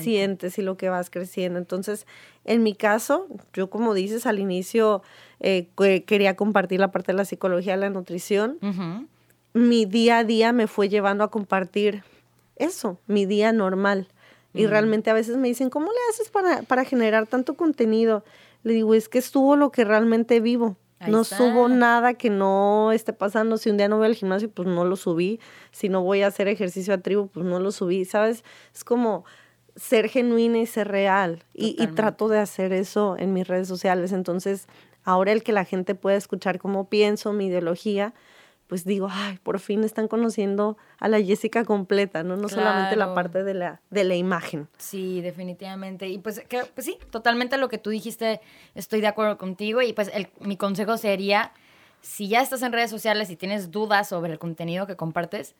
sientes 0.00 0.58
y 0.58 0.62
lo 0.62 0.76
que 0.76 0.88
vas 0.88 1.10
creciendo. 1.10 1.58
Entonces, 1.58 2.06
en 2.44 2.62
mi 2.62 2.74
caso, 2.74 3.26
yo 3.52 3.68
como 3.68 3.94
dices 3.94 4.26
al 4.26 4.38
inicio, 4.38 5.02
eh, 5.40 5.66
quería 6.06 6.36
compartir 6.36 6.78
la 6.78 6.92
parte 6.92 7.10
de 7.10 7.18
la 7.18 7.24
psicología, 7.24 7.76
la 7.76 7.90
nutrición. 7.90 8.58
Mi 9.54 9.86
día 9.86 10.18
a 10.18 10.24
día 10.24 10.52
me 10.52 10.68
fue 10.68 10.88
llevando 10.88 11.24
a 11.24 11.32
compartir 11.32 12.04
eso, 12.54 13.00
mi 13.08 13.26
día 13.26 13.52
normal. 13.52 14.06
Y 14.56 14.66
realmente 14.66 15.10
a 15.10 15.14
veces 15.14 15.36
me 15.36 15.48
dicen, 15.48 15.68
¿cómo 15.68 15.86
le 15.86 15.98
haces 16.10 16.28
para, 16.28 16.62
para 16.62 16.84
generar 16.84 17.26
tanto 17.26 17.54
contenido? 17.54 18.22
Le 18.64 18.72
digo, 18.72 18.94
es 18.94 19.08
que 19.08 19.22
subo 19.22 19.56
lo 19.56 19.70
que 19.70 19.84
realmente 19.84 20.40
vivo. 20.40 20.76
no 21.06 21.22
subo 21.22 21.68
nada 21.68 22.14
que 22.14 22.30
no 22.30 22.90
esté 22.92 23.12
pasando. 23.12 23.58
Si 23.58 23.70
un 23.70 23.76
día 23.76 23.88
no 23.88 23.98
voy 23.98 24.06
al 24.06 24.14
gimnasio, 24.14 24.50
pues 24.50 24.66
no 24.66 24.84
lo 24.84 24.96
subí. 24.96 25.38
Si 25.70 25.88
no 25.88 26.02
voy 26.02 26.22
a 26.22 26.28
hacer 26.28 26.48
ejercicio 26.48 26.94
a 26.94 26.98
tribu, 26.98 27.28
pues 27.28 27.46
no 27.46 27.60
lo 27.60 27.70
subí. 27.70 28.04
¿Sabes? 28.04 28.42
Es 28.74 28.82
como 28.82 29.24
ser 29.76 30.08
genuina 30.08 30.58
y 30.58 30.66
ser 30.66 30.88
real. 30.88 31.44
Y, 31.52 31.76
y, 31.78 31.86
trato 31.88 32.28
de 32.28 32.38
hacer 32.38 32.72
eso 32.72 33.16
en 33.18 33.32
mis 33.32 33.46
redes 33.46 33.68
sociales. 33.68 34.12
Entonces, 34.12 34.66
ahora 35.04 35.32
el 35.32 35.42
que 35.42 35.52
la 35.52 35.64
gente 35.64 35.94
pueda 35.94 36.16
escuchar 36.16 36.58
cómo 36.58 36.88
pienso, 36.88 37.32
mi 37.32 37.46
ideología, 37.46 38.14
pues 38.66 38.84
digo, 38.84 39.08
ay, 39.10 39.38
por 39.42 39.58
fin 39.60 39.84
están 39.84 40.08
conociendo 40.08 40.76
a 40.98 41.08
la 41.08 41.20
Jessica 41.20 41.64
completa, 41.64 42.22
¿no? 42.22 42.36
No 42.36 42.48
solamente 42.48 42.96
la 42.96 43.14
parte 43.14 43.44
de 43.44 43.54
la, 43.54 43.80
de 43.90 44.04
la 44.04 44.14
imagen. 44.14 44.68
Sí, 44.78 45.20
definitivamente. 45.20 46.08
Y 46.08 46.18
pues, 46.18 46.40
que, 46.48 46.62
pues 46.74 46.86
sí, 46.86 46.98
totalmente 47.10 47.58
lo 47.58 47.68
que 47.68 47.78
tú 47.78 47.90
dijiste, 47.90 48.40
estoy 48.74 49.00
de 49.00 49.06
acuerdo 49.06 49.36
contigo. 49.36 49.82
Y 49.82 49.92
pues 49.92 50.10
el, 50.14 50.28
mi 50.40 50.56
consejo 50.56 50.96
sería, 50.96 51.52
si 52.00 52.28
ya 52.28 52.40
estás 52.40 52.62
en 52.62 52.72
redes 52.72 52.90
sociales 52.90 53.30
y 53.30 53.36
tienes 53.36 53.70
dudas 53.70 54.08
sobre 54.08 54.32
el 54.32 54.38
contenido 54.38 54.86
que 54.86 54.96
compartes, 54.96 55.54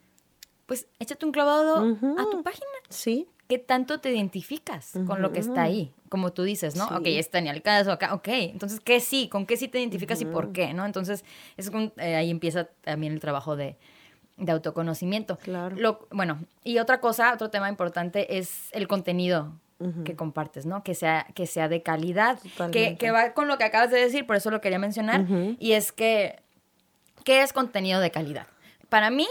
pues 0.67 0.87
échate 0.99 1.27
un 1.27 1.33
clavado 1.33 1.77
a 2.19 2.31
tu 2.31 2.43
página. 2.43 2.67
Sí. 2.89 3.29
¿Qué 3.49 3.59
tanto 3.59 4.01
te 4.01 4.11
identificas 4.11 4.93
con 5.07 5.21
lo 5.21 5.31
que 5.31 5.41
está 5.41 5.63
ahí? 5.63 5.93
Como 6.09 6.33
tú 6.33 6.45
dices, 6.45 6.77
¿no? 6.77 6.87
Ok, 6.87 7.07
está 7.07 7.41
ni 7.43 7.51
al 7.51 7.61
caso 7.61 7.93
acá. 7.93 8.15
Ok, 8.15 8.29
entonces, 8.29 8.81
¿qué 8.81 9.01
sí? 9.01 9.29
¿Con 9.29 9.45
qué 9.45 9.59
sí 9.59 9.69
te 9.69 9.79
identificas 9.79 10.21
y 10.23 10.25
por 10.25 10.53
qué? 10.53 10.73
¿No? 10.73 10.87
Entonces, 10.87 11.25
es 11.59 11.71
eh, 11.99 12.15
ahí 12.15 12.31
empieza 12.31 12.69
también 12.81 13.13
el 13.13 13.21
trabajo 13.21 13.55
de, 13.55 13.77
autoconocimiento. 14.49 15.37
Claro. 15.39 15.77
Lo, 15.77 16.09
bueno, 16.11 16.41
y 16.65 16.79
otra 16.79 17.01
cosa, 17.01 17.35
otro 17.35 17.51
tema 17.51 17.69
importante 17.69 18.39
es 18.39 18.71
el 18.73 18.89
contenido 18.89 19.53
que 20.05 20.17
compartes, 20.17 20.65
¿no? 20.65 20.83
Que 20.83 20.95
sea, 20.95 21.27
que 21.35 21.47
sea 21.47 21.69
de 21.69 21.83
calidad. 21.83 22.39
Que, 22.73 22.97
que, 22.97 23.11
va 23.11 23.35
con 23.35 23.49
lo 23.49 23.59
que 23.59 23.65
acabas 23.65 23.91
de 23.91 24.01
decir, 24.01 24.27
por 24.27 24.37
eso 24.37 24.51
lo 24.51 24.63
quería 24.63 24.79
mencionar. 24.79 25.27
Y 25.59 25.73
es 25.73 25.93
que, 25.93 26.41
¿qué 27.25 27.43
es 27.43 27.53
contenido 27.53 28.01
de 28.01 28.11
calidad? 28.11 28.47
Para 28.89 29.11
mí, 29.11 29.27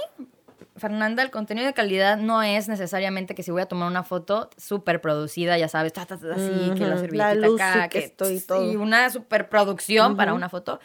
Fernanda, 0.83 1.23
el 1.23 1.31
contenido 1.31 1.65
de 1.65 1.73
calidad 1.73 2.17
no 2.17 2.43
es 2.43 2.67
necesariamente 2.67 3.35
que 3.35 3.41
si 3.41 3.51
voy 3.51 3.61
a 3.61 3.67
tomar 3.67 3.87
una 3.87 4.03
foto 4.03 4.49
súper 4.57 4.99
producida, 4.99 5.57
ya 5.57 5.69
sabes, 5.69 5.93
así, 5.97 6.73
que 6.77 6.85
la 6.85 6.97
servilleta 6.97 7.47
acá, 7.47 7.87
que, 7.87 7.99
estoy 7.99 8.41
todo. 8.41 8.69
Y 8.69 8.75
una 8.75 9.09
superproducción 9.09 10.17
para 10.17 10.33
una 10.33 10.49
foto. 10.49 10.81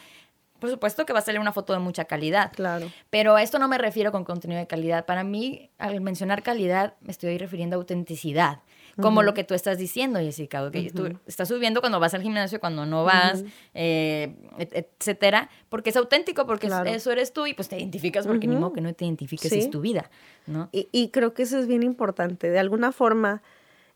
Por 0.58 0.70
supuesto 0.70 1.06
que 1.06 1.12
va 1.12 1.20
a 1.20 1.22
salir 1.22 1.40
una 1.40 1.52
foto 1.52 1.72
de 1.72 1.78
mucha 1.78 2.04
calidad. 2.04 2.52
Claro. 2.52 2.90
Pero 3.10 3.36
a 3.36 3.42
esto 3.42 3.58
no 3.58 3.68
me 3.68 3.78
refiero 3.78 4.12
con 4.12 4.24
contenido 4.24 4.60
de 4.60 4.66
calidad. 4.66 5.06
Para 5.06 5.24
mí, 5.24 5.70
al 5.78 6.00
mencionar 6.00 6.42
calidad, 6.42 6.94
me 7.00 7.12
estoy 7.12 7.38
refiriendo 7.38 7.76
a 7.76 7.78
autenticidad 7.78 8.60
como 9.00 9.22
lo 9.22 9.34
que 9.34 9.44
tú 9.44 9.54
estás 9.54 9.78
diciendo, 9.78 10.18
Jessica, 10.18 10.70
que 10.70 10.90
tú 10.90 11.08
estás 11.26 11.48
subiendo 11.48 11.80
cuando 11.80 12.00
vas 12.00 12.14
al 12.14 12.22
gimnasio, 12.22 12.60
cuando 12.60 12.84
no 12.84 13.04
vas, 13.04 13.44
eh, 13.74 14.34
etcétera, 14.58 15.50
porque 15.68 15.90
es 15.90 15.96
auténtico, 15.96 16.46
porque 16.46 16.68
eso 16.86 17.12
eres 17.12 17.32
tú 17.32 17.46
y 17.46 17.54
pues 17.54 17.68
te 17.68 17.78
identificas 17.78 18.26
porque 18.26 18.46
ni 18.46 18.56
modo 18.56 18.72
que 18.72 18.80
no 18.80 18.92
te 18.92 19.04
identifiques, 19.04 19.52
es 19.52 19.70
tu 19.70 19.80
vida, 19.80 20.10
¿no? 20.46 20.68
Y, 20.72 21.08
creo 21.08 21.32
que 21.32 21.42
eso 21.42 21.58
es 21.58 21.66
bien 21.66 21.82
importante. 21.82 22.50
De 22.50 22.58
alguna 22.58 22.92
forma, 22.92 23.42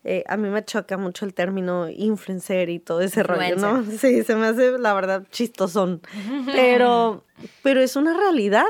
eh, 0.03 0.23
a 0.27 0.37
mí 0.37 0.49
me 0.49 0.63
choca 0.63 0.97
mucho 0.97 1.25
el 1.25 1.33
término 1.33 1.89
influencer 1.89 2.69
y 2.69 2.79
todo 2.79 3.01
ese 3.01 3.23
rollo, 3.23 3.55
¿no? 3.55 3.83
Sí, 3.83 4.23
se 4.23 4.35
me 4.35 4.47
hace, 4.47 4.77
la 4.77 4.93
verdad, 4.93 5.23
chistosón. 5.31 6.01
Pero, 6.45 7.23
pero 7.61 7.81
es 7.81 7.95
una 7.95 8.13
realidad 8.13 8.65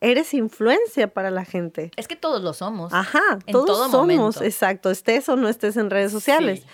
eres 0.00 0.34
influencia 0.34 1.12
para 1.12 1.30
la 1.30 1.44
gente. 1.44 1.90
Es 1.96 2.08
que 2.08 2.16
todos 2.16 2.42
lo 2.42 2.52
somos. 2.54 2.92
Ajá, 2.92 3.38
todos 3.50 3.90
somos, 3.90 4.40
exacto, 4.40 4.90
estés 4.90 5.28
o 5.28 5.36
no 5.36 5.48
estés 5.48 5.76
en 5.76 5.90
redes 5.90 6.10
sociales. 6.10 6.64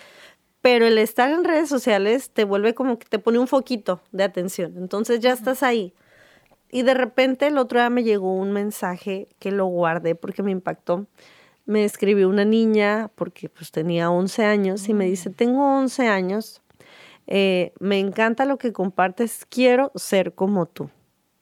Pero 0.60 0.86
el 0.86 0.98
estar 0.98 1.30
en 1.30 1.44
redes 1.44 1.68
sociales 1.68 2.30
te 2.30 2.44
vuelve 2.44 2.74
como 2.74 2.98
que 2.98 3.06
te 3.06 3.18
pone 3.18 3.38
un 3.38 3.46
foquito 3.46 4.00
de 4.12 4.24
atención. 4.24 4.74
Entonces 4.76 5.20
ya 5.20 5.32
estás 5.32 5.62
ahí. 5.62 5.92
Y 6.70 6.82
de 6.82 6.94
repente 6.94 7.46
el 7.46 7.58
otro 7.58 7.78
día 7.78 7.90
me 7.90 8.02
llegó 8.02 8.34
un 8.34 8.52
mensaje 8.52 9.28
que 9.38 9.52
lo 9.52 9.66
guardé 9.66 10.14
porque 10.14 10.42
me 10.42 10.50
impactó. 10.50 11.06
Me 11.66 11.84
escribió 11.84 12.28
una 12.28 12.44
niña 12.44 13.10
porque 13.14 13.48
pues 13.48 13.70
tenía 13.70 14.10
11 14.10 14.44
años 14.44 14.88
y 14.88 14.94
me 14.94 15.04
dice, 15.06 15.30
tengo 15.30 15.62
11 15.78 16.08
años, 16.08 16.62
eh, 17.26 17.72
me 17.80 17.98
encanta 17.98 18.44
lo 18.44 18.56
que 18.56 18.72
compartes, 18.72 19.44
quiero 19.48 19.92
ser 19.96 20.34
como 20.34 20.66
tú. 20.66 20.90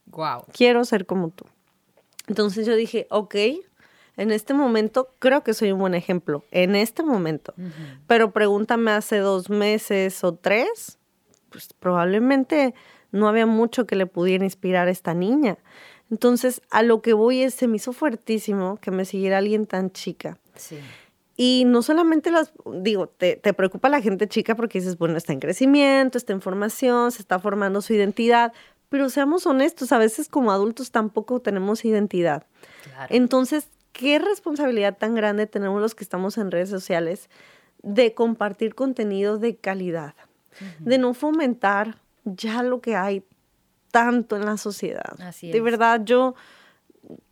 Wow. 0.06 0.44
Quiero 0.52 0.84
ser 0.84 1.06
como 1.06 1.30
tú. 1.30 1.44
Entonces 2.26 2.66
yo 2.66 2.74
dije, 2.74 3.06
ok, 3.10 3.34
en 4.16 4.30
este 4.30 4.54
momento 4.54 5.08
creo 5.18 5.42
que 5.42 5.54
soy 5.54 5.72
un 5.72 5.80
buen 5.80 5.94
ejemplo, 5.94 6.44
en 6.50 6.76
este 6.76 7.02
momento. 7.02 7.54
Pero 8.06 8.32
pregúntame 8.32 8.92
hace 8.92 9.18
dos 9.18 9.50
meses 9.50 10.22
o 10.24 10.34
tres, 10.34 10.98
pues 11.50 11.72
probablemente 11.78 12.74
no 13.10 13.28
había 13.28 13.46
mucho 13.46 13.86
que 13.86 13.96
le 13.96 14.06
pudiera 14.06 14.44
inspirar 14.44 14.88
a 14.88 14.90
esta 14.90 15.14
niña. 15.14 15.58
Entonces, 16.10 16.60
a 16.70 16.82
lo 16.82 17.02
que 17.02 17.12
voy 17.12 17.42
es, 17.42 17.54
se 17.54 17.66
me 17.66 17.76
hizo 17.76 17.92
fuertísimo 17.92 18.78
que 18.80 18.90
me 18.90 19.04
siguiera 19.04 19.38
alguien 19.38 19.66
tan 19.66 19.90
chica. 19.90 20.38
Sí. 20.54 20.78
Y 21.36 21.64
no 21.66 21.82
solamente 21.82 22.30
las, 22.30 22.52
digo, 22.80 23.08
te, 23.08 23.36
te, 23.36 23.52
preocupa 23.52 23.88
la 23.88 24.00
gente 24.00 24.28
chica 24.28 24.54
porque 24.54 24.78
dices, 24.78 24.96
bueno, 24.98 25.16
está 25.16 25.32
en 25.32 25.40
crecimiento, 25.40 26.16
está 26.16 26.32
en 26.32 26.40
formación, 26.40 27.10
se 27.10 27.22
está 27.22 27.40
formando 27.40 27.80
su 27.80 27.92
identidad, 27.92 28.52
pero 28.88 29.10
seamos 29.10 29.44
honestos, 29.46 29.90
a 29.90 29.98
veces 29.98 30.28
como 30.28 30.52
adultos 30.52 30.92
tampoco 30.92 31.40
tenemos 31.40 31.84
identidad. 31.84 32.46
Entonces, 33.08 33.68
¿qué 33.92 34.20
responsabilidad 34.20 34.96
tan 34.96 35.16
grande 35.16 35.48
tenemos 35.48 35.80
los 35.80 35.96
que 35.96 36.04
estamos 36.04 36.38
en 36.38 36.52
redes 36.52 36.68
sociales 36.70 37.28
de 37.82 38.14
compartir 38.14 38.76
contenido 38.76 39.38
de 39.38 39.56
calidad? 39.56 40.14
De 40.78 40.98
no 40.98 41.14
fomentar 41.14 41.96
ya 42.24 42.62
lo 42.62 42.80
que 42.80 42.94
hay 42.94 43.24
tanto 43.94 44.34
en 44.34 44.44
la 44.44 44.56
sociedad. 44.56 45.14
Así 45.20 45.52
de 45.52 45.60
verdad, 45.60 46.00
yo, 46.04 46.34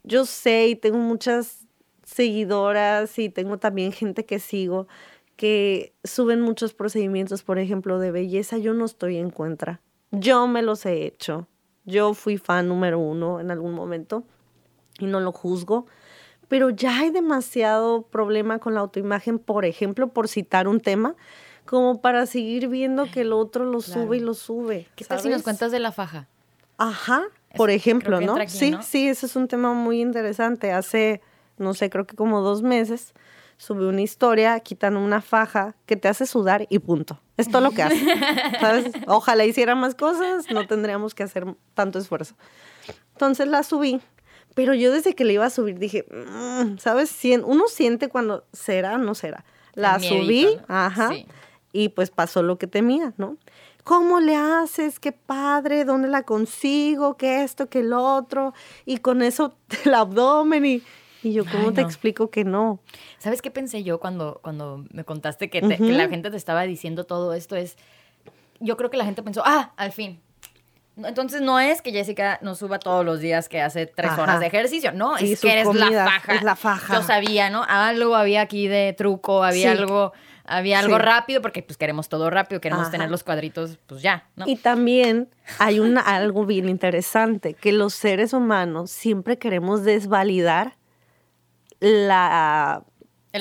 yo 0.04 0.24
sé 0.26 0.68
y 0.68 0.76
tengo 0.76 0.98
muchas 0.98 1.66
seguidoras 2.04 3.18
y 3.18 3.30
tengo 3.30 3.58
también 3.58 3.90
gente 3.90 4.24
que 4.24 4.38
sigo 4.38 4.86
que 5.34 5.92
suben 6.04 6.40
muchos 6.40 6.72
procedimientos, 6.72 7.42
por 7.42 7.58
ejemplo, 7.58 7.98
de 7.98 8.12
belleza. 8.12 8.58
Yo 8.58 8.74
no 8.74 8.84
estoy 8.84 9.16
en 9.16 9.30
contra. 9.30 9.80
Yo 10.12 10.46
me 10.46 10.62
los 10.62 10.86
he 10.86 11.04
hecho. 11.04 11.48
Yo 11.84 12.14
fui 12.14 12.38
fan 12.38 12.68
número 12.68 13.00
uno 13.00 13.40
en 13.40 13.50
algún 13.50 13.72
momento 13.72 14.22
y 15.00 15.06
no 15.06 15.18
lo 15.18 15.32
juzgo, 15.32 15.86
pero 16.46 16.70
ya 16.70 17.00
hay 17.00 17.10
demasiado 17.10 18.02
problema 18.02 18.60
con 18.60 18.74
la 18.74 18.80
autoimagen, 18.80 19.40
por 19.40 19.64
ejemplo, 19.64 20.12
por 20.12 20.28
citar 20.28 20.68
un 20.68 20.78
tema, 20.78 21.16
como 21.64 22.00
para 22.00 22.26
seguir 22.26 22.68
viendo 22.68 23.10
que 23.10 23.22
el 23.22 23.32
otro 23.32 23.64
lo 23.64 23.80
sube 23.80 24.18
y 24.18 24.20
lo 24.20 24.34
sube. 24.34 24.86
¿Qué 24.94 25.04
tal 25.04 25.18
si 25.18 25.28
nos 25.28 25.42
cuentas 25.42 25.72
de 25.72 25.80
la 25.80 25.90
faja? 25.90 26.28
Ajá, 26.82 27.22
por 27.56 27.70
ejemplo, 27.70 28.20
¿no? 28.20 28.36
sí, 28.48 28.74
sí, 28.82 29.08
ese 29.08 29.26
es 29.26 29.36
un 29.36 29.46
tema 29.46 29.72
muy 29.72 30.00
interesante. 30.00 30.72
Hace, 30.72 31.20
no 31.56 31.74
sé, 31.74 31.90
creo 31.90 32.06
que 32.08 32.16
como 32.16 32.40
dos 32.40 32.62
meses 32.62 33.14
sube 33.56 33.86
una 33.86 34.00
historia, 34.00 34.58
quitan 34.58 34.96
una 34.96 35.20
faja 35.20 35.76
que 35.86 35.94
te 35.94 36.08
hace 36.08 36.26
sudar 36.26 36.66
y 36.70 36.80
punto. 36.80 37.20
Es 37.36 37.48
todo 37.48 37.60
lo 37.62 37.70
que 37.70 37.84
hace. 37.84 37.96
¿Sabes? 38.60 38.86
Ojalá 39.06 39.44
hiciera 39.44 39.76
más 39.76 39.94
cosas, 39.94 40.50
no 40.50 40.66
tendríamos 40.66 41.14
que 41.14 41.22
hacer 41.22 41.46
tanto 41.74 42.00
esfuerzo. 42.00 42.34
Entonces 43.12 43.46
la 43.46 43.62
subí, 43.62 44.00
pero 44.56 44.74
yo 44.74 44.90
desde 44.90 45.14
que 45.14 45.24
le 45.24 45.34
iba 45.34 45.46
a 45.46 45.50
subir 45.50 45.78
dije, 45.78 46.04
mm", 46.10 46.78
¿sabes? 46.78 47.16
Uno 47.44 47.68
siente 47.68 48.08
cuando 48.08 48.44
será, 48.52 48.98
no 48.98 49.14
será. 49.14 49.44
La 49.74 50.00
subí, 50.00 50.48
ajá, 50.66 51.12
y 51.72 51.90
pues 51.90 52.10
pasó 52.10 52.42
lo 52.42 52.58
que 52.58 52.66
temía, 52.66 53.14
¿no? 53.16 53.36
¿Cómo 53.84 54.20
le 54.20 54.36
haces? 54.36 55.00
Qué 55.00 55.12
padre, 55.12 55.84
¿dónde 55.84 56.08
la 56.08 56.22
consigo? 56.22 57.16
¿Qué 57.16 57.42
esto? 57.42 57.68
¿Qué 57.68 57.80
el 57.80 57.92
otro? 57.92 58.54
Y 58.84 58.98
con 58.98 59.22
eso 59.22 59.56
el 59.84 59.94
abdomen 59.94 60.64
y 60.64 60.82
y 61.22 61.32
yo, 61.32 61.44
¿cómo 61.44 61.72
te 61.72 61.80
explico 61.80 62.30
que 62.30 62.44
no? 62.44 62.80
¿Sabes 63.18 63.42
qué 63.42 63.50
pensé 63.50 63.84
yo 63.84 64.00
cuando, 64.00 64.40
cuando 64.42 64.84
me 64.90 65.04
contaste 65.04 65.50
que, 65.50 65.60
la 65.62 66.08
gente 66.08 66.30
te 66.30 66.36
estaba 66.36 66.62
diciendo 66.62 67.04
todo 67.04 67.32
esto? 67.32 67.54
Es, 67.54 67.76
yo 68.58 68.76
creo 68.76 68.90
que 68.90 68.96
la 68.96 69.04
gente 69.04 69.22
pensó, 69.22 69.42
ah, 69.44 69.72
al 69.76 69.92
fin. 69.92 70.20
Entonces 70.96 71.40
no 71.40 71.60
es 71.60 71.80
que 71.80 71.92
Jessica 71.92 72.38
nos 72.42 72.58
suba 72.58 72.78
todos 72.78 73.04
los 73.04 73.20
días 73.20 73.48
que 73.48 73.62
hace 73.62 73.86
tres 73.86 74.12
horas 74.18 74.40
de 74.40 74.46
ejercicio, 74.46 74.92
no, 74.92 75.16
es 75.16 75.40
que 75.40 75.52
eres 75.52 75.72
la 75.74 76.04
faja. 76.04 76.34
Es 76.34 76.42
la 76.42 76.56
faja. 76.56 76.94
Yo 76.94 77.02
sabía, 77.02 77.50
¿no? 77.50 77.64
Algo 77.66 78.16
había 78.16 78.42
aquí 78.42 78.66
de 78.66 78.92
truco, 78.92 79.44
había 79.44 79.70
algo 79.72 80.12
había 80.56 80.78
algo 80.78 80.98
rápido 80.98 81.40
porque 81.42 81.62
pues 81.62 81.76
queremos 81.76 82.08
todo 82.08 82.30
rápido, 82.30 82.60
queremos 82.60 82.90
tener 82.90 83.10
los 83.10 83.24
cuadritos 83.24 83.78
pues 83.86 84.02
ya, 84.02 84.28
¿no? 84.36 84.46
Y 84.46 84.56
también 84.56 85.28
hay 85.58 85.80
una, 85.80 86.00
algo 86.16 86.46
bien 86.46 86.68
interesante, 86.68 87.54
que 87.54 87.72
los 87.72 87.94
seres 87.94 88.32
humanos 88.32 88.90
siempre 88.90 89.38
queremos 89.38 89.84
desvalidar 89.84 90.76
la 91.80 92.84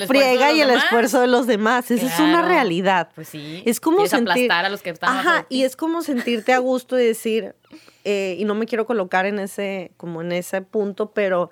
friega 0.08 0.52
y 0.54 0.62
el 0.62 0.72
esfuerzo 0.72 1.22
de 1.22 1.28
los 1.28 1.48
demás. 1.48 1.92
Esa 1.92 2.08
es 2.08 2.20
una 2.20 2.42
realidad. 2.42 3.10
Pues 3.14 3.30
sí. 3.30 3.62
Es 3.66 3.80
como 3.80 4.06
sentir, 4.08 4.52
a 4.52 4.70
los 4.70 4.82
que 4.82 4.92
están 4.92 5.18
Ajá, 5.18 5.46
y 5.50 5.64
es 5.64 5.76
como 5.76 6.02
sentirte 6.02 6.54
a 6.54 6.60
gusto 6.60 6.98
y 6.98 7.06
decir, 7.06 7.56
eh, 8.04 8.36
y 8.40 8.46
no 8.46 8.56
me 8.56 8.66
quiero 8.66 8.86
colocar 8.86 9.26
en 9.26 9.40
ese, 9.40 9.92
como 9.98 10.22
en 10.22 10.32
ese 10.32 10.62
punto, 10.62 11.12
pero 11.12 11.52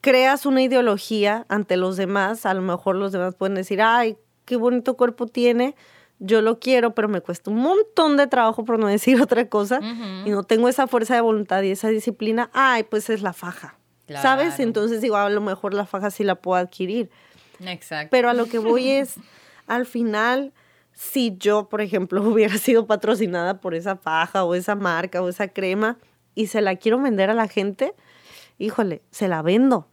creas 0.00 0.46
una 0.46 0.62
ideología 0.62 1.46
ante 1.48 1.76
los 1.76 1.96
demás, 1.96 2.46
a 2.46 2.54
lo 2.54 2.62
mejor 2.62 2.96
los 2.96 3.12
demás 3.12 3.34
pueden 3.34 3.54
decir, 3.54 3.80
ay, 3.82 4.16
qué 4.46 4.56
bonito 4.56 4.96
cuerpo 4.96 5.26
tiene, 5.26 5.74
yo 6.18 6.40
lo 6.40 6.58
quiero, 6.58 6.94
pero 6.94 7.08
me 7.08 7.20
cuesta 7.20 7.50
un 7.50 7.58
montón 7.58 8.16
de 8.16 8.26
trabajo, 8.26 8.64
por 8.64 8.78
no 8.78 8.86
decir 8.88 9.20
otra 9.20 9.48
cosa, 9.48 9.80
y 10.24 10.30
no 10.30 10.44
tengo 10.44 10.68
esa 10.68 10.86
fuerza 10.86 11.14
de 11.14 11.20
voluntad 11.20 11.62
y 11.62 11.70
esa 11.70 11.88
disciplina, 11.88 12.48
ay, 12.54 12.84
pues 12.84 13.10
es 13.10 13.20
la 13.20 13.34
faja. 13.34 13.76
¿Sabes? 14.08 14.60
Entonces 14.60 15.00
digo, 15.00 15.16
a 15.16 15.28
lo 15.28 15.40
mejor 15.40 15.74
la 15.74 15.84
faja 15.84 16.10
sí 16.10 16.22
la 16.22 16.36
puedo 16.36 16.56
adquirir. 16.56 17.10
Exacto. 17.60 18.08
Pero 18.10 18.30
a 18.30 18.34
lo 18.34 18.46
que 18.46 18.58
voy 18.58 18.90
es, 18.90 19.16
al 19.66 19.84
final, 19.84 20.52
si 20.92 21.36
yo, 21.38 21.68
por 21.68 21.80
ejemplo, 21.80 22.22
hubiera 22.28 22.56
sido 22.56 22.86
patrocinada 22.86 23.60
por 23.60 23.74
esa 23.74 23.96
faja 23.96 24.44
o 24.44 24.54
esa 24.54 24.76
marca 24.76 25.22
o 25.22 25.28
esa 25.28 25.48
crema 25.48 25.98
y 26.34 26.46
se 26.46 26.60
la 26.60 26.76
quiero 26.76 27.00
vender 27.00 27.30
a 27.30 27.34
la 27.34 27.48
gente, 27.48 27.94
híjole, 28.58 29.02
se 29.10 29.26
la 29.26 29.42
vendo. 29.42 29.88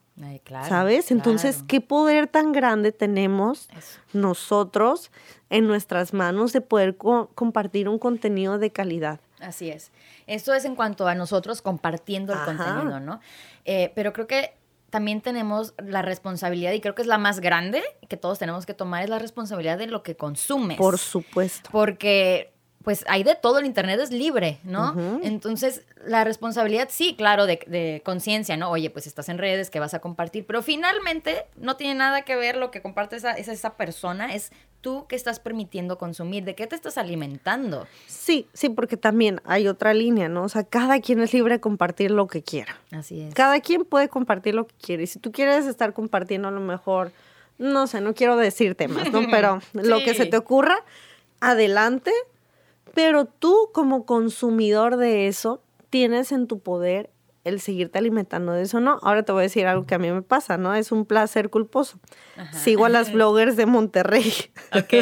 ¿Sabes? 0.67 1.11
Entonces, 1.11 1.63
¿qué 1.67 1.81
poder 1.81 2.27
tan 2.27 2.51
grande 2.51 2.91
tenemos 2.91 3.67
nosotros 4.13 5.11
en 5.49 5.67
nuestras 5.67 6.13
manos 6.13 6.53
de 6.53 6.61
poder 6.61 6.97
compartir 6.97 7.89
un 7.89 7.97
contenido 7.97 8.59
de 8.59 8.71
calidad? 8.71 9.19
Así 9.39 9.69
es. 9.69 9.91
Esto 10.27 10.53
es 10.53 10.65
en 10.65 10.75
cuanto 10.75 11.07
a 11.07 11.15
nosotros 11.15 11.61
compartiendo 11.61 12.33
el 12.33 12.39
contenido, 12.39 12.99
¿no? 12.99 13.19
Eh, 13.65 13.91
pero 13.95 14.13
creo 14.13 14.27
que 14.27 14.53
también 14.89 15.21
tenemos 15.21 15.73
la 15.79 16.03
responsabilidad, 16.03 16.71
y 16.71 16.79
creo 16.79 16.93
que 16.93 17.01
es 17.01 17.07
la 17.07 17.17
más 17.17 17.39
grande 17.39 17.81
que 18.07 18.15
todos 18.15 18.37
tenemos 18.37 18.67
que 18.67 18.75
tomar, 18.75 19.03
es 19.03 19.09
la 19.09 19.17
responsabilidad 19.17 19.79
de 19.79 19.87
lo 19.87 20.03
que 20.03 20.15
consumes. 20.15 20.77
Por 20.77 20.99
supuesto. 20.99 21.67
Porque 21.71 22.52
pues 22.83 23.05
hay 23.07 23.23
de 23.23 23.35
todo, 23.35 23.59
el 23.59 23.65
Internet 23.65 23.99
es 24.01 24.11
libre, 24.11 24.59
¿no? 24.63 25.19
Entonces, 25.23 25.83
la 26.05 26.25
responsabilidad, 26.25 26.89
sí, 26.91 27.15
claro, 27.15 27.45
de, 27.45 28.01
conciencia, 28.03 28.57
¿no? 28.57 28.69
Oye, 28.69 28.89
pues 28.89 29.07
estás 29.07 29.29
en 29.29 29.37
redes, 29.37 29.69
que 29.69 29.79
vas 29.79 29.93
a 29.93 29.99
compartir, 29.99 30.45
pero 30.45 30.61
finalmente 30.61 31.45
no 31.55 31.77
tiene 31.77 31.95
nada 31.95 32.23
que 32.23 32.35
ver 32.35 32.57
lo 32.57 32.71
que 32.71 32.81
comparte 32.81 33.15
esa, 33.15 33.31
esa 33.31 33.77
persona, 33.77 34.35
es 34.35 34.51
tú 34.81 35.07
que 35.07 35.15
estás 35.15 35.39
permitiendo 35.39 35.97
consumir, 35.97 36.43
de 36.43 36.55
qué 36.55 36.67
te 36.67 36.75
estás 36.75 36.97
alimentando. 36.97 37.87
Sí, 38.05 38.47
sí, 38.53 38.67
porque 38.67 38.97
también 38.97 39.39
hay 39.45 39.69
otra 39.69 39.93
línea, 39.93 40.27
¿no? 40.27 40.43
O 40.43 40.49
sea, 40.49 40.65
cada 40.65 40.99
quien 40.99 41.21
es 41.21 41.33
libre 41.33 41.55
de 41.55 41.59
compartir 41.61 42.11
lo 42.11 42.27
que 42.27 42.43
quiera. 42.43 42.75
Así 42.91 43.21
es. 43.21 43.33
Cada 43.33 43.61
quien 43.61 43.85
puede 43.85 44.09
compartir 44.09 44.55
lo 44.55 44.67
que 44.67 44.75
quiere. 44.75 45.03
Y 45.03 45.07
si 45.07 45.19
tú 45.19 45.31
quieres 45.31 45.67
estar 45.67 45.93
compartiendo 45.93 46.49
a 46.49 46.51
lo 46.51 46.59
mejor, 46.59 47.13
no 47.57 47.87
sé, 47.87 48.01
no 48.01 48.13
quiero 48.13 48.35
decir 48.35 48.75
temas, 48.75 49.09
¿no? 49.09 49.21
Pero 49.31 49.61
lo 49.71 50.03
que 50.03 50.13
se 50.13 50.25
te 50.25 50.35
ocurra, 50.35 50.75
adelante 51.39 52.11
pero 52.93 53.25
tú 53.25 53.69
como 53.73 54.05
consumidor 54.05 54.97
de 54.97 55.27
eso, 55.27 55.61
tienes 55.89 56.31
en 56.31 56.47
tu 56.47 56.59
poder 56.59 57.09
el 57.43 57.59
seguirte 57.59 57.99
alimentando 57.99 58.53
de 58.53 58.63
eso, 58.63 58.79
¿no? 58.79 58.99
Ahora 59.01 59.23
te 59.23 59.31
voy 59.31 59.41
a 59.41 59.43
decir 59.43 59.67
algo 59.67 59.85
que 59.85 59.95
a 59.95 59.99
mí 59.99 60.09
me 60.09 60.21
pasa, 60.21 60.57
¿no? 60.57 60.73
Es 60.73 60.91
un 60.91 61.05
placer 61.05 61.49
culposo. 61.49 61.99
Sigo 62.53 62.85
a 62.85 62.89
las 62.89 63.11
bloggers 63.13 63.57
de 63.57 63.65
Monterrey. 63.65 64.33
Ok. 64.73 64.93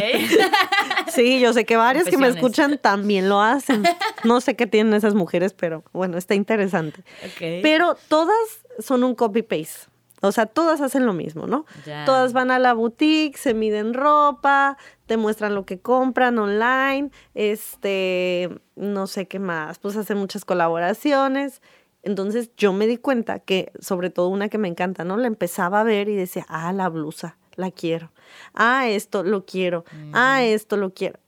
sí, 1.08 1.40
yo 1.40 1.54
sé 1.54 1.66
que 1.66 1.78
varias 1.78 2.06
que 2.06 2.18
me 2.18 2.28
escuchan 2.28 2.80
también 2.82 3.30
lo 3.30 3.42
hacen. 3.42 3.84
No 4.24 4.42
sé 4.42 4.56
qué 4.56 4.66
tienen 4.66 4.94
esas 4.94 5.14
mujeres, 5.14 5.54
pero 5.54 5.84
bueno, 5.94 6.18
está 6.18 6.34
interesante. 6.34 7.04
Pero 7.40 7.96
todas 8.08 8.36
son 8.80 9.04
un 9.04 9.14
copy-paste. 9.14 9.92
O 10.24 10.32
sea, 10.32 10.46
todas 10.46 10.82
hacen 10.82 11.06
lo 11.06 11.14
mismo, 11.14 11.48
¿no? 11.48 11.66
Todas 12.06 12.32
van 12.34 12.52
a 12.52 12.60
la 12.60 12.74
boutique, 12.74 13.38
se 13.38 13.56
miden 13.56 13.94
ropa, 13.94 14.78
te 15.12 15.18
muestran 15.18 15.56
lo 15.56 15.66
que 15.66 15.78
compran 15.78 16.40
online, 16.40 17.12
este, 17.34 18.50
no 18.78 19.08
sé 19.08 19.28
qué 19.28 19.40
más, 19.40 19.78
pues 19.78 19.98
hacen 19.98 20.18
muchas 20.18 20.46
colaboraciones. 20.46 21.62
Entonces 22.02 22.52
yo 22.56 22.72
me 22.72 22.88
di 22.88 22.96
cuenta 22.96 23.40
que, 23.40 23.74
sobre 23.82 24.10
todo 24.10 24.30
una 24.30 24.48
que 24.48 24.58
me 24.58 24.70
encanta, 24.70 25.04
¿no? 25.04 25.18
La 25.18 25.28
empezaba 25.28 25.82
a 25.82 25.84
ver 25.84 26.08
y 26.08 26.16
decía, 26.16 26.46
ah, 26.48 26.72
la 26.72 26.88
blusa, 26.88 27.36
la 27.56 27.72
quiero. 27.72 28.14
Ah, 28.54 28.88
esto 28.88 29.24
lo 29.24 29.46
quiero. 29.46 29.84
Ah, 30.14 30.44
esto 30.44 30.78
lo 30.78 30.94
quiero. 30.94 31.20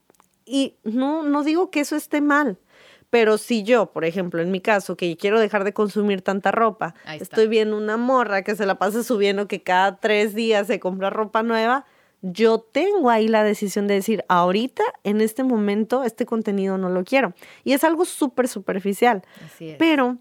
Y 0.46 0.78
no, 0.86 1.24
no 1.24 1.44
digo 1.44 1.70
que 1.70 1.82
eso 1.82 1.98
esté 1.98 2.22
mal. 2.22 2.60
Pero 3.10 3.38
si 3.38 3.64
yo, 3.64 3.88
por 3.88 4.06
ejemplo, 4.06 4.42
en 4.42 4.50
mi 4.50 4.62
caso, 4.62 4.96
que 4.96 5.18
quiero 5.18 5.42
dejar 5.42 5.66
de 5.66 5.74
consumir 5.74 6.22
tanta 6.22 6.54
ropa, 6.54 6.96
estoy 7.20 7.50
viendo 7.50 7.76
una 7.76 7.98
morra 7.98 8.44
que 8.44 8.56
se 8.56 8.66
la 8.66 8.80
pasa 8.80 9.04
subiendo 9.04 9.50
que 9.50 9.62
cada 9.62 9.98
tres 9.98 10.34
días 10.34 10.68
se 10.68 10.80
compra 10.80 11.10
ropa 11.10 11.44
nueva, 11.44 11.86
yo 12.24 12.60
tengo 12.60 13.10
ahí 13.10 13.28
la 13.28 13.44
decisión 13.44 13.86
de 13.86 13.96
decir, 13.96 14.24
ahorita, 14.30 14.82
en 15.04 15.20
este 15.20 15.44
momento, 15.44 16.06
este 16.06 16.26
contenido 16.26 16.78
no 16.78 16.88
lo 16.88 17.04
quiero. 17.04 17.34
Y 17.66 17.74
es 17.74 17.84
algo 17.84 18.06
súper 18.06 18.48
superficial. 18.48 19.24
Así 19.46 19.72
es. 19.72 19.78
Pero 19.78 20.18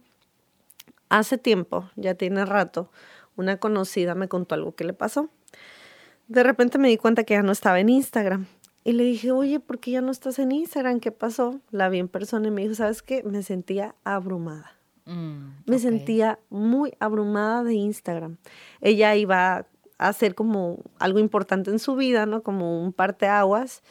hace 1.08 1.38
tiempo, 1.38 1.88
ya 1.94 2.14
tiene 2.14 2.44
rato, 2.44 2.90
una 3.36 3.58
conocida 3.58 4.16
me 4.16 4.28
contó 4.28 4.56
algo 4.56 4.74
que 4.74 4.82
le 4.82 4.94
pasó. 4.94 5.30
De 6.26 6.42
repente 6.42 6.76
me 6.78 6.88
di 6.88 6.96
cuenta 6.96 7.22
que 7.22 7.34
ya 7.34 7.42
no 7.42 7.52
estaba 7.52 7.78
en 7.78 7.88
Instagram 7.88 8.46
y 8.84 8.92
le 8.92 9.04
dije, 9.04 9.30
oye, 9.30 9.60
¿por 9.60 9.78
qué 9.78 9.92
ya 9.92 10.00
no 10.00 10.10
estás 10.10 10.40
en 10.40 10.50
Instagram? 10.50 10.98
¿Qué 10.98 11.12
pasó? 11.12 11.60
La 11.70 11.88
vi 11.88 12.00
en 12.00 12.08
persona 12.08 12.48
y 12.48 12.50
me 12.50 12.62
dijo, 12.62 12.74
¿sabes 12.74 13.02
qué? 13.02 13.22
Me 13.22 13.44
sentía 13.44 13.94
abrumada. 14.02 14.76
Mm, 15.04 15.50
me 15.66 15.78
sentía 15.78 16.40
muy 16.50 16.94
abrumada 16.98 17.62
de 17.62 17.74
Instagram. 17.74 18.38
Ella 18.80 19.14
iba 19.14 19.66
hacer 20.08 20.34
como 20.34 20.78
algo 20.98 21.18
importante 21.18 21.70
en 21.70 21.78
su 21.78 21.96
vida, 21.96 22.26
¿no? 22.26 22.42
Como 22.42 22.82
un 22.82 22.92
parteaguas. 22.92 23.82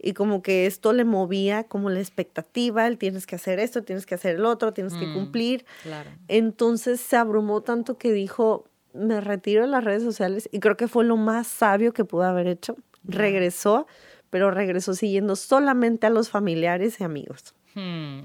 Y 0.00 0.12
como 0.12 0.42
que 0.42 0.66
esto 0.66 0.92
le 0.92 1.04
movía 1.04 1.64
como 1.64 1.90
la 1.90 1.98
expectativa, 1.98 2.86
el 2.86 2.98
tienes 2.98 3.26
que 3.26 3.34
hacer 3.34 3.58
esto, 3.58 3.82
tienes 3.82 4.06
que 4.06 4.14
hacer 4.14 4.36
el 4.36 4.44
otro, 4.44 4.72
tienes 4.72 4.94
que 4.94 5.08
mm, 5.08 5.14
cumplir. 5.14 5.66
Claro. 5.82 6.10
Entonces 6.28 7.00
se 7.00 7.16
abrumó 7.16 7.62
tanto 7.62 7.98
que 7.98 8.12
dijo, 8.12 8.64
me 8.92 9.20
retiro 9.20 9.62
de 9.62 9.68
las 9.68 9.82
redes 9.82 10.04
sociales 10.04 10.48
y 10.52 10.60
creo 10.60 10.76
que 10.76 10.86
fue 10.86 11.04
lo 11.04 11.16
más 11.16 11.48
sabio 11.48 11.92
que 11.92 12.04
pudo 12.04 12.22
haber 12.22 12.46
hecho. 12.46 12.76
Regresó 13.02 13.86
pero 14.30 14.50
regresó 14.50 14.94
siguiendo 14.94 15.36
solamente 15.36 16.06
a 16.06 16.10
los 16.10 16.30
familiares 16.30 17.00
y 17.00 17.04
amigos. 17.04 17.54
Hmm, 17.74 18.20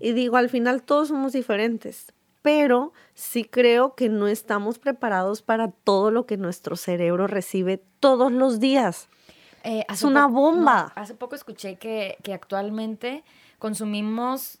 y 0.00 0.12
digo, 0.12 0.36
al 0.36 0.48
final 0.48 0.82
todos 0.82 1.08
somos 1.08 1.32
diferentes, 1.32 2.12
pero 2.42 2.92
sí 3.14 3.44
creo 3.44 3.94
que 3.94 4.08
no 4.08 4.26
estamos 4.26 4.78
preparados 4.78 5.42
para 5.42 5.70
todo 5.70 6.10
lo 6.10 6.26
que 6.26 6.36
nuestro 6.36 6.76
cerebro 6.76 7.26
recibe 7.26 7.82
todos 8.00 8.30
los 8.30 8.60
días. 8.60 9.08
Eh, 9.64 9.84
es 9.88 10.02
una 10.02 10.26
bomba. 10.26 10.92
hace 10.96 11.14
poco 11.14 11.36
escuché 11.36 11.76
que, 11.76 12.18
actualmente 12.32 13.24
consumimos 13.58 14.58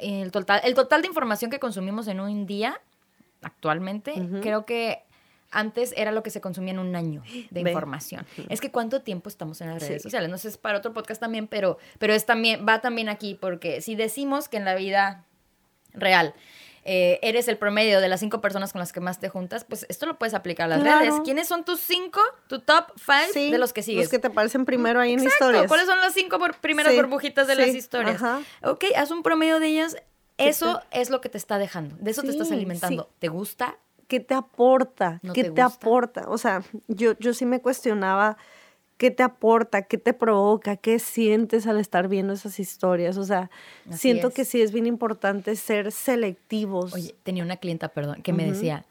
el 0.00 0.32
total, 0.32 0.60
el 0.64 0.74
total 0.74 1.02
de 1.02 1.08
información 1.08 1.52
que 1.52 1.60
consumimos 1.60 2.08
en 2.08 2.18
un 2.18 2.46
día, 2.46 2.80
actualmente, 3.42 4.12
creo 4.42 4.66
que 4.66 5.04
antes 5.52 5.94
era 5.96 6.10
lo 6.10 6.24
que 6.24 6.30
se 6.30 6.40
consumía 6.40 6.72
en 6.72 6.80
un 6.80 6.96
año 6.96 7.22
de 7.50 7.60
información. 7.60 8.26
Es 8.48 8.60
que 8.60 8.72
cuánto 8.72 9.02
tiempo 9.02 9.28
estamos 9.28 9.60
en 9.60 9.68
las 9.68 9.82
redes 9.82 10.02
sociales. 10.02 10.28
No 10.30 10.38
sé, 10.38 10.48
es 10.48 10.58
para 10.58 10.78
otro 10.78 10.92
podcast 10.92 11.20
también, 11.20 11.46
pero, 11.46 11.78
pero 12.00 12.12
es 12.12 12.26
también, 12.26 12.66
va 12.68 12.80
también 12.80 13.08
aquí, 13.08 13.36
porque 13.40 13.80
si 13.80 13.94
decimos 13.94 14.48
que 14.48 14.56
en 14.56 14.64
la 14.64 14.74
vida 14.74 15.24
real 15.92 16.34
eh, 16.92 17.20
eres 17.22 17.46
el 17.46 17.56
promedio 17.56 18.00
de 18.00 18.08
las 18.08 18.18
cinco 18.18 18.40
personas 18.40 18.72
con 18.72 18.80
las 18.80 18.92
que 18.92 18.98
más 18.98 19.20
te 19.20 19.28
juntas, 19.28 19.62
pues 19.62 19.86
esto 19.88 20.06
lo 20.06 20.18
puedes 20.18 20.34
aplicar 20.34 20.72
a 20.72 20.76
las 20.76 20.82
redes. 20.82 21.14
¿Quiénes 21.22 21.46
son 21.46 21.64
tus 21.64 21.78
cinco, 21.78 22.20
tu 22.48 22.58
top 22.58 22.86
five 22.96 23.52
de 23.52 23.58
los 23.58 23.72
que 23.72 23.84
sigues? 23.84 24.06
Los 24.06 24.10
que 24.10 24.18
te 24.18 24.28
parecen 24.28 24.64
primero 24.64 24.98
ahí 24.98 25.12
en 25.12 25.22
historias. 25.22 25.68
¿Cuáles 25.68 25.86
son 25.86 26.00
las 26.00 26.12
cinco 26.14 26.40
primeras 26.60 26.92
burbujitas 26.96 27.46
de 27.46 27.54
las 27.54 27.68
historias? 27.68 28.20
Ok, 28.64 28.86
haz 28.96 29.12
un 29.12 29.22
promedio 29.22 29.60
de 29.60 29.68
ellas. 29.68 29.98
Eso 30.36 30.82
es 30.90 31.10
lo 31.10 31.20
que 31.20 31.28
te 31.28 31.38
está 31.38 31.58
dejando. 31.58 31.94
De 32.00 32.10
eso 32.10 32.22
te 32.22 32.30
estás 32.30 32.50
alimentando. 32.50 33.08
¿Te 33.20 33.28
gusta? 33.28 33.78
¿qué 34.08 34.18
te 34.18 34.34
aporta? 34.34 35.20
¿Qué 35.32 35.44
te, 35.44 35.62
aporta? 35.62 36.24
O 36.26 36.36
sea, 36.36 36.64
yo, 36.88 37.12
yo 37.20 37.32
sí 37.32 37.46
me 37.46 37.60
cuestionaba 37.60 38.36
qué 39.00 39.10
te 39.10 39.22
aporta, 39.22 39.80
qué 39.80 39.96
te 39.96 40.12
provoca, 40.12 40.76
qué 40.76 40.98
sientes 40.98 41.66
al 41.66 41.80
estar 41.80 42.06
viendo 42.06 42.34
esas 42.34 42.60
historias. 42.60 43.16
O 43.16 43.24
sea, 43.24 43.50
siento 43.90 44.28
que 44.28 44.44
sí 44.44 44.60
es 44.60 44.72
bien 44.72 44.86
importante 44.86 45.56
ser 45.56 45.90
selectivos. 45.90 46.92
Oye, 46.92 47.14
tenía 47.22 47.42
una 47.42 47.56
clienta, 47.56 47.88
perdón, 47.88 48.20
que 48.20 48.34
me 48.34 48.44
decía, 48.44 48.84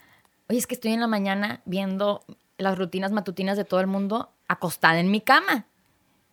oye, 0.49 0.57
es 0.57 0.66
que 0.66 0.74
estoy 0.74 0.93
en 0.93 0.99
la 0.99 1.05
mañana 1.05 1.62
viendo 1.66 2.24
las 2.57 2.76
rutinas 2.76 3.12
matutinas 3.12 3.55
de 3.55 3.66
todo 3.66 3.82
el 3.82 3.86
mundo 3.86 4.32
acostada 4.47 4.99
en 4.99 5.12
mi 5.12 5.22
cama. 5.22 5.68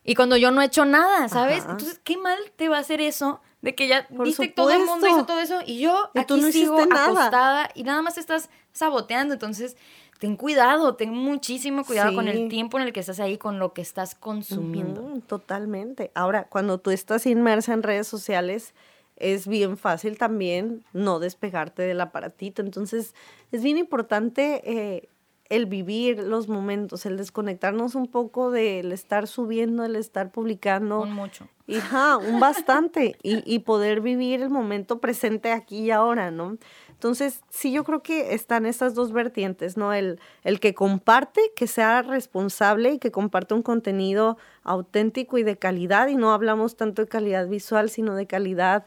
Y 0.04 0.14
cuando 0.14 0.38
yo 0.38 0.50
no 0.50 0.62
he 0.62 0.64
hecho 0.64 0.86
nada, 0.86 1.28
¿sabes? 1.28 1.62
Entonces, 1.68 2.00
qué 2.02 2.16
mal 2.16 2.38
te 2.56 2.70
va 2.70 2.78
a 2.78 2.80
hacer 2.80 3.02
eso 3.02 3.42
de 3.60 3.74
que 3.74 3.88
ya 3.88 4.06
viste 4.08 4.48
todo 4.48 4.70
el 4.70 4.86
mundo 4.86 5.06
hizo 5.06 5.26
todo 5.26 5.40
eso 5.40 5.60
y 5.66 5.80
yo 5.80 6.10
aquí 6.14 6.40
sigo 6.50 6.80
acostada 6.80 7.68
y 7.74 7.82
nada 7.82 8.00
más 8.00 8.16
estás 8.16 8.48
saboteando. 8.72 9.34
Entonces, 9.34 9.76
ten 10.18 10.36
cuidado, 10.36 10.94
ten 10.96 11.10
muchísimo 11.10 11.84
cuidado 11.84 12.14
con 12.14 12.28
el 12.28 12.48
tiempo 12.48 12.78
en 12.78 12.86
el 12.86 12.92
que 12.92 13.00
estás 13.00 13.20
ahí, 13.20 13.38
con 13.38 13.58
lo 13.58 13.72
que 13.72 13.82
estás 13.82 14.14
consumiendo. 14.14 15.02
totalmente. 15.26 16.10
Ahora, 16.14 16.44
cuando 16.44 16.78
tú 16.78 16.90
estás 16.90 17.26
inmersa 17.26 17.72
en 17.74 17.82
redes 17.82 18.06
sociales, 18.06 18.74
es 19.16 19.46
bien 19.46 19.76
fácil 19.76 20.18
también 20.18 20.84
no 20.92 21.18
despegarte 21.18 21.82
del 21.82 22.00
aparatito. 22.00 22.62
Entonces, 22.62 23.14
es 23.50 23.62
bien 23.62 23.78
importante 23.78 24.62
eh, 24.64 25.08
el 25.48 25.66
vivir 25.66 26.18
los 26.18 26.48
momentos, 26.48 27.06
el 27.06 27.16
desconectarnos 27.16 27.94
un 27.94 28.08
poco 28.08 28.50
del 28.50 28.92
estar 28.92 29.26
subiendo, 29.26 29.84
el 29.84 29.96
estar 29.96 30.30
publicando. 30.30 31.00
Un 31.00 31.12
mucho. 31.12 31.48
Ajá, 31.74 32.16
un 32.16 32.40
bastante. 32.40 33.16
y, 33.22 33.42
y 33.52 33.60
poder 33.60 34.00
vivir 34.00 34.42
el 34.42 34.50
momento 34.50 35.00
presente 35.00 35.52
aquí 35.52 35.84
y 35.84 35.90
ahora, 35.90 36.30
¿no? 36.30 36.58
Entonces, 36.96 37.42
sí, 37.50 37.72
yo 37.72 37.84
creo 37.84 38.02
que 38.02 38.32
están 38.34 38.64
estas 38.64 38.94
dos 38.94 39.12
vertientes, 39.12 39.76
¿no? 39.76 39.92
El, 39.92 40.18
el 40.44 40.60
que 40.60 40.72
comparte, 40.72 41.52
que 41.54 41.66
sea 41.66 42.00
responsable 42.00 42.94
y 42.94 42.98
que 42.98 43.10
comparte 43.10 43.52
un 43.52 43.62
contenido 43.62 44.38
auténtico 44.62 45.36
y 45.36 45.42
de 45.42 45.58
calidad, 45.58 46.08
y 46.08 46.16
no 46.16 46.32
hablamos 46.32 46.74
tanto 46.74 47.02
de 47.02 47.08
calidad 47.08 47.48
visual, 47.48 47.90
sino 47.90 48.14
de 48.14 48.26
calidad 48.26 48.86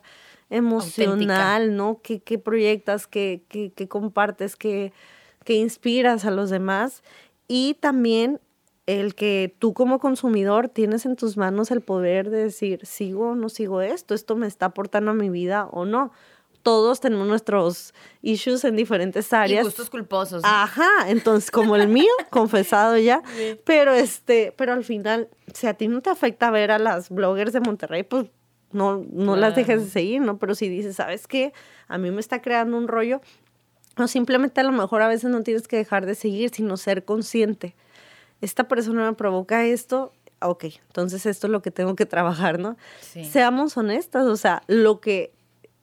emocional, 0.49 1.75
¿no? 1.77 1.99
¿Qué, 2.01 2.19
qué 2.19 2.39
proyectas, 2.39 3.05
qué, 3.05 3.43
qué, 3.47 3.71
qué 3.73 3.87
compartes, 3.87 4.55
qué, 4.55 4.91
qué 5.43 5.53
inspiras 5.53 6.25
a 6.25 6.31
los 6.31 6.49
demás? 6.49 7.03
Y 7.47 7.75
también 7.75 8.39
el 8.87 9.13
que 9.13 9.55
tú 9.59 9.75
como 9.75 9.99
consumidor 9.99 10.67
tienes 10.67 11.05
en 11.05 11.15
tus 11.15 11.37
manos 11.37 11.69
el 11.69 11.81
poder 11.81 12.31
de 12.31 12.45
decir, 12.45 12.87
sigo 12.87 13.29
o 13.29 13.35
no 13.35 13.49
sigo 13.49 13.81
esto, 13.81 14.15
esto 14.15 14.35
me 14.35 14.47
está 14.47 14.65
aportando 14.65 15.11
a 15.11 15.13
mi 15.13 15.29
vida 15.29 15.67
o 15.71 15.85
no 15.85 16.11
todos 16.61 16.99
tenemos 16.99 17.27
nuestros 17.27 17.93
issues 18.21 18.63
en 18.63 18.75
diferentes 18.75 19.31
áreas. 19.33 19.61
Y 19.61 19.65
gustos 19.65 19.89
culposos. 19.89 20.41
Ajá, 20.45 21.07
entonces 21.07 21.51
como 21.51 21.75
el 21.75 21.87
mío, 21.87 22.11
confesado 22.29 22.97
ya, 22.97 23.21
pero 23.65 23.93
este, 23.93 24.53
pero 24.57 24.73
al 24.73 24.83
final, 24.83 25.29
si 25.53 25.67
a 25.67 25.73
ti 25.73 25.87
no 25.87 26.01
te 26.01 26.09
afecta 26.09 26.51
ver 26.51 26.71
a 26.71 26.79
las 26.79 27.09
bloggers 27.09 27.53
de 27.53 27.61
Monterrey, 27.61 28.03
pues 28.03 28.27
no, 28.71 29.03
no 29.11 29.35
las 29.35 29.55
dejes 29.55 29.83
de 29.83 29.89
seguir, 29.89 30.21
¿no? 30.21 30.37
Pero 30.37 30.55
si 30.55 30.69
dices, 30.69 30.95
¿sabes 30.95 31.27
qué? 31.27 31.53
A 31.87 31.97
mí 31.97 32.11
me 32.11 32.19
está 32.19 32.41
creando 32.41 32.77
un 32.77 32.87
rollo, 32.87 33.21
o 33.97 34.07
simplemente 34.07 34.61
a 34.61 34.63
lo 34.63 34.71
mejor 34.71 35.01
a 35.01 35.07
veces 35.07 35.29
no 35.29 35.41
tienes 35.43 35.67
que 35.67 35.77
dejar 35.77 36.05
de 36.05 36.15
seguir, 36.15 36.51
sino 36.53 36.77
ser 36.77 37.03
consciente. 37.03 37.75
Esta 38.41 38.67
persona 38.67 39.09
me 39.09 39.13
provoca 39.15 39.65
esto, 39.65 40.13
ok, 40.41 40.65
entonces 40.87 41.25
esto 41.25 41.47
es 41.47 41.51
lo 41.51 41.61
que 41.61 41.71
tengo 41.71 41.95
que 41.95 42.05
trabajar, 42.05 42.59
¿no? 42.59 42.77
Seamos 43.01 43.75
honestas, 43.75 44.25
o 44.25 44.37
sea, 44.37 44.61
lo 44.67 45.01
que 45.01 45.33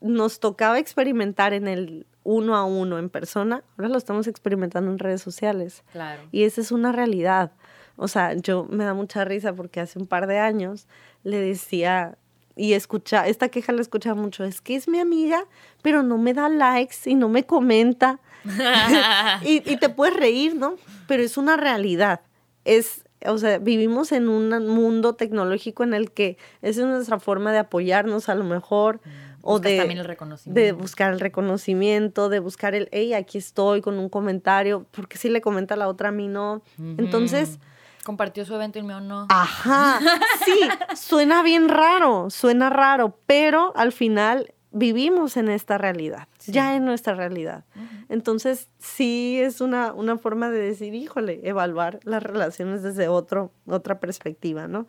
nos 0.01 0.41
tocaba 0.41 0.79
experimentar 0.79 1.53
en 1.53 1.69
el 1.69 2.07
uno 2.27 2.57
a 2.57 2.65
uno 2.65 2.99
en 2.99 3.09
persona, 3.09 3.63
ahora 3.79 3.89
lo 3.89 3.99
estamos 3.99 4.27
experimentando 4.27 4.91
en 4.91 4.99
redes 4.99 5.23
sociales. 5.23 5.85
Claro. 5.93 6.23
Y 6.33 6.43
esa 6.43 6.61
es 6.61 6.73
una 6.73 6.93
realidad. 6.93 7.53
O 7.97 8.09
sea, 8.09 8.35
yo 8.35 8.67
me 8.69 8.85
da 8.85 8.95
mucha 8.95 9.25
risa 9.25 9.55
porque 9.55 9.81
hace 9.81 9.99
un 9.99 10.07
par 10.07 10.27
de 10.27 10.39
años 10.39 10.87
le 11.23 11.41
decía 11.41 12.19
y 12.57 12.73
escucha, 12.73 13.27
esta 13.27 13.49
queja 13.49 13.73
la 13.73 13.83
escucha 13.83 14.15
mucho, 14.15 14.43
es 14.45 14.61
que 14.61 14.77
es 14.77 14.89
mi 14.89 14.99
amiga, 14.99 15.45
pero 15.83 16.03
no 16.03 16.19
me 16.19 16.35
da 16.35 16.49
likes 16.49 16.97
y 17.05 17.15
no 17.15 17.29
me 17.29 17.45
comenta. 17.45 18.19
y, 19.43 19.63
y, 19.71 19.77
te 19.77 19.89
puedes 19.89 20.17
reír, 20.17 20.55
¿no? 20.57 20.77
Pero 21.07 21.23
es 21.23 21.37
una 21.37 21.57
realidad. 21.57 22.23
Es, 22.65 23.05
o 23.27 23.39
sea, 23.39 23.59
vivimos 23.59 24.11
en 24.13 24.29
un 24.29 24.69
mundo 24.69 25.15
tecnológico 25.15 25.85
en 25.85 25.95
el 25.95 26.13
que 26.13 26.39
esa 26.63 26.81
es 26.81 26.87
nuestra 26.87 27.21
forma 27.21 27.53
de 27.53 27.59
apoyarnos 27.59 28.29
a 28.29 28.35
lo 28.35 28.45
mejor. 28.45 29.01
Mm 29.05 29.36
o 29.47 29.61
de, 29.61 29.79
también 29.79 30.01
el 30.01 30.05
reconocimiento. 30.05 30.61
de 30.61 30.73
buscar 30.73 31.13
el 31.13 31.21
reconocimiento, 31.21 32.29
de 32.29 32.41
buscar 32.41 32.75
el, 32.75 32.89
hey, 32.93 33.15
aquí 33.15 33.39
estoy 33.39 33.81
con 33.81 33.99
un 33.99 34.09
comentario, 34.09 34.87
porque 34.91 35.19
si 35.19 35.29
le 35.29 35.41
comenta 35.41 35.75
a 35.75 35.77
la 35.77 35.89
otra 35.89 36.09
a 36.11 36.13
mí 36.13 36.29
no. 36.29 36.63
Entonces... 36.79 37.59
Compartió 38.05 38.45
su 38.45 38.55
evento 38.55 38.79
y 38.79 38.83
mío 38.83 39.01
no. 39.01 39.27
Ajá, 39.31 39.99
sí, 40.45 40.69
suena 40.95 41.43
bien 41.43 41.69
raro, 41.69 42.31
suena 42.31 42.71
raro, 42.71 43.19
pero 43.27 43.73
al 43.75 43.91
final 43.91 44.55
vivimos 44.73 45.37
en 45.37 45.49
esta 45.49 45.79
realidad, 45.79 46.29
ya 46.47 46.77
en 46.77 46.85
nuestra 46.85 47.15
realidad. 47.15 47.65
Entonces, 48.09 48.69
sí 48.79 49.39
es 49.41 49.61
una, 49.61 49.93
una 49.93 50.19
forma 50.19 50.51
de 50.51 50.59
decir, 50.59 50.95
híjole, 50.95 51.41
evaluar 51.45 52.01
las 52.05 52.23
relaciones 52.23 52.83
desde 52.83 53.09
otro, 53.09 53.53
otra 53.67 54.01
perspectiva, 54.01 54.69
¿no? 54.69 54.87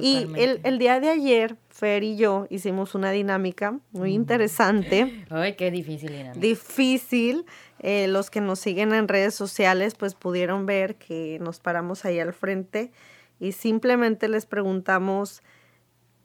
Y 0.00 0.28
el, 0.36 0.60
el, 0.64 0.78
día 0.78 1.00
de 1.00 1.08
ayer, 1.08 1.56
Fer 1.68 2.02
y 2.02 2.16
yo 2.16 2.46
hicimos 2.50 2.94
una 2.94 3.10
dinámica 3.12 3.78
muy 3.92 4.12
interesante. 4.12 5.24
Ay, 5.30 5.54
qué 5.54 5.70
difícil 5.70 6.12
Difícil. 6.36 7.46
Eh, 7.78 8.08
los 8.08 8.28
que 8.28 8.42
nos 8.42 8.58
siguen 8.58 8.92
en 8.92 9.08
redes 9.08 9.34
sociales, 9.34 9.94
pues 9.94 10.14
pudieron 10.14 10.66
ver 10.66 10.96
que 10.96 11.38
nos 11.40 11.60
paramos 11.60 12.04
ahí 12.04 12.18
al 12.18 12.34
frente 12.34 12.92
y 13.38 13.52
simplemente 13.52 14.28
les 14.28 14.44
preguntamos 14.44 15.42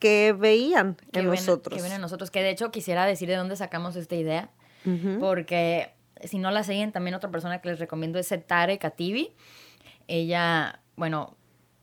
que 0.06 0.34
veían 0.34 0.98
en 1.14 1.26
nosotros. 1.26 1.76
Que 1.76 1.82
ven 1.82 1.94
en 1.94 2.00
nosotros, 2.00 2.30
que 2.30 2.44
de 2.44 2.52
hecho 2.52 2.70
quisiera 2.70 3.08
decir 3.08 3.28
de 3.28 3.38
dónde 3.38 3.56
sacamos 3.56 3.96
esta 3.96 4.14
idea, 4.14 4.52
porque 5.20 5.94
si 6.24 6.38
no 6.38 6.52
la 6.52 6.64
siguen, 6.64 6.92
también 6.92 7.16
otra 7.16 7.32
persona 7.32 7.60
que 7.60 7.70
les 7.70 7.80
recomiendo 7.80 8.20
es 8.20 8.28
Setare 8.28 8.78
Kativi. 8.78 9.34
Ella, 10.08 10.80
bueno, 10.96 11.36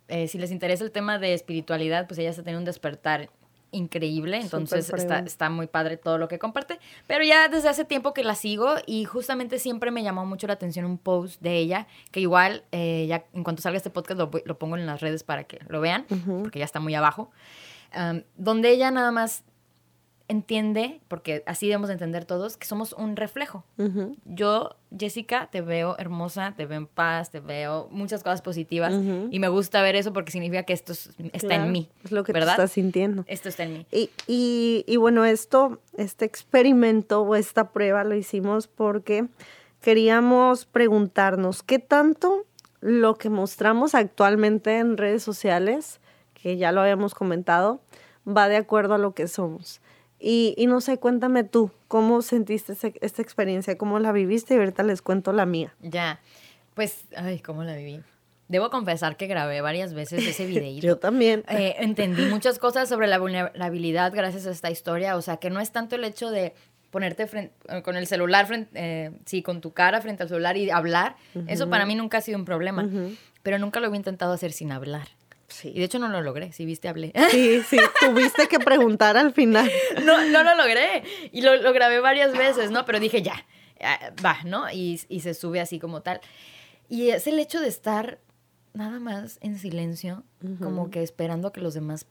eh, 0.06 0.28
si 0.28 0.38
les 0.38 0.52
interesa 0.52 0.84
el 0.84 0.92
tema 0.92 1.18
de 1.18 1.34
espiritualidad, 1.34 2.06
pues 2.06 2.20
ella 2.20 2.32
se 2.32 2.44
tiene 2.44 2.58
un 2.58 2.64
despertar 2.64 3.28
increíble, 3.72 4.38
entonces 4.38 4.88
está, 4.90 5.18
está, 5.20 5.50
muy 5.50 5.66
padre 5.66 5.96
todo 5.96 6.18
lo 6.18 6.28
que 6.28 6.38
comparte, 6.38 6.78
pero 7.06 7.24
ya 7.24 7.48
desde 7.48 7.68
hace 7.68 7.84
tiempo 7.84 8.14
que 8.14 8.22
la 8.22 8.34
sigo 8.34 8.76
y 8.86 9.04
justamente 9.04 9.58
siempre 9.58 9.90
me 9.90 10.02
llamó 10.02 10.24
mucho 10.24 10.46
la 10.46 10.52
atención 10.52 10.84
un 10.84 10.98
post 10.98 11.40
de 11.40 11.56
ella, 11.56 11.86
que 12.10 12.20
igual 12.20 12.64
eh, 12.70 13.06
ya 13.08 13.24
en 13.32 13.42
cuanto 13.42 13.62
salga 13.62 13.78
este 13.78 13.90
podcast 13.90 14.18
lo, 14.18 14.30
lo, 14.44 14.58
pongo 14.58 14.76
en 14.76 14.86
las 14.86 15.00
redes 15.00 15.24
para 15.24 15.44
que 15.44 15.58
lo 15.68 15.80
vean, 15.80 16.06
porque 16.42 16.58
ya 16.60 16.64
está 16.64 16.80
muy 16.80 16.94
abajo 16.94 17.30
donde 18.36 18.70
ella 18.70 18.90
nada 18.90 19.10
más 19.10 19.44
entiende, 20.32 21.00
porque 21.06 21.44
así 21.46 21.66
debemos 21.66 21.90
entender 21.90 22.24
todos, 22.24 22.56
que 22.56 22.66
somos 22.66 22.92
un 22.92 23.14
reflejo. 23.16 23.64
Yo, 24.24 24.70
Jessica, 24.96 25.48
te 25.50 25.60
veo 25.60 25.96
hermosa, 25.98 26.54
te 26.56 26.66
veo 26.66 26.78
en 26.78 26.86
paz, 26.86 27.30
te 27.30 27.40
veo 27.40 27.88
muchas 27.90 28.22
cosas 28.22 28.42
positivas 28.42 28.92
y 29.30 29.38
me 29.38 29.48
gusta 29.48 29.80
ver 29.82 29.94
eso 29.94 30.12
porque 30.12 30.32
significa 30.32 30.64
que 30.64 30.72
esto 30.72 30.92
está 31.32 31.54
en 31.54 31.70
mí. 31.70 31.88
Es 32.04 32.12
lo 32.12 32.24
que 32.24 32.32
¿verdad? 32.32 32.54
estás 32.54 32.72
sintiendo. 32.72 33.24
Esto 33.28 33.48
está 33.48 33.62
en 33.62 33.72
mí. 33.74 33.86
Y, 33.92 34.10
y, 34.26 34.84
y 34.86 34.96
bueno, 34.96 35.24
esto, 35.24 35.80
este 35.96 36.24
experimento 36.24 37.22
o 37.22 37.36
esta 37.36 37.70
prueba 37.70 38.02
lo 38.02 38.16
hicimos 38.16 38.66
porque 38.66 39.26
queríamos 39.80 40.66
preguntarnos 40.66 41.62
qué 41.62 41.78
tanto 41.78 42.46
lo 42.80 43.14
que 43.14 43.30
mostramos 43.30 43.94
actualmente 43.94 44.78
en 44.78 44.96
redes 44.96 45.22
sociales 45.22 46.00
que 46.42 46.56
ya 46.56 46.72
lo 46.72 46.80
habíamos 46.80 47.14
comentado, 47.14 47.80
va 48.26 48.48
de 48.48 48.56
acuerdo 48.56 48.94
a 48.94 48.98
lo 48.98 49.14
que 49.14 49.28
somos. 49.28 49.80
Y, 50.24 50.54
y 50.56 50.66
no 50.66 50.80
sé, 50.80 50.98
cuéntame 50.98 51.42
tú, 51.42 51.72
¿cómo 51.88 52.22
sentiste 52.22 52.74
esta 53.00 53.22
experiencia? 53.22 53.76
¿Cómo 53.76 53.98
la 53.98 54.12
viviste? 54.12 54.54
Y 54.54 54.58
ahorita 54.58 54.84
les 54.84 55.02
cuento 55.02 55.32
la 55.32 55.46
mía. 55.46 55.74
Ya, 55.82 56.20
pues, 56.74 57.04
ay, 57.16 57.40
¿cómo 57.40 57.64
la 57.64 57.74
viví? 57.74 58.00
Debo 58.46 58.70
confesar 58.70 59.16
que 59.16 59.26
grabé 59.26 59.60
varias 59.62 59.94
veces 59.94 60.24
ese 60.24 60.46
videíto. 60.46 60.86
Yo 60.86 60.98
también. 60.98 61.42
Eh, 61.48 61.74
entendí 61.78 62.26
muchas 62.26 62.58
cosas 62.58 62.88
sobre 62.88 63.08
la 63.08 63.18
vulnerabilidad 63.18 64.12
gracias 64.14 64.46
a 64.46 64.50
esta 64.50 64.70
historia. 64.70 65.16
O 65.16 65.22
sea, 65.22 65.38
que 65.38 65.50
no 65.50 65.58
es 65.58 65.72
tanto 65.72 65.96
el 65.96 66.04
hecho 66.04 66.30
de 66.30 66.54
ponerte 66.90 67.26
frente, 67.26 67.54
eh, 67.68 67.82
con 67.82 67.96
el 67.96 68.06
celular, 68.06 68.46
frente, 68.46 68.70
eh, 68.74 69.10
sí, 69.24 69.42
con 69.42 69.60
tu 69.60 69.72
cara 69.72 70.00
frente 70.02 70.22
al 70.22 70.28
celular 70.28 70.56
y 70.56 70.70
hablar. 70.70 71.16
Eso 71.48 71.68
para 71.68 71.84
mí 71.86 71.94
nunca 71.94 72.18
ha 72.18 72.20
sido 72.20 72.38
un 72.38 72.44
problema. 72.44 72.88
Pero 73.42 73.58
nunca 73.58 73.80
lo 73.80 73.86
había 73.86 73.96
intentado 73.96 74.32
hacer 74.32 74.52
sin 74.52 74.70
hablar. 74.70 75.08
Y 75.64 75.78
de 75.78 75.84
hecho 75.84 75.98
no 75.98 76.09
lo 76.09 76.22
logré, 76.22 76.53
si 76.53 76.64
viste, 76.64 76.88
hablé. 76.88 77.12
Sí, 77.30 77.62
sí, 77.68 77.78
tuviste 78.00 78.48
que 78.48 78.59
preguntar 78.59 79.16
al 79.16 79.32
final. 79.32 79.70
No, 80.05 80.24
no 80.26 80.42
lo 80.42 80.55
logré. 80.55 81.03
Y 81.32 81.42
lo, 81.42 81.57
lo 81.57 81.72
grabé 81.72 82.00
varias 82.00 82.32
veces, 82.32 82.70
¿no? 82.70 82.84
Pero 82.84 83.00
dije, 83.00 83.22
ya, 83.22 83.44
va, 84.24 84.38
¿no? 84.44 84.70
Y, 84.70 85.00
y, 85.09 85.20
se 85.20 85.34
sube 85.34 85.61
así 85.61 85.78
como 85.78 86.03
tal. 86.03 86.20
Y 86.88 87.11
es 87.11 87.26
el 87.26 87.38
hecho 87.38 87.61
de 87.61 87.68
estar 87.68 88.18
nada 88.74 89.00
más 89.00 89.38
en 89.42 89.59
silencio, 89.59 90.24
como 90.61 90.90
que 90.90 91.03
esperando 91.03 91.53
que 91.53 91.61
los 91.61 91.74
demás 91.74 92.07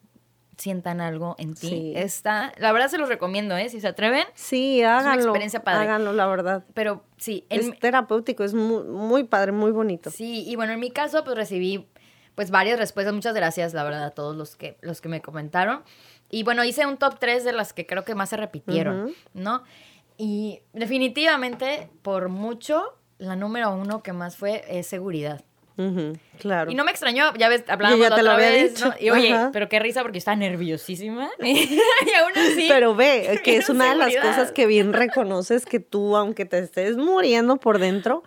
sientan 0.58 1.02
algo 1.02 1.36
en 1.40 1.56
ti. 1.56 1.94
Está, 1.96 2.54
la 2.58 2.72
verdad 2.72 2.90
se 2.90 2.98
los 2.98 3.10
recomiendo, 3.10 3.58
¿eh? 3.58 3.70
Si 3.70 3.82
se 3.82 3.88
atreven. 3.88 4.26
Sí, 4.36 4.82
háganlo. 4.84 5.12
Es 5.12 5.16
una 5.16 5.24
experiencia 5.24 5.64
padre. 5.64 5.84
Háganlo, 5.84 6.14
la 6.14 6.28
verdad. 6.28 6.64
Pero 6.74 7.04
sí. 7.18 7.46
Es 7.50 7.78
terapéutico, 7.80 8.44
es 8.44 8.54
muy, 8.54 8.84
muy 8.84 9.24
padre, 9.24 9.52
muy 9.52 9.72
bonito. 9.72 10.12
Sí, 10.12 10.44
y 10.48 10.56
bueno, 10.56 10.74
en 10.74 10.80
mi 10.80 10.92
caso, 10.92 11.24
pues 11.24 11.36
recibí 11.36 11.88
pues 12.36 12.52
varias 12.52 12.80
respuestas. 12.80 13.14
Muchas 13.14 13.34
gracias, 13.34 13.74
la 13.74 13.84
verdad, 13.84 14.06
a 14.06 14.12
todos 14.12 14.36
los 14.36 14.56
que, 14.56 14.78
los 14.82 15.02
que 15.02 15.10
me 15.10 15.22
comentaron. 15.22 15.84
Y 16.30 16.44
bueno, 16.44 16.64
hice 16.64 16.86
un 16.86 16.98
top 16.98 17.20
3 17.20 17.44
de 17.44 17.54
las 17.54 17.74
que 17.74 17.86
creo 17.86 18.04
que 18.04 18.16
más 18.16 18.30
se 18.30 18.38
repitieron, 18.38 19.14
¿no? 19.34 19.64
Y 20.18 20.62
definitivamente, 20.74 21.90
por 22.02 22.30
mucho, 22.30 22.98
la 23.18 23.36
número 23.36 23.74
uno 23.74 24.02
que 24.02 24.14
más 24.14 24.38
fue 24.38 24.64
es 24.68 24.88
seguridad. 24.88 25.44
Claro. 26.40 26.72
Y 26.72 26.76
no 26.76 26.84
me 26.84 26.92
extrañó, 26.92 27.34
ya 27.36 27.50
ves, 27.50 27.64
hablábamos 27.68 28.10
la 28.10 28.16
otra 28.16 28.36
vez, 28.36 28.84
¿no? 28.84 28.94
Y 29.00 29.10
oye, 29.10 29.36
pero 29.54 29.70
qué 29.70 29.80
risa 29.80 30.02
porque 30.02 30.18
está 30.18 30.36
nerviosísima. 30.36 31.30
y 31.40 31.80
aún 32.20 32.32
así. 32.36 32.66
Pero 32.68 32.96
ve, 32.96 33.42
que 33.44 33.56
es 33.58 33.70
una 33.70 33.92
de 33.92 33.96
las 33.96 34.16
cosas 34.16 34.52
que 34.52 34.66
bien 34.66 34.94
reconoces 34.94 35.66
que 35.66 35.80
tú, 35.80 36.16
aunque 36.16 36.46
te 36.46 36.60
estés 36.60 36.98
muriendo 36.98 37.58
por 37.58 37.80
dentro, 37.80 38.24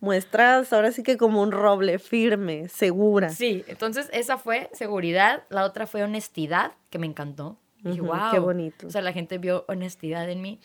muestras 0.00 0.72
ahora 0.72 0.92
sí 0.92 1.02
que 1.02 1.16
como 1.16 1.42
un 1.42 1.52
roble 1.52 1.98
firme, 1.98 2.68
segura. 2.68 3.30
Sí, 3.30 3.64
entonces 3.66 4.08
esa 4.12 4.38
fue 4.38 4.70
seguridad, 4.72 5.44
la 5.48 5.64
otra 5.64 5.86
fue 5.86 6.02
honestidad, 6.02 6.72
que 6.90 6.98
me 6.98 7.06
encantó. 7.06 7.58
Dije, 7.82 8.00
wow. 8.00 8.30
Qué 8.32 8.38
bonito. 8.38 8.86
O 8.86 8.90
sea, 8.90 9.02
la 9.02 9.12
gente 9.12 9.38
vio 9.38 9.64
honestidad 9.68 10.28
en 10.30 10.40
mí. 10.40 10.60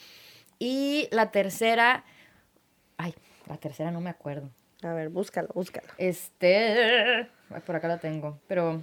Y 0.58 1.08
la 1.12 1.32
tercera, 1.32 2.06
ay, 2.98 3.14
la 3.48 3.58
tercera 3.58 3.92
no 3.92 4.00
me 4.02 4.10
acuerdo. 4.10 4.52
A 4.82 4.94
ver, 4.94 5.10
búscalo, 5.10 5.50
búscalo. 5.54 5.88
Este, 5.98 7.28
por 7.66 7.76
acá 7.76 7.88
la 7.88 7.98
tengo, 7.98 8.40
pero... 8.48 8.82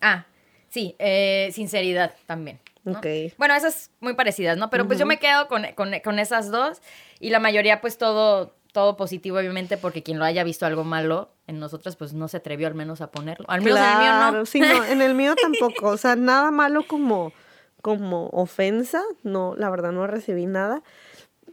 Ah, 0.00 0.26
sí, 0.68 0.96
eh, 0.98 1.50
sinceridad 1.52 2.14
también. 2.26 2.58
Ok. 2.84 3.06
Bueno, 3.36 3.54
esas 3.54 3.90
muy 4.00 4.14
parecidas, 4.14 4.56
¿no? 4.56 4.70
Pero 4.70 4.86
pues 4.86 4.98
yo 4.98 5.06
me 5.06 5.18
quedo 5.18 5.48
con, 5.48 5.64
con, 5.74 6.18
esas 6.18 6.50
dos 6.50 6.80
y 7.18 7.30
la 7.30 7.38
mayoría 7.38 7.80
pues 7.80 7.98
todo, 7.98 8.54
todo 8.72 8.96
positivo, 8.96 9.38
obviamente, 9.38 9.76
porque 9.76 10.02
quien 10.02 10.18
lo 10.18 10.24
haya 10.24 10.42
visto 10.44 10.64
algo 10.64 10.82
malo 10.82 11.30
en 11.46 11.60
nosotras, 11.60 11.96
pues 11.96 12.14
no 12.14 12.26
se 12.28 12.38
atrevió 12.38 12.66
al 12.66 12.74
menos 12.74 13.00
a 13.00 13.10
ponerlo. 13.10 13.44
Al 13.48 13.60
menos 13.60 13.78
en 13.80 13.86
el 13.86 13.98
mío 13.98 14.32
no. 14.32 14.46
Sí, 14.46 14.60
no, 14.60 14.84
en 14.84 15.02
el 15.02 15.14
mío 15.14 15.34
tampoco. 15.40 15.88
O 15.88 15.96
sea, 15.98 16.16
nada 16.16 16.50
malo 16.50 16.86
como, 16.86 17.32
como 17.82 18.28
ofensa. 18.28 19.02
No, 19.22 19.54
la 19.56 19.68
verdad 19.68 19.92
no 19.92 20.06
recibí 20.06 20.46
nada. 20.46 20.82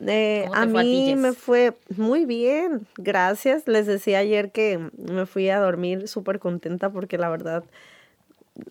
Eh, 0.05 0.47
a 0.53 0.65
mí 0.65 1.15
me 1.15 1.33
fue 1.33 1.75
muy 1.95 2.25
bien, 2.25 2.87
gracias. 2.97 3.67
Les 3.67 3.87
decía 3.87 4.19
ayer 4.19 4.51
que 4.51 4.89
me 4.97 5.25
fui 5.25 5.49
a 5.49 5.59
dormir 5.59 6.07
súper 6.07 6.39
contenta 6.39 6.91
porque 6.91 7.17
la 7.17 7.29
verdad, 7.29 7.63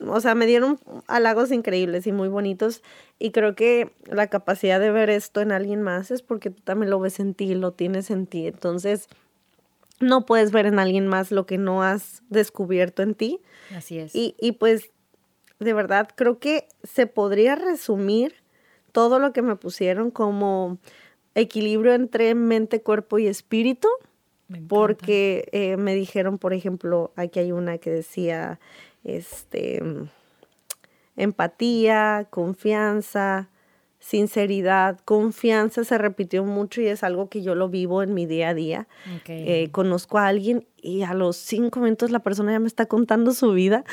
o 0.07 0.21
sea, 0.21 0.35
me 0.35 0.47
dieron 0.47 0.79
halagos 1.09 1.51
increíbles 1.51 2.07
y 2.07 2.13
muy 2.13 2.29
bonitos 2.29 2.83
y 3.19 3.33
creo 3.33 3.55
que 3.57 3.91
la 4.07 4.29
capacidad 4.29 4.79
de 4.79 4.91
ver 4.91 5.11
esto 5.11 5.41
en 5.41 5.53
alguien 5.53 5.83
más 5.83 6.11
es 6.11 6.23
porque 6.23 6.51
tú 6.51 6.63
también 6.63 6.91
lo 6.91 7.01
ves 7.01 7.19
en 7.19 7.35
ti, 7.35 7.55
lo 7.55 7.73
tienes 7.73 8.11
en 8.11 8.27
ti. 8.27 8.47
Entonces, 8.47 9.09
no 9.99 10.27
puedes 10.27 10.53
ver 10.53 10.67
en 10.67 10.79
alguien 10.79 11.09
más 11.09 11.31
lo 11.31 11.47
que 11.47 11.59
no 11.59 11.83
has 11.83 12.23
descubierto 12.29 13.03
en 13.03 13.15
ti. 13.15 13.41
Así 13.75 13.99
es. 13.99 14.15
Y, 14.15 14.37
y 14.41 14.53
pues, 14.53 14.91
de 15.59 15.73
verdad, 15.73 16.09
creo 16.15 16.39
que 16.39 16.69
se 16.85 17.07
podría 17.07 17.57
resumir 17.57 18.35
todo 18.93 19.19
lo 19.19 19.33
que 19.33 19.43
me 19.43 19.57
pusieron 19.57 20.11
como 20.11 20.79
equilibrio 21.37 21.93
entre 21.93 22.35
mente, 22.35 22.83
cuerpo 22.83 23.19
y 23.19 23.29
espíritu. 23.29 23.89
porque 24.69 25.49
eh, 25.51 25.77
me 25.77 25.95
dijeron, 25.95 26.39
por 26.39 26.53
ejemplo, 26.53 27.13
aquí 27.17 27.41
hay 27.41 27.51
una 27.51 27.79
que 27.79 27.91
decía, 27.91 28.61
este, 29.03 29.83
empatía, 31.17 32.29
confianza, 32.31 33.49
sinceridad, 33.99 34.99
confianza 35.05 35.85
se 35.85 35.99
repitió 35.99 36.45
mucho 36.45 36.81
y 36.81 36.87
es 36.87 37.03
algo 37.03 37.29
que 37.29 37.43
yo 37.43 37.55
lo 37.55 37.69
vivo 37.69 38.03
en 38.03 38.15
mi 38.15 38.27
día 38.27 38.51
a 38.51 38.55
día. 38.55 38.89
Eh, 39.27 39.69
conozco 39.73 40.19
a 40.19 40.29
alguien 40.29 40.67
y 40.77 41.03
a 41.03 41.15
los 41.15 41.37
cinco 41.37 41.81
minutos 41.81 42.11
la 42.11 42.21
persona 42.21 42.53
ya 42.53 42.61
me 42.61 42.69
está 42.69 42.87
contando 42.87 43.33
su 43.33 43.53
vida, 43.53 43.85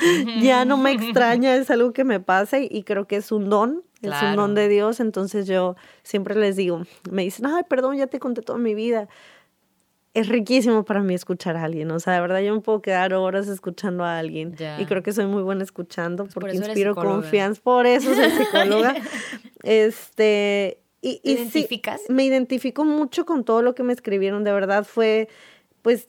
ya 0.42 0.66
no 0.66 0.78
me 0.78 0.92
extraña, 0.92 1.56
es 1.56 1.72
algo 1.72 1.94
que 1.94 2.04
me 2.04 2.20
pasa 2.20 2.60
y 2.60 2.84
creo 2.84 3.08
que 3.08 3.16
es 3.16 3.32
un 3.32 3.50
don 3.50 3.84
es 4.04 4.22
un 4.22 4.36
don 4.36 4.54
de 4.54 4.68
Dios, 4.68 5.00
entonces 5.00 5.48
yo 5.48 5.76
siempre 6.04 6.36
les 6.36 6.56
digo, 6.56 6.84
me 7.10 7.24
dicen, 7.24 7.46
ay, 7.46 7.64
perdón, 7.70 7.98
ya 7.98 8.08
te 8.08 8.20
conté 8.20 8.42
toda 8.42 8.60
mi 8.60 8.76
vida. 8.76 9.08
Es 10.14 10.28
riquísimo 10.28 10.86
para 10.86 11.02
mí 11.02 11.16
escuchar 11.16 11.58
a 11.58 11.64
alguien, 11.64 11.90
o 11.90 12.00
sea, 12.00 12.14
de 12.14 12.22
verdad 12.22 12.40
yo 12.42 12.54
me 12.54 12.62
puedo 12.62 12.84
quedar 12.84 13.16
horas 13.16 13.48
escuchando 13.48 14.04
a 14.04 14.20
alguien 14.20 14.56
y 14.80 14.86
creo 14.86 15.02
que 15.02 15.12
soy 15.12 15.26
muy 15.26 15.42
buena 15.42 15.64
escuchando 15.64 16.26
pues 16.26 16.36
porque 16.36 16.56
inspiro 16.56 16.94
confianza, 16.94 17.60
por 17.64 17.88
eso 17.88 18.14
soy 18.14 18.30
psicóloga. 18.30 18.94
este, 19.64 20.78
y, 21.02 21.20
y 21.24 21.32
identificas? 21.32 22.02
me 22.10 22.26
identifico 22.26 22.86
mucho 22.86 23.26
con 23.26 23.44
todo 23.44 23.64
lo 23.64 23.74
que 23.74 23.82
me 23.82 23.92
escribieron, 23.92 24.44
de 24.44 24.54
verdad 24.54 24.84
fue, 24.84 25.30
pues, 25.82 26.08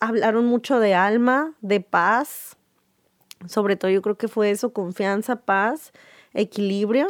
hablaron 0.00 0.46
mucho 0.46 0.80
de 0.80 0.94
alma, 0.94 1.54
de 1.60 1.80
paz, 1.80 2.56
sobre 3.46 3.76
todo 3.76 3.90
yo 3.90 4.00
creo 4.00 4.16
que 4.16 4.28
fue 4.28 4.50
eso, 4.50 4.72
confianza, 4.72 5.36
paz, 5.36 5.92
equilibrio 6.32 7.06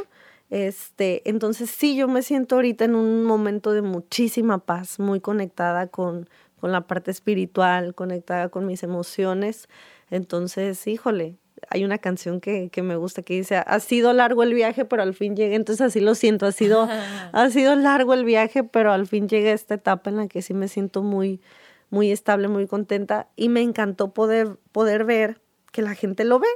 este, 0.53 1.23
entonces 1.25 1.71
sí, 1.71 1.97
yo 1.97 2.09
me 2.09 2.21
siento 2.21 2.57
ahorita 2.57 2.85
en 2.85 2.95
un 2.95 3.25
momento 3.25 3.73
de 3.73 3.81
muchísima 3.81 4.59
paz, 4.59 4.99
muy 4.99 5.19
conectada 5.19 5.87
con, 5.87 6.29
con 6.61 6.73
la 6.73 6.83
parte 6.83 7.11
espiritual, 7.11 7.95
conectada 7.95 8.51
con 8.51 8.67
mis 8.67 8.83
emociones. 8.83 9.71
Entonces, 10.11 10.87
híjole, 10.87 11.39
hay 11.71 11.85
una 11.85 11.97
canción 11.97 12.39
que, 12.39 12.69
que, 12.69 12.83
me 12.83 12.97
gusta 12.97 13.23
que 13.23 13.33
dice, 13.33 13.57
ha 13.57 13.81
sido 13.81 14.13
largo 14.13 14.43
el 14.43 14.53
viaje, 14.53 14.85
pero 14.85 15.03
al 15.03 15.15
fin 15.15 15.37
llegué. 15.37 15.55
Entonces 15.55 15.87
así 15.87 16.01
lo 16.01 16.15
siento, 16.15 16.45
ha 16.45 16.53
sido, 16.53 16.87
ha 17.33 17.49
sido 17.49 17.75
largo 17.75 18.13
el 18.13 18.27
viaje, 18.27 18.63
pero 18.63 18.93
al 18.93 19.07
fin 19.07 19.31
llegué 19.31 19.53
a 19.53 19.55
esta 19.55 19.77
etapa 19.77 20.11
en 20.11 20.19
la 20.19 20.29
que 20.29 20.43
sí 20.43 20.53
me 20.53 20.69
siento 20.69 21.03
muy, 21.03 21.41
muy 21.89 22.13
estable, 22.13 22.49
muy 22.49 22.67
contenta. 22.67 23.27
Y 23.37 23.49
me 23.49 23.63
encantó 23.63 24.13
poder, 24.13 24.59
poder 24.71 25.07
ver 25.07 25.41
que 25.73 25.81
la 25.81 25.95
gente 25.95 26.25
lo 26.25 26.41
ve. 26.41 26.49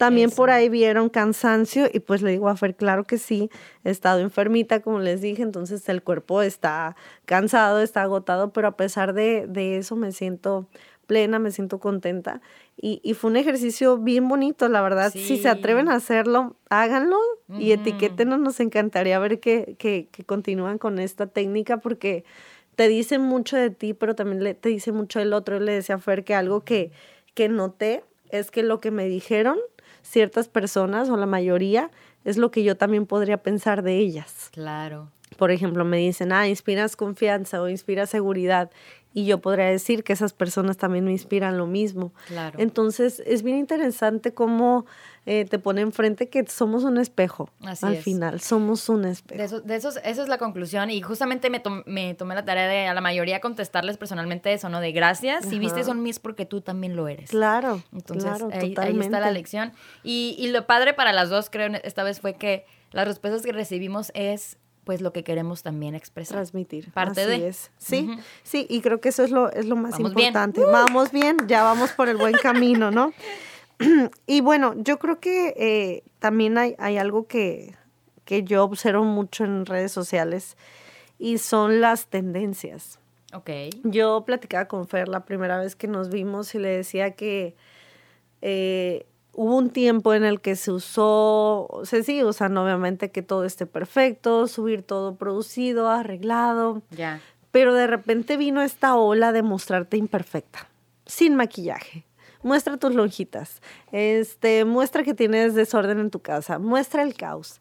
También 0.00 0.30
por 0.30 0.48
ahí 0.48 0.70
vieron 0.70 1.10
cansancio 1.10 1.86
y 1.92 2.00
pues 2.00 2.22
le 2.22 2.30
digo 2.30 2.48
a 2.48 2.56
Fer, 2.56 2.74
claro 2.74 3.04
que 3.04 3.18
sí, 3.18 3.50
he 3.84 3.90
estado 3.90 4.20
enfermita, 4.20 4.80
como 4.80 4.98
les 4.98 5.20
dije, 5.20 5.42
entonces 5.42 5.86
el 5.90 6.02
cuerpo 6.02 6.40
está 6.40 6.96
cansado, 7.26 7.82
está 7.82 8.00
agotado, 8.00 8.50
pero 8.50 8.68
a 8.68 8.78
pesar 8.78 9.12
de, 9.12 9.76
eso 9.76 9.96
me 9.96 10.12
siento 10.12 10.66
plena, 11.06 11.38
me 11.38 11.50
siento 11.50 11.80
contenta. 11.80 12.40
Y, 12.80 13.12
fue 13.12 13.30
un 13.30 13.36
ejercicio 13.36 13.98
bien 13.98 14.26
bonito, 14.26 14.70
la 14.70 14.80
verdad. 14.80 15.12
Si 15.12 15.36
se 15.36 15.50
atreven 15.50 15.90
a 15.90 15.96
hacerlo, 15.96 16.56
háganlo 16.70 17.18
y 17.58 17.72
etiquétenos. 17.72 18.40
Nos 18.40 18.58
encantaría 18.60 19.18
ver 19.18 19.38
que, 19.38 19.76
que, 19.78 20.08
que, 20.10 20.24
continúan 20.24 20.78
con 20.78 20.98
esta 20.98 21.26
técnica 21.26 21.76
porque 21.76 22.24
te 22.74 22.88
dice 22.88 23.18
mucho 23.18 23.58
de 23.58 23.68
ti, 23.68 23.92
pero 23.92 24.14
también 24.14 24.42
le, 24.42 24.54
te 24.54 24.70
dice 24.70 24.92
mucho 24.92 25.18
del 25.18 25.34
otro. 25.34 25.60
le 25.60 25.72
decía 25.72 25.96
a 25.96 25.98
Fer 25.98 26.24
que 26.24 26.34
algo 26.34 26.62
que, 26.62 26.90
que 27.34 27.50
noté 27.50 28.02
es 28.30 28.50
que 28.50 28.62
lo 28.62 28.80
que 28.80 28.90
me 28.90 29.04
dijeron 29.04 29.58
ciertas 30.02 30.48
personas 30.48 31.08
o 31.08 31.16
la 31.16 31.26
mayoría 31.26 31.90
es 32.24 32.36
lo 32.36 32.50
que 32.50 32.62
yo 32.62 32.76
también 32.76 33.06
podría 33.06 33.42
pensar 33.42 33.82
de 33.82 33.96
ellas. 33.96 34.50
Claro. 34.52 35.10
Por 35.36 35.50
ejemplo, 35.50 35.84
me 35.84 35.98
dicen, 35.98 36.32
ah, 36.32 36.48
inspiras 36.48 36.96
confianza 36.96 37.62
o 37.62 37.68
inspiras 37.68 38.10
seguridad. 38.10 38.70
Y 39.12 39.26
yo 39.26 39.40
podría 39.40 39.66
decir 39.66 40.04
que 40.04 40.12
esas 40.12 40.32
personas 40.32 40.76
también 40.76 41.04
me 41.04 41.12
inspiran 41.12 41.56
lo 41.56 41.66
mismo. 41.66 42.12
Claro. 42.26 42.58
Entonces, 42.60 43.22
es 43.26 43.42
bien 43.42 43.58
interesante 43.58 44.34
cómo 44.34 44.86
eh, 45.26 45.44
te 45.44 45.58
pone 45.58 45.82
enfrente 45.82 46.28
que 46.28 46.46
somos 46.46 46.84
un 46.84 46.98
espejo. 46.98 47.50
Así 47.62 47.86
al 47.86 47.96
final, 47.96 48.40
somos 48.40 48.88
un 48.88 49.04
espejo. 49.04 49.38
De, 49.38 49.44
eso, 49.44 49.60
de 49.60 49.76
esos, 49.76 49.98
esa 49.98 50.22
es 50.22 50.28
la 50.28 50.38
conclusión. 50.38 50.90
Y 50.90 51.02
justamente 51.02 51.50
me, 51.50 51.62
me, 51.86 52.14
tomé 52.14 52.34
la 52.34 52.44
tarea 52.44 52.66
de 52.66 52.86
a 52.86 52.94
la 52.94 53.00
mayoría 53.00 53.40
contestarles 53.40 53.98
personalmente 53.98 54.52
eso, 54.52 54.68
¿no? 54.68 54.80
De 54.80 54.92
gracias. 54.92 55.44
Si 55.44 55.58
viste 55.58 55.84
son 55.84 56.02
mis 56.02 56.18
porque 56.18 56.46
tú 56.46 56.60
también 56.62 56.96
lo 56.96 57.06
eres. 57.06 57.30
Claro. 57.30 57.82
Entonces, 57.92 58.30
ahí, 58.52 58.74
ahí, 58.76 58.98
está 58.98 59.20
la 59.20 59.30
lección. 59.30 59.72
Y, 60.02 60.36
y 60.38 60.48
lo 60.48 60.66
padre 60.66 60.94
para 60.94 61.12
las 61.12 61.28
dos, 61.28 61.50
creo, 61.50 61.70
esta 61.82 62.02
vez 62.02 62.20
fue 62.20 62.34
que 62.34 62.64
las 62.92 63.06
respuestas 63.06 63.42
que 63.42 63.52
recibimos 63.52 64.10
es 64.14 64.56
pues 64.84 65.02
lo 65.02 65.12
que 65.12 65.22
queremos 65.22 65.62
también 65.62 65.94
expresar. 65.94 66.38
Transmitir. 66.38 66.90
Parte 66.92 67.20
Así 67.20 67.30
de. 67.30 67.48
Es. 67.48 67.70
Sí, 67.76 68.10
sí, 68.42 68.66
y 68.68 68.80
creo 68.80 69.00
que 69.00 69.10
eso 69.10 69.22
es 69.22 69.30
lo, 69.30 69.52
es 69.52 69.66
lo 69.66 69.76
más 69.76 70.00
importante. 70.00 70.64
Vamos 70.64 71.12
bien, 71.12 71.36
ya 71.46 71.62
vamos 71.62 71.92
por 71.92 72.08
el 72.08 72.16
buen 72.16 72.34
camino, 72.34 72.90
¿no? 72.90 73.12
y 74.26 74.40
bueno, 74.40 74.74
yo 74.76 74.98
creo 74.98 75.20
que 75.20 75.54
eh, 75.56 76.04
también 76.18 76.58
hay, 76.58 76.76
hay 76.78 76.98
algo 76.98 77.26
que, 77.26 77.74
que 78.24 78.44
yo 78.44 78.62
observo 78.62 79.04
mucho 79.04 79.44
en 79.44 79.66
redes 79.66 79.90
sociales 79.92 80.56
y 81.18 81.38
son 81.38 81.80
las 81.80 82.06
tendencias. 82.06 82.98
Ok. 83.32 83.50
Yo 83.84 84.24
platicaba 84.24 84.66
con 84.66 84.86
Fer 84.86 85.08
la 85.08 85.24
primera 85.24 85.58
vez 85.58 85.76
que 85.76 85.88
nos 85.88 86.10
vimos 86.10 86.54
y 86.54 86.58
le 86.58 86.68
decía 86.68 87.12
que 87.12 87.54
eh, 88.42 89.06
hubo 89.32 89.56
un 89.56 89.70
tiempo 89.70 90.14
en 90.14 90.24
el 90.24 90.40
que 90.40 90.56
se 90.56 90.72
usó, 90.72 91.82
se 91.84 92.02
sigue 92.02 92.24
usando 92.24 92.62
obviamente 92.62 93.10
que 93.10 93.22
todo 93.22 93.44
esté 93.44 93.66
perfecto, 93.66 94.46
subir 94.46 94.82
todo 94.82 95.14
producido, 95.14 95.88
arreglado. 95.88 96.82
Ya. 96.90 97.20
Pero 97.50 97.74
de 97.74 97.86
repente 97.86 98.36
vino 98.36 98.62
esta 98.62 98.96
ola 98.96 99.32
de 99.32 99.42
mostrarte 99.42 99.96
imperfecta, 99.96 100.68
sin 101.06 101.34
maquillaje. 101.34 102.04
Muestra 102.42 102.76
tus 102.78 102.94
lonjitas, 102.94 103.60
este, 103.92 104.64
muestra 104.64 105.04
que 105.04 105.14
tienes 105.14 105.54
desorden 105.54 105.98
en 105.98 106.10
tu 106.10 106.20
casa, 106.20 106.58
muestra 106.58 107.02
el 107.02 107.14
caos. 107.14 107.60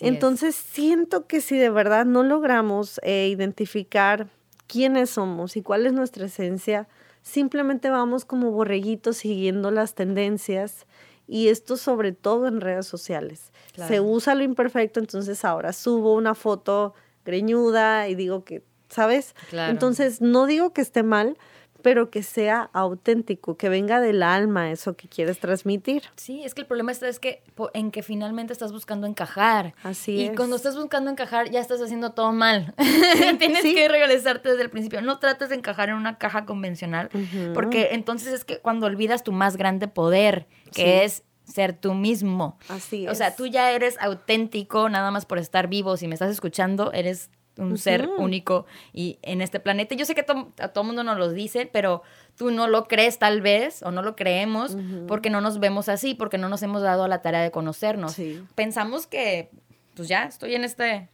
Entonces 0.00 0.54
siento 0.54 1.26
que 1.26 1.40
si 1.40 1.56
de 1.56 1.70
verdad 1.70 2.04
no 2.04 2.22
logramos 2.22 3.00
eh, 3.02 3.28
identificar 3.28 4.28
quiénes 4.66 5.10
somos 5.10 5.56
y 5.56 5.62
cuál 5.62 5.86
es 5.86 5.92
nuestra 5.92 6.26
esencia, 6.26 6.86
simplemente 7.22 7.88
vamos 7.90 8.24
como 8.24 8.50
borreguitos 8.50 9.16
siguiendo 9.16 9.70
las 9.70 9.94
tendencias 9.94 10.86
y 11.26 11.48
esto 11.48 11.76
sobre 11.76 12.12
todo 12.12 12.46
en 12.48 12.60
redes 12.60 12.86
sociales. 12.86 13.52
Se 13.88 14.00
usa 14.00 14.34
lo 14.34 14.42
imperfecto, 14.42 15.00
entonces 15.00 15.44
ahora 15.44 15.72
subo 15.72 16.14
una 16.14 16.34
foto 16.34 16.92
greñuda 17.24 18.08
y 18.08 18.14
digo 18.14 18.44
que, 18.44 18.64
¿sabes? 18.88 19.34
Entonces 19.52 20.20
no 20.20 20.46
digo 20.46 20.72
que 20.72 20.80
esté 20.80 21.02
mal, 21.02 21.38
pero 21.82 22.10
que 22.10 22.22
sea 22.22 22.70
auténtico, 22.72 23.56
que 23.56 23.68
venga 23.68 24.00
del 24.00 24.22
alma 24.22 24.70
eso 24.70 24.96
que 24.96 25.08
quieres 25.08 25.38
transmitir. 25.38 26.02
Sí, 26.16 26.42
es 26.44 26.54
que 26.54 26.62
el 26.62 26.66
problema 26.66 26.92
está 26.92 27.08
es 27.08 27.18
que 27.18 27.42
en 27.74 27.90
que 27.90 28.02
finalmente 28.02 28.52
estás 28.52 28.72
buscando 28.72 29.06
encajar. 29.06 29.74
Así 29.82 30.24
es. 30.24 30.32
Y 30.32 30.36
cuando 30.36 30.56
estás 30.56 30.76
buscando 30.76 31.10
encajar 31.10 31.50
ya 31.50 31.60
estás 31.60 31.80
haciendo 31.80 32.12
todo 32.12 32.32
mal. 32.32 32.74
Tienes 33.38 33.62
que 33.62 33.88
regresarte 33.88 34.50
desde 34.50 34.62
el 34.62 34.70
principio. 34.70 35.02
No 35.02 35.18
trates 35.18 35.48
de 35.48 35.56
encajar 35.56 35.88
en 35.88 35.96
una 35.96 36.18
caja 36.18 36.44
convencional, 36.46 37.10
porque 37.54 37.88
entonces 37.92 38.32
es 38.32 38.44
que 38.44 38.58
cuando 38.58 38.86
olvidas 38.86 39.24
tu 39.24 39.32
más 39.32 39.56
grande 39.56 39.88
poder, 39.88 40.46
que 40.72 41.04
es 41.04 41.24
ser 41.44 41.72
tú 41.72 41.94
mismo. 41.94 42.58
Así 42.68 43.06
es. 43.06 43.12
O 43.12 43.14
sea, 43.14 43.34
tú 43.34 43.46
ya 43.46 43.72
eres 43.72 43.96
auténtico 44.00 44.88
nada 44.88 45.10
más 45.10 45.26
por 45.26 45.38
estar 45.38 45.68
vivo. 45.68 45.96
Si 45.96 46.06
me 46.06 46.14
estás 46.14 46.30
escuchando, 46.30 46.92
eres 46.92 47.30
un 47.56 47.78
ser 47.78 48.08
único 48.08 48.66
y 48.92 49.18
en 49.22 49.42
este 49.42 49.60
planeta. 49.60 49.94
Yo 49.94 50.04
sé 50.04 50.14
que 50.14 50.24
a 50.58 50.68
todo 50.68 50.84
mundo 50.84 51.04
nos 51.04 51.18
lo 51.18 51.30
dice, 51.30 51.66
pero 51.66 52.02
tú 52.36 52.50
no 52.50 52.68
lo 52.68 52.84
crees 52.86 53.18
tal 53.18 53.40
vez 53.42 53.82
o 53.82 53.90
no 53.90 54.02
lo 54.02 54.16
creemos 54.16 54.76
porque 55.06 55.30
no 55.30 55.40
nos 55.40 55.58
vemos 55.58 55.88
así, 55.88 56.14
porque 56.14 56.38
no 56.38 56.48
nos 56.48 56.62
hemos 56.62 56.82
dado 56.82 57.04
a 57.04 57.08
la 57.08 57.22
tarea 57.22 57.40
de 57.40 57.50
conocernos. 57.50 58.16
Pensamos 58.54 59.06
que, 59.06 59.50
pues 59.94 60.08
ya, 60.08 60.24
estoy 60.24 60.54
en 60.54 60.64
este 60.64 61.08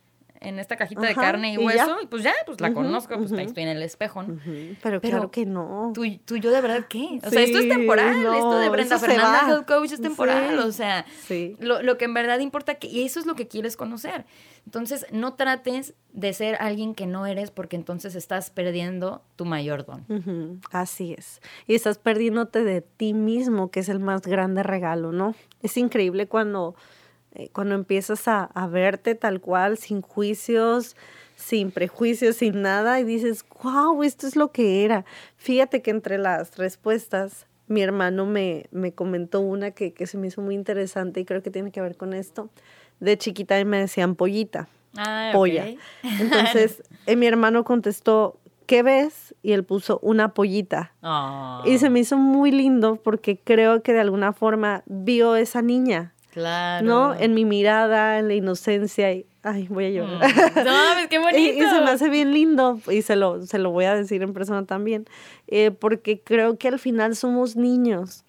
en 0.47 0.59
esta 0.59 0.77
cajita 0.77 1.03
de 1.03 1.15
carne 1.15 1.55
y, 1.55 1.59
hueso, 1.59 1.99
y, 2.03 2.07
pues 2.07 2.23
ya, 2.23 2.35
pues 2.45 2.61
la 2.61 2.73
conozco, 2.73 3.17
pues 3.19 3.33
estoy 3.33 3.65
en 3.65 3.71
el 3.71 3.83
espejo, 3.83 4.23
¿no? 4.23 4.39
Pero, 4.83 5.01
claro 5.01 5.31
que 5.31 5.45
no. 5.45 5.93
¿Tú, 5.95 6.05
tú 6.25 6.37
yo 6.37 6.51
de 6.51 6.61
verdad 6.61 6.87
qué? 6.89 7.21
O 7.25 7.31
sea, 7.31 7.43
esto 7.43 7.59
es 7.59 7.69
temporal, 7.69 8.17
esto 8.35 8.59
de 8.59 8.69
Brenda 8.69 8.99
Fernanda 8.99 9.49
Health 9.49 9.67
Coach 9.67 9.93
es 9.93 10.01
temporal, 10.01 10.59
o 10.61 10.73
sea, 10.73 11.05
lo, 11.59 11.83
lo, 11.83 11.99
que 11.99 12.05
en 12.05 12.15
verdad 12.15 12.39
importa, 12.39 12.77
que, 12.77 12.87
y 12.87 13.05
eso 13.05 13.21
es 13.21 13.27
lo 13.27 13.35
que 13.35 13.49
quieres 13.49 13.77
conocer. 13.77 14.25
Entonces, 14.65 15.07
no 15.13 15.35
trates 15.35 15.95
de 16.13 16.33
ser 16.33 16.57
alguien 16.61 16.95
que 16.95 17.07
no 17.07 17.27
eres 17.27 17.51
porque 17.51 17.77
entonces 17.77 18.17
estás 18.17 18.51
perdiendo 18.51 19.23
tu 19.37 19.45
mayor 19.45 19.85
don. 19.85 20.61
Así 20.73 21.15
es. 21.17 21.41
Y 21.67 21.75
estás 21.75 21.99
perdiéndote 21.99 22.65
de 22.65 22.81
ti 22.81 23.15
mismo, 23.15 23.71
que 23.71 23.81
es 23.81 23.89
el 23.89 24.01
más 24.01 24.23
grande 24.23 24.63
regalo, 24.63 25.13
¿no? 25.13 25.35
Es 25.63 25.77
increíble 25.77 26.27
cuando 26.27 26.75
cuando 27.53 27.75
empiezas 27.75 28.27
a, 28.29 28.51
verte 28.71 29.15
tal 29.15 29.41
cual, 29.41 29.79
sin 29.79 30.03
juicios, 30.03 30.97
sin 31.37 31.71
prejuicios, 31.71 32.37
sin 32.37 32.63
nada, 32.63 33.01
y 33.01 33.05
dices, 33.05 33.45
wow, 33.63 34.03
esto 34.03 34.27
es 34.27 34.37
lo 34.37 34.53
que 34.53 34.85
era. 34.85 35.05
Fíjate 35.37 35.83
que 35.83 35.91
entre 35.91 36.19
las 36.19 36.57
respuestas, 36.57 37.47
mi 37.69 37.83
hermano 37.83 38.27
me, 38.27 38.67
me 38.71 38.93
comentó 38.93 39.41
una 39.41 39.71
que, 39.73 39.95
se 40.07 40.19
me 40.19 40.29
hizo 40.29 40.41
muy 40.41 40.55
interesante 40.55 41.21
y 41.21 41.25
creo 41.25 41.43
que 41.43 41.51
tiene 41.51 41.71
que 41.71 41.81
ver 41.81 41.97
con 41.97 42.15
esto. 42.15 42.51
De 43.01 43.19
chiquita 43.19 43.63
me 43.65 43.79
decían 43.79 44.15
pollita, 44.15 44.69
ah, 44.97 45.31
polla. 45.33 45.67
Entonces, 46.03 46.83
eh, 47.07 47.17
mi 47.17 47.27
hermano 47.27 47.65
contestó, 47.65 48.41
¿qué 48.67 48.83
ves? 48.83 49.35
Y 49.43 49.53
él 49.53 49.65
puso 49.65 49.99
una 50.03 50.33
pollita. 50.33 50.95
Y 51.65 51.79
se 51.79 51.91
me 51.91 52.01
hizo 52.01 52.17
muy 52.17 52.51
lindo 52.51 52.97
porque 52.97 53.39
creo 53.39 53.83
que 53.83 53.93
de 53.93 54.01
alguna 54.01 54.33
forma 54.33 54.83
vio 54.87 55.37
esa 55.37 55.61
niña 55.61 56.15
Claro. 56.37 56.87
¿No? 56.87 57.15
En 57.15 57.33
mi 57.33 57.47
mirada, 57.47 58.19
en 58.19 58.29
la 58.29 58.35
inocencia. 58.35 59.11
Y, 59.11 59.25
ay, 59.43 59.69
voy 59.71 59.87
a 59.87 59.89
llorar. 59.89 60.17
Mm. 60.19 60.65
No, 60.67 60.75
pues 60.93 61.09
qué 61.09 61.19
bonito. 61.19 61.39
y, 61.39 61.67
se 61.67 61.81
me 61.81 61.91
hace 61.91 62.11
bien 62.11 62.35
lindo 62.35 62.79
y 62.91 63.01
se 63.01 63.17
lo, 63.17 63.47
se 63.47 63.59
lo 63.59 63.71
voy 63.71 63.87
a 63.87 63.95
decir 63.95 64.23
en 64.23 64.35
persona 64.35 64.67
también. 64.67 65.07
Eh, 65.47 65.71
porque 65.71 66.21
creo 66.21 66.59
que 66.59 66.69
al 66.69 66.79
final 66.79 67.17
somos 67.17 67.57
niños. 67.57 68.23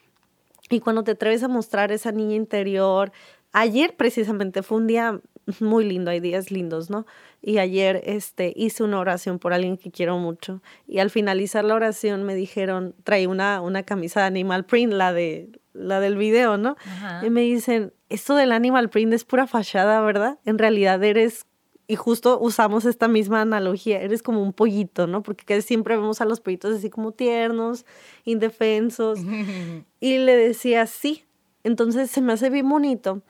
Y 0.70 0.80
cuando 0.80 1.04
te 1.04 1.12
atreves 1.12 1.44
a 1.44 1.50
mostrar 1.50 1.92
esa 1.92 2.14
niña 2.14 2.38
interior, 2.38 3.12
ayer 3.52 3.94
precisamente 3.98 4.64
fue 4.64 4.78
un 4.78 4.88
día 4.88 5.20
muy 5.60 5.84
lindo, 5.84 6.10
hay 6.10 6.22
días 6.22 6.50
lindos, 6.50 6.90
¿no? 6.90 7.06
Y 7.42 7.58
ayer 7.58 8.02
este, 8.06 8.54
hice 8.56 8.84
una 8.84 9.00
oración 9.00 9.38
por 9.38 9.52
alguien 9.52 9.76
que 9.76 9.92
quiero 9.92 10.18
mucho. 10.18 10.62
Y 10.88 11.00
al 11.00 11.10
finalizar 11.10 11.66
la 11.66 11.76
oración 11.76 12.24
me 12.24 12.36
dijeron, 12.36 12.96
traí 13.04 13.26
una, 13.26 13.60
una 13.60 13.84
camisa 13.84 14.22
de 14.22 14.28
Animal 14.28 14.64
Print, 14.64 14.94
la 14.94 15.12
de 15.12 15.50
la 15.78 16.00
del 16.00 16.18
video, 16.18 16.58
¿no? 16.58 16.76
Y 17.24 17.30
me 17.30 17.42
dicen, 17.42 17.94
esto 18.10 18.36
del 18.36 18.52
animal 18.52 18.90
print 18.90 19.14
es 19.14 19.26
pura 19.26 19.48
fachada, 19.48 20.02
¿verdad? 20.02 20.40
En 20.46 20.58
realidad 20.58 21.04
eres, 21.04 21.46
y 21.88 21.96
justo 21.96 22.40
usamos 22.40 22.86
esta 22.86 23.08
misma 23.08 23.42
analogía, 23.42 24.02
eres 24.02 24.24
como 24.24 24.42
un 24.42 24.54
pollito, 24.54 25.08
¿no? 25.08 25.24
Porque 25.24 25.62
siempre 25.62 25.96
vemos 25.96 26.22
a 26.22 26.26
los 26.26 26.40
pollitos 26.40 26.78
así 26.78 26.90
como 26.90 27.12
tiernos, 27.12 27.86
indefensos. 28.26 29.20
y 30.00 30.18
le 30.18 30.36
decía, 30.36 30.86
sí. 30.88 31.24
Entonces 31.64 32.10
se 32.12 32.22
me 32.22 32.34
hace 32.34 32.50
bien 32.50 32.70
bonito 32.70 33.22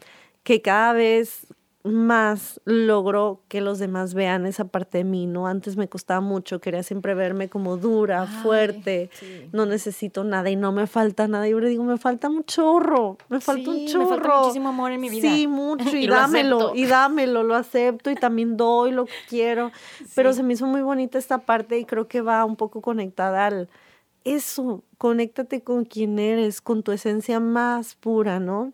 que 0.43 0.61
cada 0.61 0.93
vez 0.93 1.46
más 1.87 2.61
logro 2.65 3.41
que 3.47 3.61
los 3.61 3.79
demás 3.79 4.13
vean 4.13 4.45
esa 4.45 4.65
parte 4.65 4.99
de 4.99 5.03
mí, 5.03 5.27
¿no? 5.27 5.47
Antes 5.47 5.77
me 5.77 5.87
costaba 5.87 6.21
mucho, 6.21 6.59
quería 6.59 6.83
siempre 6.83 7.13
verme 7.13 7.49
como 7.49 7.77
dura, 7.77 8.25
fuerte, 8.25 9.09
no 9.51 9.65
necesito 9.65 10.23
nada 10.23 10.49
y 10.49 10.55
no 10.55 10.71
me 10.71 10.87
falta 10.87 11.27
nada. 11.27 11.47
Y 11.47 11.53
ahora 11.53 11.67
digo, 11.67 11.83
me 11.83 11.97
falta 11.97 12.29
un 12.29 12.43
chorro, 12.43 13.17
me 13.29 13.39
falta 13.39 13.69
un 13.69 13.87
chorro. 13.87 14.03
Me 14.03 14.17
falta 14.17 14.39
muchísimo 14.39 14.69
amor 14.69 14.91
en 14.91 15.01
mi 15.01 15.09
vida. 15.09 15.29
Sí, 15.29 15.47
mucho, 15.47 15.89
y, 15.97 16.07
dámelo, 16.07 16.73
y 16.75 16.85
dámelo, 16.85 17.43
lo 17.43 17.55
acepto 17.55 18.11
y 18.11 18.15
también 18.15 18.57
doy 18.57 18.91
lo 18.91 19.05
que 19.05 19.13
quiero. 19.27 19.71
Pero 20.15 20.33
se 20.33 20.43
me 20.43 20.53
hizo 20.53 20.65
muy 20.65 20.81
bonita 20.81 21.17
esta 21.17 21.39
parte 21.39 21.77
y 21.79 21.85
creo 21.85 22.07
que 22.07 22.21
va 22.21 22.45
un 22.45 22.55
poco 22.55 22.81
conectada 22.81 23.47
al 23.47 23.69
eso, 24.27 24.83
conéctate 24.97 25.63
con 25.63 25.85
quien 25.85 26.19
eres, 26.19 26.59
con 26.59 26.83
tu 26.83 26.91
esencia 26.91 27.39
más 27.39 27.95
pura, 27.95 28.39
¿no? 28.39 28.73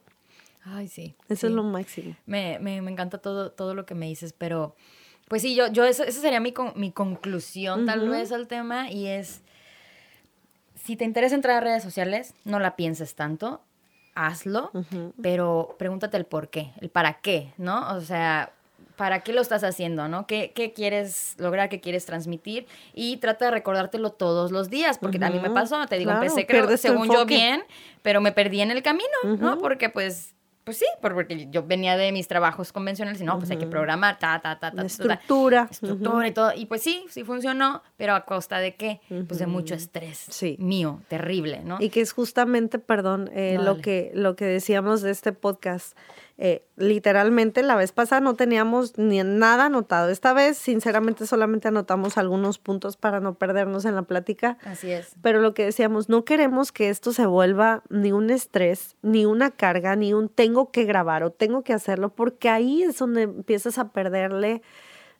Ay, 0.66 0.88
sí. 0.88 1.16
Eso 1.30 1.48
es 1.48 1.54
lo 1.54 1.64
máximo. 1.64 2.16
Me, 2.26 2.58
me, 2.60 2.82
me, 2.82 2.92
encanta 2.92 3.18
todo, 3.18 3.52
todo 3.52 3.76
lo 3.76 3.86
que 3.86 3.96
me 3.96 4.08
dices, 4.08 4.34
pero 4.34 4.76
pues 5.28 5.42
sí, 5.42 5.56
yo, 5.56 5.68
yo 5.68 5.86
esa, 5.86 6.10
sería 6.12 6.40
mi, 6.40 6.54
mi 6.76 6.92
conclusión 6.92 7.86
tal 7.86 8.10
vez 8.10 8.32
al 8.32 8.48
tema 8.48 8.92
y 8.92 9.08
es, 9.08 9.42
si 10.76 10.96
te 10.96 11.06
interesa 11.06 11.36
entrar 11.36 11.58
a 11.58 11.62
redes 11.62 11.84
sociales, 11.84 12.34
no 12.44 12.60
la 12.60 12.76
pienses 12.76 13.16
tanto, 13.16 13.62
hazlo, 14.16 14.72
pero 15.22 15.76
pregúntate 15.80 16.18
el 16.18 16.26
por 16.26 16.50
qué, 16.50 16.72
el 16.82 16.90
para 16.90 17.22
qué, 17.22 17.54
¿no? 17.58 17.96
O 17.96 18.02
sea, 18.02 18.52
¿para 18.96 19.22
qué 19.22 19.34
lo 19.34 19.42
estás 19.42 19.64
haciendo, 19.64 20.08
no? 20.08 20.28
¿Qué, 20.28 20.52
qué 20.54 20.74
quieres 20.74 21.36
lograr, 21.40 21.70
qué 21.70 21.80
quieres 21.80 22.06
transmitir? 22.06 22.68
Y 22.94 23.18
trata 23.18 23.46
de 23.46 23.52
recordártelo 23.52 24.12
todos 24.12 24.52
los 24.52 24.70
días, 24.70 24.98
porque 25.00 25.24
a 25.24 25.30
mí 25.30 25.40
me 25.40 25.50
pasó, 25.50 25.84
te 25.88 25.98
digo, 25.98 26.12
empecé 26.12 26.46
creo, 26.46 26.78
según 26.78 27.10
yo 27.12 27.26
bien, 27.26 27.64
pero 28.02 28.22
me 28.22 28.32
perdí 28.32 28.62
en 28.62 28.72
el 28.72 28.84
camino, 28.84 29.38
¿no? 29.40 29.58
Porque 29.58 29.90
pues 29.90 30.33
pues 30.64 30.78
sí, 30.78 30.86
porque 31.02 31.48
yo 31.52 31.64
venía 31.64 31.98
de 31.98 32.12
mis 32.12 32.28
trabajos 32.28 32.72
convencionales 32.72 33.20
y 33.22 33.26
no, 33.26 33.38
pues 33.38 33.52
hay 33.52 33.58
que 33.58 33.68
programar, 33.68 34.18
ta, 34.18 34.40
ta, 34.42 34.60
ta, 34.60 34.72
ta. 34.72 34.86
estructura. 34.86 35.68
estructura 35.70 36.28
y 36.28 36.32
todo. 36.32 36.52
Y 36.56 36.66
pues 36.68 36.82
sí, 36.82 37.06
sí 37.10 37.24
funcionó, 37.24 37.84
pero 37.98 38.16
a 38.16 38.26
costa 38.26 38.60
de 38.60 38.76
qué? 38.76 39.02
Pues 39.28 39.40
de 39.40 39.48
mucho 39.48 39.76
estrés 39.76 40.26
sí. 40.30 40.56
mío, 40.60 41.02
terrible, 41.10 41.62
¿no? 41.64 41.78
Y 41.80 41.90
que 41.90 42.02
es 42.02 42.14
justamente, 42.14 42.80
perdón, 42.80 43.30
eh, 43.34 43.58
lo, 43.62 43.80
que, 43.80 44.12
lo 44.14 44.36
que 44.36 44.46
decíamos 44.46 45.02
de 45.02 45.12
este 45.12 45.34
podcast. 45.34 45.98
Eh, 46.40 46.66
literalmente 46.78 47.62
la 47.62 47.76
vez 47.76 47.92
pasada 47.92 48.20
no 48.20 48.34
teníamos 48.34 48.98
ni 48.98 49.22
nada 49.24 49.66
anotado. 49.66 50.10
Esta 50.10 50.34
vez, 50.34 50.58
sinceramente, 50.58 51.28
solamente 51.28 51.68
anotamos 51.68 52.18
algunos 52.18 52.58
puntos 52.58 52.98
para 52.98 53.20
no 53.20 53.36
perdernos 53.36 53.86
en 53.86 53.96
la 53.96 54.02
plática. 54.04 54.58
Así 54.66 54.92
es. 54.92 55.16
Pero 55.22 55.42
lo 55.42 55.54
que 55.54 55.66
decíamos, 55.66 56.10
no 56.10 56.26
queremos 56.26 56.72
que 56.72 56.90
esto 56.90 57.14
se 57.14 57.28
vuelva 57.28 57.84
ni 57.90 58.12
un 58.12 58.32
estrés, 58.32 58.96
ni 59.04 59.26
una 59.26 59.52
carga, 59.52 59.96
ni 59.96 60.14
un 60.14 60.28
tengo 60.28 60.72
que 60.72 60.86
grabar 60.86 61.24
o 61.24 61.32
tengo 61.32 61.64
que 61.64 61.74
hacerlo, 61.74 62.10
porque 62.10 62.50
ahí 62.50 62.82
es 62.82 62.98
donde 62.98 63.24
empiezas 63.24 63.78
a 63.78 63.90
perderle 63.90 64.64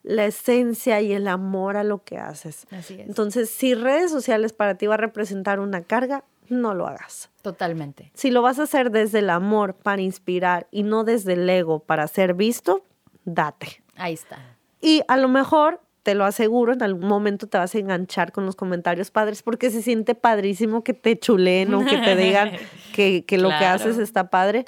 la 0.02 0.26
esencia 0.26 1.00
y 1.00 1.14
el 1.14 1.28
amor 1.28 1.78
a 1.78 1.84
lo 1.84 2.04
que 2.04 2.18
haces. 2.18 2.66
Así 2.72 2.96
es. 2.96 3.08
Entonces, 3.08 3.50
si 3.50 3.74
redes 3.74 4.12
sociales 4.12 4.52
para 4.52 4.76
ti 4.76 4.88
va 4.88 4.96
a 4.96 4.98
representar 4.98 5.60
una 5.60 5.84
carga, 5.84 6.26
no 6.54 6.74
lo 6.74 6.88
hagas. 6.88 7.30
Totalmente. 7.42 8.12
Si 8.14 8.32
lo 8.32 8.42
vas 8.42 8.60
a 8.60 8.64
hacer 8.64 8.92
desde 8.92 9.20
el 9.20 9.30
amor 9.30 9.76
para 9.76 10.02
inspirar 10.02 10.68
y 10.72 10.84
no 10.84 11.04
desde 11.04 11.34
el 11.34 11.50
ego 11.50 11.80
para 11.80 12.08
ser 12.08 12.34
visto, 12.34 12.86
date. 13.26 13.84
Ahí 13.96 14.14
está. 14.14 14.38
Y 14.82 15.02
a 15.08 15.18
lo 15.18 15.28
mejor, 15.28 15.82
te 16.04 16.16
lo 16.16 16.26
aseguro, 16.26 16.74
en 16.74 16.84
algún 16.84 17.08
momento 17.08 17.48
te 17.48 17.58
vas 17.58 17.74
a 17.74 17.80
enganchar 17.80 18.32
con 18.32 18.46
los 18.46 18.56
comentarios 18.56 19.12
padres 19.12 19.42
porque 19.42 19.72
se 19.72 19.82
siente 19.82 20.16
padrísimo 20.16 20.84
que 20.84 20.94
te 20.94 21.18
chulen 21.18 21.74
o 21.74 21.86
que 21.86 21.98
te 21.98 22.16
digan 22.16 22.52
que, 22.94 23.26
lo 23.38 23.50
que 23.50 23.66
haces 23.66 23.98
está 23.98 24.30
padre. 24.30 24.66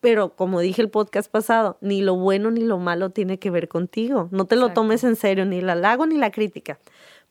Pero 0.00 0.36
como 0.36 0.60
dije 0.60 0.82
el 0.82 0.90
podcast 0.90 1.30
pasado, 1.30 1.78
ni 1.80 2.02
lo 2.02 2.14
bueno 2.16 2.50
ni 2.50 2.60
lo 2.60 2.78
malo 2.78 3.08
tiene 3.08 3.38
que 3.38 3.50
ver 3.50 3.68
contigo. 3.68 4.28
No 4.32 4.44
te 4.44 4.56
lo 4.56 4.74
tomes 4.74 5.02
en 5.02 5.16
serio, 5.16 5.46
ni 5.46 5.60
el 5.60 5.70
halago 5.70 6.06
ni 6.06 6.18
la 6.18 6.30
crítica. 6.30 6.78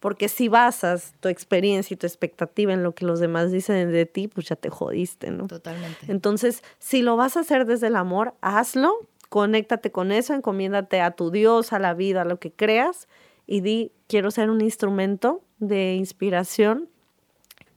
Porque 0.04 0.28
si 0.28 0.50
basas 0.50 1.14
tu 1.22 1.30
experiencia 1.30 1.94
y 1.94 1.98
tu 1.98 2.06
expectativa 2.06 2.74
en 2.74 2.84
lo 2.84 2.94
que 2.94 3.06
los 3.06 3.22
demás 3.22 3.54
dicen 3.54 3.90
de 3.90 4.06
ti, 4.06 4.28
pues 4.28 4.50
ya 4.50 4.58
te 4.58 4.70
jodiste, 4.70 5.32
¿no? 5.32 5.48
Totalmente. 5.48 6.12
Entonces, 6.12 6.62
si 6.78 7.02
lo 7.02 7.16
vas 7.16 7.38
a 7.38 7.40
hacer 7.40 7.66
desde 7.66 7.88
el 7.88 7.96
amor, 7.96 8.34
hazlo, 8.42 8.92
conéctate 9.30 9.94
con 9.94 10.12
eso, 10.12 10.34
encomiéndate 10.34 11.00
a 11.00 11.12
tu 11.12 11.32
Dios, 11.32 11.72
a 11.72 11.80
la 11.80 11.94
vida, 11.94 12.24
a 12.24 12.26
lo 12.26 12.38
que 12.38 12.52
creas 12.52 13.08
y 13.48 13.62
di, 13.62 13.94
quiero 14.08 14.30
ser 14.30 14.50
un 14.50 14.60
instrumento 14.60 15.42
de 15.60 15.94
inspiración 15.94 16.90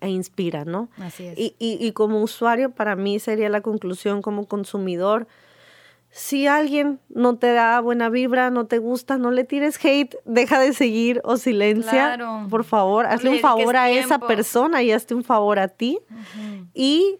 e 0.00 0.08
inspira, 0.08 0.64
¿no? 0.64 0.88
Así 0.98 1.26
es. 1.26 1.38
Y, 1.38 1.54
y, 1.60 1.78
y 1.80 1.92
como 1.92 2.20
usuario, 2.22 2.72
para 2.72 2.96
mí 2.96 3.20
sería 3.20 3.48
la 3.50 3.60
conclusión 3.60 4.20
como 4.20 4.48
consumidor, 4.48 5.28
si 6.10 6.46
alguien 6.46 6.98
no 7.08 7.36
te 7.36 7.52
da 7.52 7.80
buena 7.80 8.08
vibra, 8.08 8.50
no 8.50 8.66
te 8.66 8.78
gusta, 8.78 9.18
no 9.18 9.30
le 9.30 9.44
tires 9.44 9.78
hate, 9.84 10.16
deja 10.24 10.58
de 10.58 10.72
seguir 10.72 11.20
o 11.24 11.36
silencia. 11.36 12.18
Por 12.48 12.64
favor, 12.64 13.06
hazle 13.06 13.30
un 13.30 13.40
favor 13.40 13.76
a 13.76 13.90
esa 13.90 14.18
persona 14.18 14.82
y 14.82 14.92
hazte 14.92 15.14
un 15.14 15.24
favor 15.24 15.58
a 15.58 15.68
ti. 15.68 15.98
Y 16.72 17.18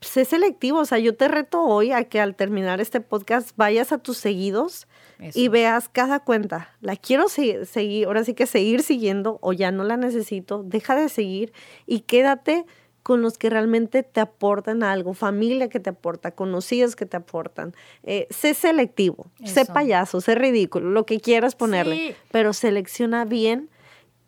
sé 0.00 0.24
selectivo, 0.24 0.80
o 0.80 0.84
sea, 0.84 0.98
yo 0.98 1.16
te 1.16 1.28
reto 1.28 1.62
hoy 1.62 1.92
a 1.92 2.04
que 2.04 2.20
al 2.20 2.34
terminar 2.34 2.80
este 2.80 3.00
podcast 3.00 3.52
vayas 3.56 3.92
a 3.92 3.98
tus 3.98 4.18
seguidos 4.18 4.86
y 5.34 5.48
veas 5.48 5.88
cada 5.88 6.20
cuenta. 6.20 6.74
La 6.80 6.96
quiero 6.96 7.28
seguir, 7.28 8.06
ahora 8.06 8.24
sí 8.24 8.34
que 8.34 8.46
seguir 8.46 8.82
siguiendo 8.82 9.38
o 9.40 9.52
ya 9.52 9.70
no 9.70 9.84
la 9.84 9.96
necesito, 9.96 10.62
deja 10.62 10.96
de 10.96 11.08
seguir 11.08 11.52
y 11.86 12.00
quédate 12.00 12.66
con 13.02 13.22
los 13.22 13.38
que 13.38 13.50
realmente 13.50 14.02
te 14.02 14.20
aportan 14.20 14.82
algo, 14.82 15.14
familia 15.14 15.68
que 15.68 15.80
te 15.80 15.90
aporta, 15.90 16.32
conocidos 16.32 16.96
que 16.96 17.06
te 17.06 17.16
aportan. 17.16 17.74
Eh, 18.02 18.26
sé 18.30 18.54
selectivo, 18.54 19.26
sé 19.44 19.64
payaso, 19.64 20.20
sé 20.20 20.34
ridículo, 20.34 20.90
lo 20.90 21.06
que 21.06 21.20
quieras 21.20 21.54
ponerle, 21.54 22.14
pero 22.30 22.52
selecciona 22.52 23.24
bien 23.24 23.68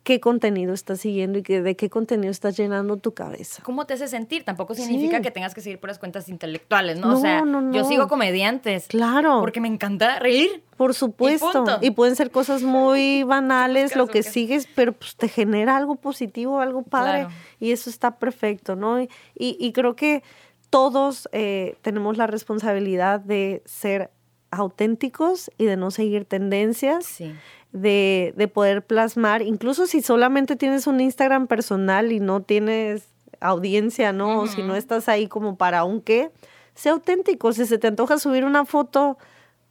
qué 0.03 0.19
contenido 0.19 0.73
estás 0.73 0.99
siguiendo 0.99 1.39
y 1.39 1.41
de 1.41 1.75
qué 1.75 1.89
contenido 1.89 2.29
estás 2.29 2.57
llenando 2.57 2.97
tu 2.97 3.13
cabeza. 3.13 3.63
¿Cómo 3.63 3.85
te 3.85 3.93
hace 3.93 4.09
sentir? 4.09 4.43
Tampoco 4.43 4.75
significa 4.75 5.21
que 5.21 5.31
tengas 5.31 5.53
que 5.53 5.61
seguir 5.61 5.79
por 5.79 5.89
las 5.89 5.97
cuentas 5.97 6.27
intelectuales, 6.27 6.99
¿no? 6.99 7.15
o 7.15 7.21
sea, 7.21 7.43
yo 7.71 7.85
sigo 7.85 8.07
comediantes. 8.07 8.87
Claro. 8.87 9.39
Porque 9.39 9.61
me 9.61 9.69
encanta 9.69 10.19
reír. 10.19 10.63
Por 10.75 10.93
supuesto. 10.93 11.63
Y, 11.81 11.91
pueden 11.91 12.15
ser 12.15 12.31
cosas 12.31 12.63
muy 12.63 13.23
banales, 13.27 13.95
lo 13.95 14.07
que, 14.07 14.23
sigues, 14.23 14.67
pero 14.75 14.91
pues 14.91 15.15
te 15.15 15.29
genera 15.29 15.77
algo 15.77 15.95
positivo, 15.95 16.59
algo 16.59 16.83
padre. 16.83 17.27
Y 17.59 17.71
eso 17.71 17.89
está 17.89 18.17
perfecto, 18.17 18.75
¿no? 18.75 19.01
Y, 19.01 19.09
y 19.35 19.71
creo 19.71 19.95
que 19.95 20.23
todos 20.69 21.29
eh, 21.31 21.77
tenemos 21.81 22.17
la 22.17 22.27
responsabilidad 22.27 23.21
de 23.21 23.61
ser 23.65 24.11
auténticos 24.51 25.49
y 25.57 25.65
de 25.65 25.77
no 25.77 25.91
seguir 25.91 26.25
tendencias. 26.25 27.05
Sí 27.05 27.33
de, 27.73 28.33
de 28.37 28.47
poder 28.47 28.85
plasmar, 28.85 29.41
incluso 29.41 29.87
si 29.87 30.01
solamente 30.01 30.55
tienes 30.55 30.87
un 30.87 31.01
Instagram 31.01 31.47
personal 31.47 32.11
y 32.11 32.19
no 32.19 32.41
tienes 32.41 33.09
audiencia, 33.41 34.13
¿no? 34.13 34.41
O 34.41 34.47
si 34.47 34.61
no 34.63 34.75
estás 34.75 35.09
ahí 35.09 35.27
como 35.27 35.57
para 35.57 35.83
un 35.83 35.99
qué, 35.99 36.31
sea 36.75 36.93
auténtico. 36.93 37.51
Si 37.51 37.65
se 37.65 37.77
te 37.77 37.87
antoja 37.87 38.17
subir 38.19 38.45
una 38.45 38.63
foto 38.63 39.17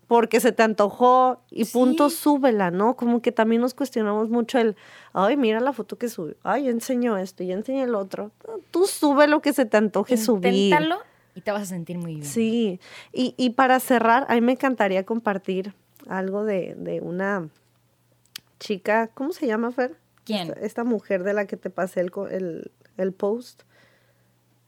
porque 0.09 0.41
se 0.41 0.53
te 0.53 0.63
antojó 0.63 1.41
y 1.51 1.65
punto, 1.65 2.11
súbela, 2.11 2.71
¿no? 2.71 2.97
Como 2.97 3.23
que 3.23 3.33
también 3.33 3.63
nos 3.63 3.73
cuestionamos 3.73 4.29
mucho 4.29 4.59
el, 4.59 4.77
ay, 5.15 5.39
mira 5.39 5.59
la 5.61 5.73
foto 5.73 5.97
que 5.97 6.11
sube, 6.11 6.37
ay, 6.43 6.69
enseño 6.69 7.17
esto 7.17 7.45
y 7.45 7.53
enseño 7.53 7.85
el 7.85 7.95
otro. 7.95 8.31
Tú 8.71 8.87
sube 8.87 9.27
lo 9.27 9.41
que 9.41 9.55
se 9.55 9.65
te 9.65 9.79
antoje 9.79 10.19
subir. 10.19 10.53
Inténtalo 10.53 10.99
y 11.35 11.41
te 11.41 11.51
vas 11.51 11.63
a 11.63 11.67
sentir 11.67 11.97
muy 11.97 12.17
bien. 12.17 12.27
Sí, 12.27 12.79
y, 13.13 13.35
y 13.39 13.51
para 13.51 13.81
cerrar, 13.81 14.27
a 14.29 14.35
mí 14.35 14.43
me 14.43 14.53
encantaría 14.53 15.07
compartir 15.07 15.73
algo 16.09 16.45
de, 16.45 16.75
de 16.77 17.01
una 17.01 17.49
chica, 18.63 19.11
¿cómo 19.13 19.33
se 19.33 19.47
llama, 19.47 19.73
Fer? 19.73 19.97
¿Quién? 20.25 20.55
Esta, 20.61 20.85
mujer 20.85 21.25
de 21.25 21.35
la 21.35 21.47
que 21.47 21.57
te 21.57 21.69
pasé 21.69 22.01
el, 22.01 22.73
el, 22.97 23.13
post. 23.13 23.65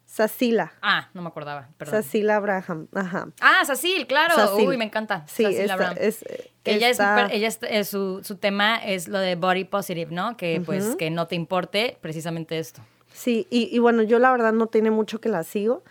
Sacila. 0.05 0.72
Ah, 0.82 1.11
no 1.14 1.22
me 1.22 1.28
acordaba, 1.28 1.68
perdón. 1.78 2.03
Sacila 2.03 2.36
Abraham, 2.36 2.88
ajá. 2.92 3.28
Ah, 3.40 3.64
Sacil, 3.64 4.07
claro. 4.07 4.57
Uy, 4.57 4.76
me 4.76 4.84
encanta. 4.84 5.24
Sí, 5.26 5.45
Abraham. 5.70 5.97
Es, 5.99 6.24
ella 6.64 6.88
es, 6.90 6.99
ella 7.01 7.49
es, 7.49 7.88
su, 7.88 8.20
su, 8.22 8.36
tema 8.36 8.76
es 8.76 9.09
lo 9.09 9.18
de 9.18 9.36
body 9.36 9.64
positive, 9.64 10.12
¿no? 10.12 10.36
Que 10.36 10.61
pues 10.64 10.97
que 10.97 11.11
no 11.11 11.26
te 11.26 11.36
importe 11.36 11.97
precisamente 12.01 12.59
esto. 12.59 12.82
Sí, 13.12 13.47
y, 13.49 13.74
y, 13.74 13.78
bueno, 13.78 14.03
yo 14.03 14.18
la 14.18 14.32
verdad 14.32 14.53
no 14.53 14.66
tiene 14.66 14.90
mucho 14.90 15.20
que 15.20 15.28
la 15.28 15.45
sigo, 15.45 15.84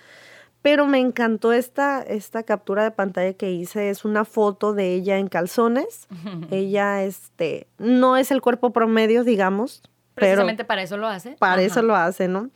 pero 0.63 0.87
me 0.87 0.99
encantó 0.99 1.51
esta, 1.51 2.01
esta 2.01 2.43
captura 2.43 2.85
de 2.85 2.91
pantalla 2.91 3.33
que 3.33 3.51
hice. 3.51 3.89
Es 3.89 4.05
una 4.05 4.23
foto 4.23 4.73
de 4.73 4.93
ella 4.93 5.17
en 5.17 5.27
calzones. 5.27 6.07
ella, 6.51 7.03
este, 7.03 7.67
no 7.77 8.15
es 8.15 8.31
el 8.31 8.41
cuerpo 8.41 8.71
promedio, 8.71 9.25
digamos. 9.25 9.83
Precisamente 10.15 10.63
para 10.63 10.81
eso 10.81 10.95
lo 10.95 11.07
hace. 11.07 11.35
Para 11.37 11.61
eso 11.61 11.81
lo 11.81 11.95
hace, 11.97 12.29
¿no? 12.29 12.49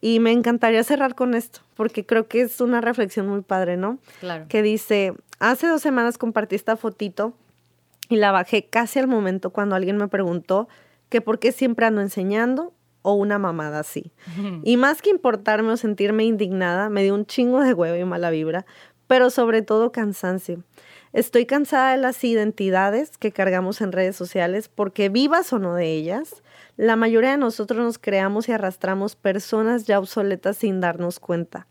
Y 0.00 0.20
me 0.20 0.30
encantaría 0.30 0.84
cerrar 0.84 1.16
con 1.16 1.34
esto, 1.34 1.60
porque 1.74 2.06
creo 2.06 2.28
que 2.28 2.42
es 2.42 2.60
una 2.60 2.80
reflexión 2.80 3.26
muy 3.26 3.42
padre, 3.42 3.76
¿no? 3.76 3.98
Claro. 4.20 4.46
Que 4.48 4.62
dice, 4.62 5.14
hace 5.40 5.66
dos 5.66 5.82
semanas 5.82 6.16
compartí 6.16 6.54
esta 6.54 6.76
fotito 6.76 7.34
y 8.08 8.16
la 8.16 8.30
bajé 8.30 8.66
casi 8.66 9.00
al 9.00 9.08
momento 9.08 9.50
cuando 9.50 9.74
alguien 9.74 9.96
me 9.96 10.06
preguntó 10.06 10.68
que 11.08 11.20
por 11.20 11.40
qué 11.40 11.50
siempre 11.50 11.86
ando 11.86 12.02
enseñando 12.02 12.72
o 13.02 13.14
una 13.14 13.38
mamada 13.38 13.80
así. 13.80 14.12
Y 14.62 14.76
más 14.76 15.02
que 15.02 15.10
importarme 15.10 15.72
o 15.72 15.76
sentirme 15.76 16.24
indignada, 16.24 16.90
me 16.90 17.02
dio 17.02 17.14
un 17.14 17.26
chingo 17.26 17.60
de 17.62 17.74
huevo 17.74 17.96
y 17.96 18.04
mala 18.04 18.30
vibra, 18.30 18.66
pero 19.06 19.30
sobre 19.30 19.62
todo 19.62 19.92
cansancio. 19.92 20.62
Estoy 21.12 21.46
cansada 21.46 21.92
de 21.92 21.96
las 21.96 22.22
identidades 22.22 23.16
que 23.16 23.32
cargamos 23.32 23.80
en 23.80 23.92
redes 23.92 24.14
sociales 24.14 24.68
porque 24.68 25.08
vivas 25.08 25.52
o 25.52 25.58
no 25.58 25.74
de 25.74 25.92
ellas, 25.92 26.42
la 26.76 26.96
mayoría 26.96 27.30
de 27.30 27.38
nosotros 27.38 27.82
nos 27.82 27.98
creamos 27.98 28.48
y 28.48 28.52
arrastramos 28.52 29.16
personas 29.16 29.86
ya 29.86 29.98
obsoletas 29.98 30.58
sin 30.58 30.80
darnos 30.80 31.18
cuenta. 31.18 31.66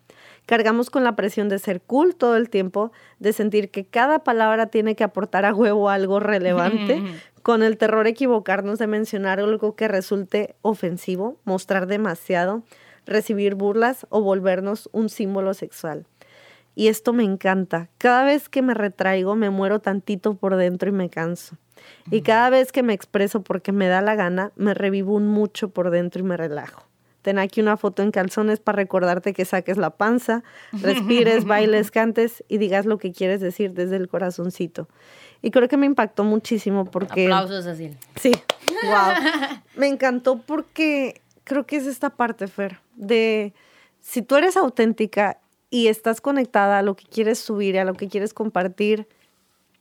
Cargamos 0.48 0.90
con 0.90 1.04
la 1.04 1.18
presión 1.18 1.50
de 1.50 1.60
ser 1.60 1.82
cool 1.82 2.16
todo 2.16 2.38
el 2.38 2.50
tiempo, 2.50 2.94
de 3.20 3.34
sentir 3.34 3.70
que 3.70 3.86
cada 3.86 4.20
palabra 4.20 4.68
tiene 4.68 4.96
que 4.96 5.04
aportar 5.04 5.44
a 5.44 5.54
huevo 5.54 5.90
algo 5.90 6.22
relevante, 6.22 7.04
con 7.44 7.64
el 7.64 7.78
terror 7.78 8.08
equivocarnos 8.08 8.80
de 8.80 8.88
mencionar 8.88 9.42
algo 9.42 9.76
que 9.76 9.90
resulte 9.90 10.56
ofensivo, 10.62 11.38
mostrar 11.44 11.86
demasiado, 11.86 12.64
recibir 13.06 13.56
burlas 13.56 14.08
o 14.10 14.22
volvernos 14.22 14.90
un 14.94 15.10
símbolo 15.10 15.54
sexual. 15.54 16.06
Y 16.76 16.88
esto 16.88 17.12
me 17.12 17.26
encanta. 17.26 17.90
Cada 17.98 18.24
vez 18.24 18.48
que 18.48 18.62
me 18.62 18.74
retraigo 18.74 19.36
me 19.36 19.50
muero 19.50 19.80
tantito 19.80 20.36
por 20.36 20.56
dentro 20.56 20.88
y 20.88 20.94
me 20.94 21.10
canso. 21.10 21.58
Y 22.10 22.22
cada 22.22 22.50
vez 22.50 22.72
que 22.72 22.84
me 22.84 22.94
expreso 22.94 23.42
porque 23.42 23.74
me 23.74 23.90
da 23.90 24.02
la 24.02 24.16
gana, 24.16 24.54
me 24.56 24.74
revivo 24.74 25.14
un 25.14 25.28
mucho 25.28 25.72
por 25.72 25.90
dentro 25.90 26.22
y 26.22 26.24
me 26.24 26.38
relajo. 26.38 26.88
Ten 27.28 27.40
aquí 27.40 27.60
una 27.60 27.76
foto 27.76 28.04
en 28.04 28.12
calzones 28.12 28.62
para 28.62 28.78
recordarte 28.78 29.34
que 29.34 29.44
saques 29.44 29.76
la 29.76 29.90
panza, 29.90 30.46
respires, 30.72 31.44
bailes, 31.46 31.92
cantes 31.92 32.42
y 32.48 32.58
digas 32.58 32.86
lo 32.86 33.00
que 33.00 33.12
quieres 33.12 33.42
decir 33.42 33.74
desde 33.74 33.98
el 33.98 34.08
corazoncito. 34.08 34.88
Y 35.42 35.52
creo 35.52 35.68
que 35.68 35.76
me 35.76 35.88
impactó 35.88 36.24
muchísimo 36.24 36.86
porque... 36.86 37.26
Aplausos, 37.26 37.66
así. 37.66 37.92
Sí, 38.16 38.32
wow. 38.86 39.60
me 39.76 39.88
encantó 39.88 40.40
porque 40.40 41.20
creo 41.44 41.66
que 41.66 41.76
es 41.76 41.86
esta 41.86 42.12
parte, 42.12 42.48
Fer, 42.48 42.80
de 42.96 43.54
si 44.00 44.22
tú 44.22 44.38
eres 44.38 44.56
auténtica 44.56 45.42
y 45.70 45.88
estás 45.88 46.22
conectada 46.22 46.80
a 46.80 46.82
lo 46.82 46.96
que 46.96 47.04
quieres 47.08 47.40
subir, 47.40 47.78
a 47.78 47.84
lo 47.84 47.96
que 47.96 48.08
quieres 48.08 48.34
compartir, 48.34 49.06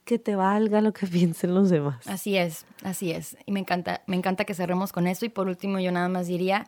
que 0.05 0.19
te 0.19 0.35
valga 0.35 0.81
lo 0.81 0.93
que 0.93 1.07
piensen 1.07 1.55
los 1.55 1.71
demás. 1.71 2.09
Así 2.09 2.37
es, 2.37 2.67
así 2.83 3.13
es. 3.13 3.37
Y 3.47 3.53
me 3.53 3.61
encanta, 3.61 4.03
me 4.09 4.17
encanta 4.17 4.45
que 4.45 4.55
cerremos 4.55 4.91
con 4.91 5.07
eso. 5.07 5.25
Y 5.25 5.29
por 5.29 5.47
último, 5.47 5.79
yo 5.79 5.93
nada 5.93 6.09
más 6.09 6.27
diría 6.27 6.67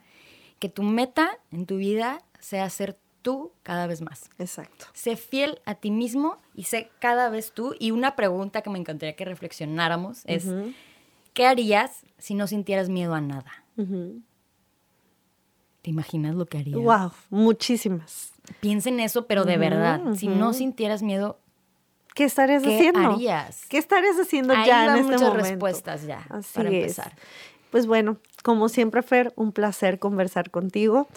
que 0.59 0.69
tu 0.69 0.83
meta 0.83 1.31
en 1.51 1.67
tu 1.67 1.77
vida 1.77 2.21
sea 2.41 2.69
ser 2.71 2.99
tú 3.23 3.53
cada 3.63 3.87
vez 3.87 4.01
más. 4.01 4.31
Exacto. 4.39 4.87
Sé 4.93 5.17
fiel 5.17 5.61
a 5.65 5.75
ti 5.75 5.91
mismo 5.91 6.39
y 6.55 6.65
sé 6.65 6.91
cada 7.01 7.31
vez 7.31 7.53
tú. 7.53 7.75
Y 7.79 7.91
una 7.91 8.17
pregunta 8.17 8.63
que 8.63 8.71
me 8.71 8.79
encantaría 8.79 9.17
que 9.17 9.25
reflexionáramos 9.25 10.23
es, 10.25 10.47
¿qué 11.35 11.47
harías 11.47 12.03
si 12.19 12.35
no 12.35 12.47
sintieras 12.47 12.89
miedo 12.89 13.15
a 13.15 13.21
nada? 13.21 13.65
¿Te 15.83 15.91
imaginas 15.91 16.35
lo 16.35 16.47
que 16.47 16.59
harías? 16.59 16.79
Wow, 16.79 17.13
muchísimas. 17.31 18.33
Piensa 18.61 18.89
en 18.89 19.01
eso, 19.01 19.27
pero 19.27 19.45
de 19.45 19.57
verdad. 19.57 20.15
Si 20.15 20.29
no 20.29 20.53
sintieras 20.53 21.03
miedo, 21.03 21.39
¿qué 22.15 22.25
estarías 22.25 22.63
¿qué 22.63 22.77
haciendo? 22.77 23.01
harías? 23.01 23.67
¿Qué 23.67 23.79
estarías 23.79 24.19
haciendo 24.19 24.55
ya 24.55 24.87
en 24.87 24.91
este 24.91 25.03
muchas 25.05 25.23
momento? 25.23 25.45
respuestas 25.45 26.07
ya 26.07 26.27
para 26.55 26.69
empezar. 26.69 27.15
Pues 27.71 27.87
bueno, 27.87 28.19
como 28.43 28.69
siempre, 28.69 29.03
Fer, 29.03 29.33
un 29.37 29.53
placer 29.53 29.99
conversar 29.99 30.51
contigo. 30.51 31.09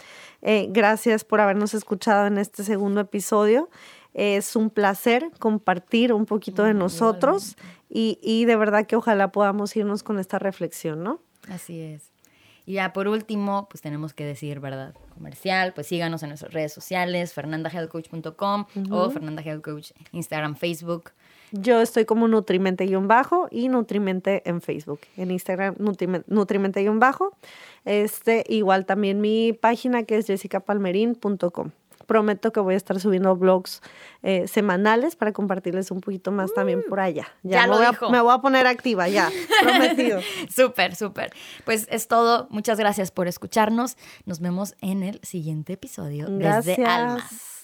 Eh, 0.41 0.67
gracias 0.69 1.23
por 1.23 1.41
habernos 1.41 1.73
escuchado 1.73 2.27
en 2.27 2.37
este 2.37 2.63
segundo 2.63 3.01
episodio. 3.01 3.69
Es 4.13 4.55
un 4.55 4.69
placer 4.69 5.31
compartir 5.39 6.11
un 6.11 6.25
poquito 6.25 6.63
de 6.63 6.73
mm, 6.73 6.77
nosotros 6.77 7.55
y, 7.89 8.19
y 8.21 8.45
de 8.45 8.55
verdad 8.57 8.85
que 8.85 8.95
ojalá 8.95 9.31
podamos 9.31 9.75
irnos 9.75 10.03
con 10.03 10.19
esta 10.19 10.37
reflexión, 10.39 11.03
¿no? 11.03 11.21
Así 11.49 11.79
es. 11.79 12.11
Y 12.65 12.73
ya 12.73 12.93
por 12.93 13.07
último, 13.07 13.67
pues 13.69 13.81
tenemos 13.81 14.13
que 14.13 14.25
decir, 14.25 14.59
¿verdad? 14.59 14.93
Comercial, 15.13 15.73
pues 15.73 15.87
síganos 15.87 16.23
en 16.23 16.29
nuestras 16.29 16.53
redes 16.53 16.73
sociales, 16.73 17.33
fernandahealthcoach.com 17.33 18.65
o 18.91 19.09
Fernanda 19.09 19.43
Instagram, 20.11 20.55
Facebook. 20.55 21.11
Yo 21.51 21.81
estoy 21.81 22.05
como 22.05 22.27
Nutrimente-bajo 22.27 23.47
y 23.51 23.67
Nutrimente 23.67 24.41
en 24.49 24.61
Facebook. 24.61 25.01
En 25.17 25.31
Instagram, 25.31 25.75
Nutrimente-bajo. 26.27 27.35
Este, 27.85 28.43
igual 28.47 28.85
también 28.85 29.19
mi 29.21 29.53
página 29.53 30.03
que 30.03 30.17
es 30.17 30.27
jessicapalmerin.com. 30.27 31.71
Prometo 32.07 32.51
que 32.51 32.59
voy 32.59 32.73
a 32.73 32.77
estar 32.77 32.99
subiendo 32.99 33.35
blogs 33.35 33.81
eh, 34.23 34.47
semanales 34.47 35.15
para 35.15 35.31
compartirles 35.31 35.91
un 35.91 36.01
poquito 36.01 36.31
más 36.31 36.53
también 36.53 36.79
mm. 36.79 36.89
por 36.89 36.99
allá. 36.99 37.27
Ya, 37.43 37.67
lo 37.67 37.77
voy 37.77 37.85
dijo. 37.87 38.09
me 38.09 38.19
voy 38.19 38.33
a 38.33 38.39
poner 38.39 38.67
activa, 38.67 39.07
ya, 39.07 39.29
prometido. 39.61 40.19
súper, 40.49 40.95
súper. 40.95 41.31
Pues 41.63 41.87
es 41.89 42.07
todo. 42.07 42.47
Muchas 42.49 42.77
gracias 42.79 43.11
por 43.11 43.27
escucharnos. 43.27 43.97
Nos 44.25 44.39
vemos 44.39 44.75
en 44.81 45.03
el 45.03 45.19
siguiente 45.23 45.73
episodio 45.73 46.27
gracias. 46.29 46.77
desde 46.77 46.85
Almas. 46.85 47.60